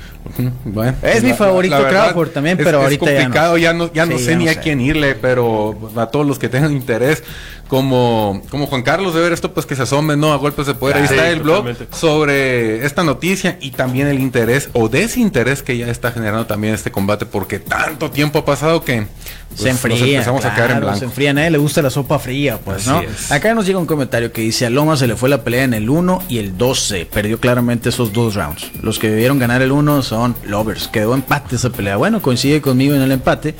Bueno, 0.65 0.95
Es 1.01 1.23
mi 1.23 1.33
favorito 1.33 1.75
verdad, 1.81 2.05
Crawford 2.07 2.29
también, 2.29 2.57
es- 2.59 2.63
pero 2.65 2.79
es 2.79 2.83
ahorita 2.83 3.05
ya 3.05 3.11
no. 3.11 3.19
complicado, 3.23 3.57
ya 3.57 3.73
no, 3.73 3.91
ya 3.93 4.05
no, 4.05 4.17
Sí, 4.17 4.25
sé 4.25 4.31
ya 4.31 4.37
ni 4.37 4.47
a 4.49 4.59
quién 4.59 4.81
irle, 4.81 5.15
pero 5.15 5.77
a 5.95 6.05
todos 6.07 6.25
los 6.25 6.37
que 6.37 6.49
tengan 6.49 6.71
interés, 6.73 7.23
como, 7.67 8.41
como 8.49 8.65
Juan 8.67 8.81
Carlos 8.81 9.13
de 9.13 9.21
ver 9.21 9.31
esto, 9.31 9.53
pues 9.53 9.65
que 9.65 9.75
se 9.75 9.83
asomen, 9.83 10.19
¿no? 10.19 10.33
A 10.33 10.37
golpes 10.37 10.65
de 10.67 10.73
poder. 10.73 10.97
Ahí 10.97 11.07
Sí, 11.07 11.13
está 11.13 11.29
el 11.29 11.39
blog 11.41 11.57
totalmente. 11.65 11.95
sobre 11.95 12.85
esta 12.85 13.03
noticia 13.03 13.57
y 13.61 13.71
también 13.71 14.07
el 14.07 14.19
interés 14.19 14.69
o 14.73 14.89
desinterés 14.89 15.61
que 15.63 15.77
ya 15.77 15.87
está 15.87 16.11
generando 16.11 16.45
también 16.47 16.73
este 16.73 16.91
combate, 16.91 17.25
porque 17.25 17.59
tanto 17.59 18.09
tiempo 18.11 18.39
ha 18.39 18.45
pasado 18.45 18.83
que 18.83 19.05
pues, 19.49 19.61
se 19.61 19.65
nos 19.71 19.85
enfría. 19.85 20.13
empezamos 20.15 20.45
a 20.45 20.55
caer 20.55 20.71
en 20.71 20.79
blanco. 20.81 20.97
Se 20.99 21.05
enfría, 21.05 21.29
a 21.29 21.33
nadie 21.33 21.51
le 21.51 21.57
gusta 21.59 21.81
la 21.83 21.91
sopa 21.91 22.17
fría, 22.17 22.57
pues, 22.63 22.87
Así 22.87 22.89
¿no? 22.89 23.01
es. 23.01 23.31
Acá 23.31 23.53
nos 23.53 23.65
llega 23.67 23.77
un 23.77 23.85
comentario 23.85 24.31
que 24.31 24.41
dice: 24.41 24.65
A 24.65 24.69
Loma 24.71 24.97
se 24.97 25.05
le 25.07 25.15
fue 25.15 25.29
la 25.29 25.43
pelea 25.43 25.63
en 25.63 25.75
el 25.75 25.89
1 25.91 26.23
y 26.27 26.39
el 26.39 26.57
12. 26.57 27.05
Perdió 27.05 27.39
claramente 27.39 27.89
esos 27.89 28.11
dos 28.13 28.28
rounds. 28.35 28.71
Los 28.81 28.99
que 28.99 29.09
debieron 29.09 29.39
ganar 29.39 29.61
el 29.61 29.71
1 29.71 30.03
son 30.03 30.35
Lovers. 30.45 30.87
Quedó 30.87 31.13
empate 31.13 31.55
esa 31.55 31.69
pelea. 31.69 31.97
Bueno, 31.97 32.21
coincide 32.21 32.61
conmigo 32.61 32.95
en 32.95 33.01
el 33.01 33.11
empate. 33.11 33.55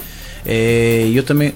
Eh, 0.46 1.12
yo 1.14 1.24
también. 1.26 1.54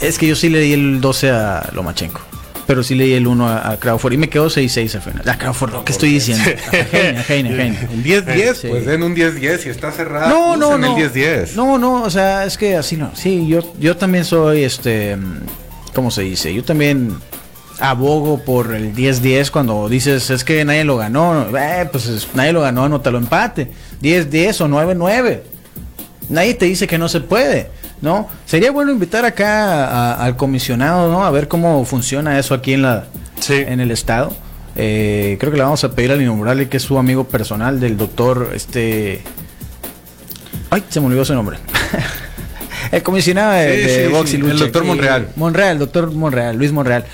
Es 0.00 0.18
que 0.18 0.26
yo 0.26 0.34
sí 0.36 0.48
le 0.48 0.60
di 0.60 0.72
el 0.72 1.00
12 1.00 1.30
a 1.30 1.70
Lomachenko. 1.74 2.20
Pero 2.66 2.82
sí 2.84 2.94
le 2.94 3.04
di 3.04 3.14
el 3.14 3.26
1 3.26 3.48
a, 3.48 3.70
a 3.72 3.76
Crawford. 3.78 4.12
Y 4.12 4.16
me 4.16 4.28
quedó 4.28 4.46
6-6 4.48 4.94
al 4.94 5.02
final. 5.02 5.28
A 5.28 5.36
Crawford, 5.38 5.72
lo 5.72 5.84
que 5.84 5.92
estoy 5.92 6.10
diciendo. 6.12 6.44
Genia. 7.26 7.86
Un 7.92 8.04
10-10, 8.04 8.54
Sí. 8.54 8.68
pues 8.68 8.86
den 8.86 9.02
un 9.02 9.14
10-10 9.16 9.66
y 9.66 9.68
está 9.68 9.90
cerrado. 9.92 10.28
No, 10.28 10.56
no, 10.56 10.78
no. 10.78 10.96
el 10.96 11.10
10-10. 11.12 11.54
No, 11.54 11.76
no, 11.78 12.02
o 12.02 12.10
sea, 12.10 12.44
es 12.44 12.56
que 12.56 12.76
así 12.76 12.96
no. 12.96 13.10
Sí, 13.14 13.46
yo, 13.48 13.60
yo 13.80 13.96
también 13.96 14.24
soy, 14.24 14.62
este, 14.62 15.16
¿cómo 15.92 16.10
se 16.10 16.22
dice? 16.22 16.54
Yo 16.54 16.62
también 16.64 17.16
abogo 17.82 18.38
por 18.38 18.74
el 18.74 18.94
10-10 18.94 19.50
cuando 19.50 19.88
dices, 19.88 20.30
es 20.30 20.44
que 20.44 20.64
nadie 20.64 20.84
lo 20.84 20.96
ganó. 20.96 21.46
Eh, 21.58 21.88
pues 21.90 22.06
es- 22.06 22.28
nadie 22.34 22.52
lo 22.52 22.60
ganó, 22.62 22.88
no 22.88 23.00
te 23.00 23.10
lo 23.10 23.18
empate. 23.18 23.70
10-10 24.00 24.60
o 24.60 24.68
9-9. 24.68 25.42
Nadie 26.28 26.54
te 26.54 26.64
dice 26.66 26.86
que 26.86 26.96
no 26.98 27.08
se 27.08 27.20
puede, 27.20 27.68
¿no? 28.00 28.28
Sería 28.46 28.70
bueno 28.70 28.92
invitar 28.92 29.24
acá 29.24 29.84
a- 29.86 30.24
al 30.24 30.36
comisionado, 30.36 31.10
¿no? 31.10 31.24
A 31.26 31.30
ver 31.30 31.48
cómo 31.48 31.84
funciona 31.84 32.38
eso 32.38 32.54
aquí 32.54 32.72
en 32.74 32.82
la 32.82 33.04
Sí. 33.40 33.54
en 33.54 33.80
el 33.80 33.90
estado. 33.90 34.32
Eh, 34.76 35.36
creo 35.40 35.50
que 35.52 35.58
le 35.58 35.64
vamos 35.64 35.82
a 35.84 35.90
pedir 35.90 36.12
al 36.12 36.22
innombrable 36.22 36.68
que 36.68 36.78
es 36.78 36.82
su 36.82 36.96
amigo 36.98 37.24
personal 37.24 37.78
del 37.80 37.98
doctor 37.98 38.52
este 38.54 39.20
Ay, 40.70 40.82
se 40.88 41.00
me 41.00 41.06
olvidó 41.08 41.24
su 41.26 41.34
nombre. 41.34 41.58
el 42.92 43.02
comisionado 43.02 43.52
de, 43.52 43.74
Sí, 43.76 43.82
de 43.82 44.06
sí, 44.06 44.12
box 44.12 44.30
sí, 44.30 44.36
el 44.36 44.58
doctor 44.58 44.84
Monreal. 44.84 45.28
Monreal, 45.36 45.78
doctor 45.78 46.10
Monreal, 46.12 46.56
Luis 46.56 46.72
Monreal. 46.72 47.04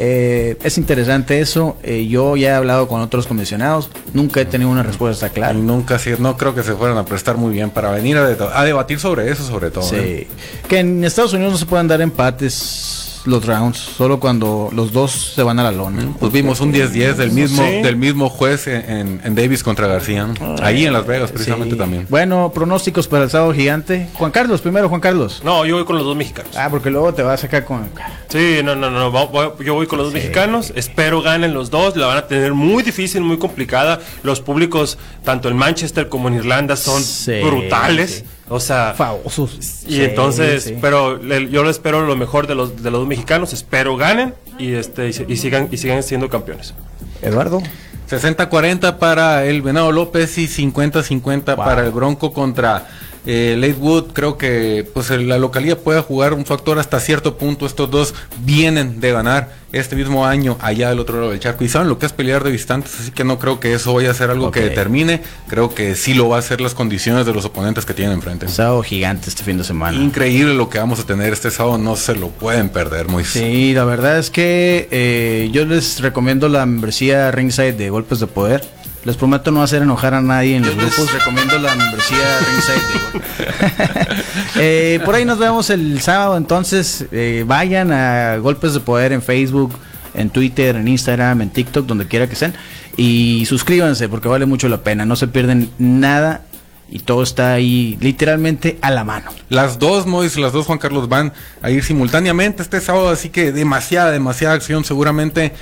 Eh, 0.00 0.56
es 0.62 0.78
interesante 0.78 1.40
eso. 1.40 1.76
Eh, 1.82 2.06
yo 2.06 2.36
ya 2.36 2.50
he 2.50 2.52
hablado 2.54 2.86
con 2.86 3.00
otros 3.00 3.26
comisionados. 3.26 3.90
Nunca 4.14 4.40
he 4.40 4.44
tenido 4.44 4.70
una 4.70 4.82
respuesta 4.84 5.28
clara. 5.30 5.54
Nunca, 5.54 5.98
sí, 5.98 6.10
no 6.18 6.36
creo 6.36 6.54
que 6.54 6.62
se 6.62 6.72
fueran 6.74 6.96
a 6.98 7.04
prestar 7.04 7.36
muy 7.36 7.52
bien 7.52 7.70
para 7.70 7.90
venir 7.90 8.16
a, 8.16 8.26
de- 8.28 8.36
a 8.54 8.64
debatir 8.64 9.00
sobre 9.00 9.30
eso, 9.30 9.44
sobre 9.44 9.70
todo. 9.70 9.84
¿eh? 9.94 10.26
Sí. 10.30 10.66
Que 10.68 10.78
en 10.78 11.02
Estados 11.04 11.32
Unidos 11.32 11.52
no 11.52 11.58
se 11.58 11.66
pueden 11.66 11.88
dar 11.88 12.00
empates 12.00 12.97
los 13.26 13.44
rounds, 13.46 13.78
solo 13.78 14.20
cuando 14.20 14.70
los 14.72 14.92
dos 14.92 15.32
se 15.34 15.42
van 15.42 15.58
a 15.58 15.62
la 15.64 15.72
lona. 15.72 16.12
Pues 16.18 16.32
vimos 16.32 16.60
un 16.60 16.72
10-10 16.72 17.14
del 17.16 17.30
mismo, 17.32 17.62
Sí. 17.62 17.82
del 17.82 17.96
mismo 17.96 18.28
juez 18.28 18.66
en, 18.66 19.20
en 19.24 19.34
Davis 19.34 19.62
contra 19.62 19.86
García. 19.86 20.26
¿no? 20.26 20.56
Ahí 20.62 20.84
en 20.86 20.92
Las 20.92 21.06
Vegas, 21.06 21.30
precisamente 21.30 21.74
Sí. 21.74 21.78
también. 21.78 22.06
Bueno, 22.08 22.50
pronósticos 22.54 23.06
para 23.08 23.24
el 23.24 23.30
sábado 23.30 23.52
gigante. 23.52 24.08
Juan 24.14 24.30
Carlos, 24.30 24.60
primero 24.60 24.88
Juan 24.88 25.00
Carlos. 25.00 25.42
No, 25.44 25.64
yo 25.66 25.76
voy 25.76 25.84
con 25.84 25.96
los 25.96 26.04
dos 26.04 26.16
mexicanos. 26.16 26.56
Ah, 26.56 26.68
porque 26.70 26.90
luego 26.90 27.12
te 27.14 27.22
vas 27.22 27.40
a 27.40 27.42
sacar 27.42 27.64
con... 27.64 27.88
Sí, 28.28 28.60
no, 28.62 28.74
no, 28.74 28.90
no, 28.90 29.10
voy- 29.10 29.50
yo 29.64 29.74
voy 29.74 29.86
con 29.86 29.98
los 29.98 30.08
dos 30.08 30.14
mexicanos, 30.14 30.72
espero 30.76 31.22
ganen 31.22 31.54
los 31.54 31.70
dos, 31.70 31.96
la 31.96 32.06
van 32.06 32.18
a 32.18 32.26
tener 32.26 32.54
muy 32.54 32.82
difícil, 32.82 33.22
muy 33.22 33.38
complicada. 33.38 34.00
Los 34.22 34.40
públicos, 34.40 34.98
tanto 35.24 35.48
en 35.48 35.56
Manchester 35.56 36.08
como 36.08 36.28
en 36.28 36.34
Irlanda, 36.34 36.76
son 36.76 37.02
Sí, 37.02 37.40
brutales. 37.42 38.24
O 38.50 38.60
sea, 38.60 38.94
Famosos. 38.96 39.58
y 39.86 39.96
Sí, 39.96 40.02
entonces, 40.04 40.64
sí. 40.64 40.74
pero 40.80 41.16
le- 41.18 41.50
yo 41.50 41.62
lo 41.62 41.70
espero 41.70 42.06
lo 42.06 42.16
mejor 42.16 42.46
de 42.46 42.54
los 42.54 42.82
de 42.82 42.90
los 42.90 43.00
dos 43.00 43.08
mexicanos, 43.08 43.52
espero 43.52 43.96
ganen 43.96 44.34
y 44.58 44.72
este 44.74 45.08
y, 45.08 45.36
sigan 45.36 45.68
y 45.70 45.76
sigan 45.76 46.02
siendo 46.02 46.28
campeones. 46.30 46.74
Eduardo. 47.22 47.60
60-40 48.08 48.98
para 48.98 49.44
el 49.44 49.60
Venado 49.62 49.92
López 49.92 50.38
y 50.38 50.46
50-50 50.48 51.54
Wow. 51.56 51.64
para 51.64 51.84
el 51.84 51.90
Bronco 51.92 52.32
contra 52.32 52.86
eh, 53.28 53.56
Lakewood. 53.58 54.12
Creo 54.14 54.38
que 54.38 54.88
pues 54.94 55.10
la 55.10 55.36
localidad 55.38 55.76
puede 55.76 56.00
jugar 56.00 56.32
un 56.32 56.46
factor 56.46 56.78
hasta 56.78 56.98
cierto 56.98 57.36
punto. 57.36 57.66
Estos 57.66 57.90
dos 57.90 58.14
vienen 58.40 59.00
de 59.00 59.12
ganar 59.12 59.50
este 59.70 59.96
mismo 59.96 60.24
año 60.24 60.56
allá 60.62 60.88
del 60.88 60.98
otro 60.98 61.18
lado 61.18 61.30
del 61.30 61.40
charco 61.40 61.62
y 61.62 61.68
saben 61.68 61.88
lo 61.88 61.98
que 61.98 62.06
es 62.06 62.12
pelear 62.14 62.42
de 62.42 62.50
visitantes, 62.50 62.98
así 62.98 63.10
que 63.10 63.22
no 63.24 63.38
creo 63.38 63.60
que 63.60 63.74
eso 63.74 63.92
vaya 63.92 64.10
a 64.10 64.14
ser 64.14 64.30
algo 64.30 64.50
que 64.50 64.60
determine. 64.60 65.20
Creo 65.46 65.74
que 65.74 65.94
sí 65.94 66.14
lo 66.14 66.30
va 66.30 66.36
a 66.36 66.38
hacer 66.38 66.62
las 66.62 66.72
condiciones 66.72 67.26
de 67.26 67.34
los 67.34 67.44
oponentes 67.44 67.84
que 67.84 67.92
tienen 67.92 68.14
enfrente. 68.14 68.48
Sábado 68.48 68.82
gigante 68.82 69.28
este 69.28 69.42
fin 69.42 69.58
de 69.58 69.64
semana. 69.64 69.98
Increíble 69.98 70.54
lo 70.54 70.70
que 70.70 70.78
vamos 70.78 70.98
a 71.00 71.04
tener 71.04 71.34
este 71.34 71.50
sábado, 71.50 71.76
no 71.76 71.96
se 71.96 72.14
lo 72.14 72.28
pueden 72.28 72.70
perder, 72.70 73.08
muy 73.08 73.24
Sí, 73.24 73.74
la 73.74 73.84
verdad 73.84 74.18
es 74.18 74.30
que 74.30 74.88
eh, 74.90 75.50
yo 75.52 75.66
les 75.66 76.00
recomiendo 76.00 76.48
la 76.48 76.64
membresía 76.64 77.30
Ringside 77.30 77.74
de 77.74 77.90
Golpes 77.90 78.20
de 78.20 78.26
Poder. 78.26 78.64
Les 79.08 79.16
prometo 79.16 79.50
no 79.50 79.62
hacer 79.62 79.80
enojar 79.80 80.12
a 80.12 80.20
nadie 80.20 80.54
en 80.54 80.66
los 80.66 80.76
grupos. 80.76 81.10
Recomiendo 81.10 81.58
la 81.58 81.74
membresía 81.74 82.18
Ringside. 82.46 84.18
Eh, 84.60 85.00
por 85.04 85.14
ahí 85.14 85.24
nos 85.24 85.38
vemos 85.38 85.70
el 85.70 86.00
sábado. 86.02 86.36
Entonces, 86.36 87.06
eh, 87.12 87.44
vayan 87.46 87.90
a 87.92 88.36
Golpes 88.38 88.74
de 88.74 88.80
Poder 88.80 89.12
en 89.12 89.22
Facebook, 89.22 89.72
en 90.14 90.28
Twitter, 90.30 90.76
en 90.76 90.88
Instagram, 90.88 91.40
en 91.42 91.50
TikTok, 91.50 91.86
donde 91.86 92.06
quiera 92.06 92.26
que 92.26 92.34
estén. 92.34 92.52
Y 92.96 93.46
suscríbanse 93.46 94.08
porque 94.10 94.28
vale 94.28 94.44
mucho 94.44 94.68
la 94.68 94.82
pena. 94.82 95.06
No 95.06 95.16
se 95.16 95.28
pierden 95.28 95.70
nada. 95.78 96.42
Y 96.90 96.98
todo 96.98 97.22
está 97.22 97.54
ahí 97.54 97.96
literalmente 98.02 98.78
a 98.82 98.90
la 98.90 99.04
mano. 99.04 99.30
Las 99.48 99.78
dos, 99.78 100.06
Mois, 100.06 100.36
las 100.36 100.52
dos 100.52 100.66
Juan 100.66 100.78
Carlos 100.78 101.08
van 101.08 101.32
a 101.62 101.70
ir 101.70 101.82
simultáneamente 101.82 102.62
este 102.62 102.82
sábado, 102.82 103.08
así 103.08 103.30
que 103.30 103.52
demasiada, 103.52 104.10
demasiada 104.10 104.54
acción. 104.54 104.84
Seguramente, 104.84 105.54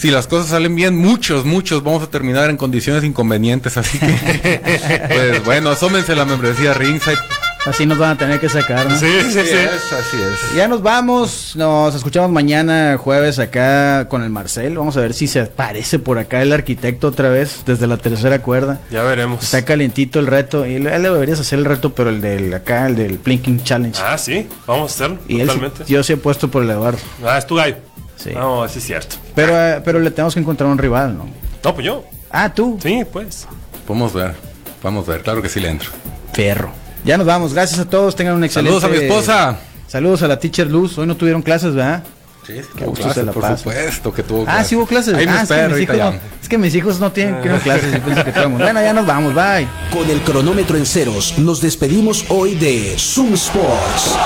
si 0.00 0.10
las 0.10 0.26
cosas 0.26 0.48
salen 0.48 0.74
bien, 0.74 0.96
muchos, 0.96 1.44
muchos 1.44 1.84
vamos 1.84 2.02
a 2.02 2.06
terminar 2.06 2.48
en 2.48 2.56
condiciones 2.56 3.04
inconvenientes. 3.04 3.76
Así 3.76 3.98
que, 3.98 4.60
pues 5.08 5.44
bueno, 5.44 5.70
asómense 5.70 6.16
la 6.16 6.24
membresía 6.24 6.72
Ringside. 6.72 7.18
Así 7.66 7.84
nos 7.84 7.98
van 7.98 8.12
a 8.12 8.16
tener 8.16 8.40
que 8.40 8.48
sacar. 8.48 8.88
¿no? 8.88 8.98
Sí, 8.98 9.06
sí, 9.24 9.32
sí. 9.32 9.38
es, 9.40 9.92
así 9.92 10.16
es. 10.16 10.56
Ya 10.56 10.66
nos 10.66 10.82
vamos, 10.82 11.52
nos 11.54 11.94
escuchamos 11.94 12.30
mañana 12.30 12.96
jueves 12.96 13.38
acá 13.38 14.08
con 14.08 14.22
el 14.22 14.30
Marcel. 14.30 14.78
Vamos 14.78 14.96
a 14.96 15.00
ver 15.00 15.12
si 15.12 15.26
se 15.26 15.40
aparece 15.40 15.98
por 15.98 16.18
acá 16.18 16.40
el 16.40 16.54
arquitecto 16.54 17.08
otra 17.08 17.28
vez 17.28 17.62
desde 17.66 17.86
la 17.86 17.98
tercera 17.98 18.40
cuerda. 18.40 18.80
Ya 18.90 19.02
veremos. 19.02 19.42
Está 19.44 19.66
calientito 19.66 20.18
el 20.18 20.26
reto. 20.28 20.66
Y 20.66 20.76
él 20.76 20.86
él 20.86 21.02
deberías 21.02 21.40
hacer 21.40 21.58
el 21.58 21.66
reto, 21.66 21.92
pero 21.92 22.08
el 22.08 22.22
del 22.22 22.54
acá, 22.54 22.86
el 22.86 22.96
del 22.96 23.18
Plinking 23.18 23.62
Challenge. 23.62 24.00
Ah, 24.02 24.16
sí, 24.16 24.48
vamos 24.66 24.92
a 24.92 24.94
hacerlo 24.94 25.18
y 25.28 25.40
él, 25.40 25.46
totalmente. 25.48 25.84
yo 25.86 26.02
sí 26.02 26.14
he 26.14 26.16
puesto 26.16 26.50
por 26.50 26.62
el 26.62 26.70
Eduardo. 26.70 27.00
Ah, 27.22 27.36
es 27.36 27.46
tu 27.46 27.56
gallo. 27.56 27.76
Sí. 28.22 28.30
No, 28.32 28.68
sí 28.68 28.78
es 28.78 28.84
cierto. 28.84 29.16
Pero, 29.34 29.58
eh, 29.58 29.80
pero 29.84 29.98
le 29.98 30.10
tenemos 30.10 30.34
que 30.34 30.40
encontrar 30.40 30.68
un 30.68 30.78
rival, 30.78 31.16
¿no? 31.16 31.28
No, 31.64 31.74
pues 31.74 31.86
yo. 31.86 32.04
Ah, 32.30 32.52
tú. 32.52 32.78
Sí, 32.82 33.02
pues. 33.10 33.46
Vamos 33.88 34.14
a 34.14 34.18
ver, 34.18 34.34
vamos 34.82 35.08
a 35.08 35.12
ver, 35.12 35.22
claro 35.22 35.40
que 35.42 35.48
sí 35.48 35.58
le 35.60 35.68
entro. 35.70 35.90
Fierro. 36.32 36.70
Ya 37.04 37.16
nos 37.16 37.26
vamos. 37.26 37.54
Gracias 37.54 37.80
a 37.80 37.88
todos. 37.88 38.14
Tengan 38.14 38.34
un 38.34 38.44
excelente. 38.44 38.78
Saludos 38.80 38.84
a 38.84 39.00
mi 39.00 39.06
esposa. 39.06 39.58
Saludos 39.86 40.22
a 40.22 40.28
la 40.28 40.38
teacher 40.38 40.66
Luz. 40.66 40.98
Hoy 40.98 41.06
no 41.06 41.16
tuvieron 41.16 41.42
clases, 41.42 41.74
¿verdad? 41.74 42.04
Sí, 42.46 42.54
Qué 42.76 42.84
gusto 42.84 43.12
se 43.12 43.22
la 43.22 43.32
por 43.32 43.56
supuesto 43.56 44.12
que 44.12 44.22
tuvo 44.22 44.44
Ah, 44.46 44.64
sí 44.64 44.74
hubo 44.74 44.86
clases. 44.86 45.14
Ahí 45.14 45.26
me 45.26 45.32
ah, 45.32 45.42
es, 45.42 45.48
que 45.48 45.68
mis 45.68 45.80
hijos 45.80 45.96
no, 45.98 46.10
es 46.42 46.48
que 46.48 46.58
mis 46.58 46.74
hijos 46.74 47.00
no 47.00 47.12
tienen 47.12 47.40
que 47.42 47.48
clases. 47.62 47.92
Yo 47.92 48.00
pienso 48.02 48.24
que 48.24 48.32
todo 48.32 48.44
el 48.44 48.48
mundo- 48.50 48.64
Bueno, 48.64 48.82
ya 48.82 48.92
nos 48.92 49.06
vamos. 49.06 49.34
Bye. 49.34 49.66
Con 49.92 50.08
el 50.10 50.20
cronómetro 50.22 50.76
en 50.76 50.86
ceros, 50.86 51.38
nos 51.38 51.60
despedimos 51.60 52.24
hoy 52.28 52.54
de 52.54 52.94
Zoom 52.98 53.34
Sports. 53.34 54.16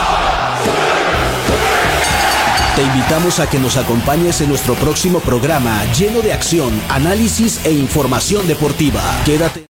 Te 2.76 2.82
invitamos 2.82 3.38
a 3.38 3.48
que 3.48 3.60
nos 3.60 3.76
acompañes 3.76 4.40
en 4.40 4.48
nuestro 4.48 4.74
próximo 4.74 5.20
programa 5.20 5.84
lleno 5.92 6.22
de 6.22 6.32
acción, 6.32 6.72
análisis 6.88 7.64
e 7.64 7.70
información 7.70 8.48
deportiva. 8.48 9.00
Quédate. 9.24 9.62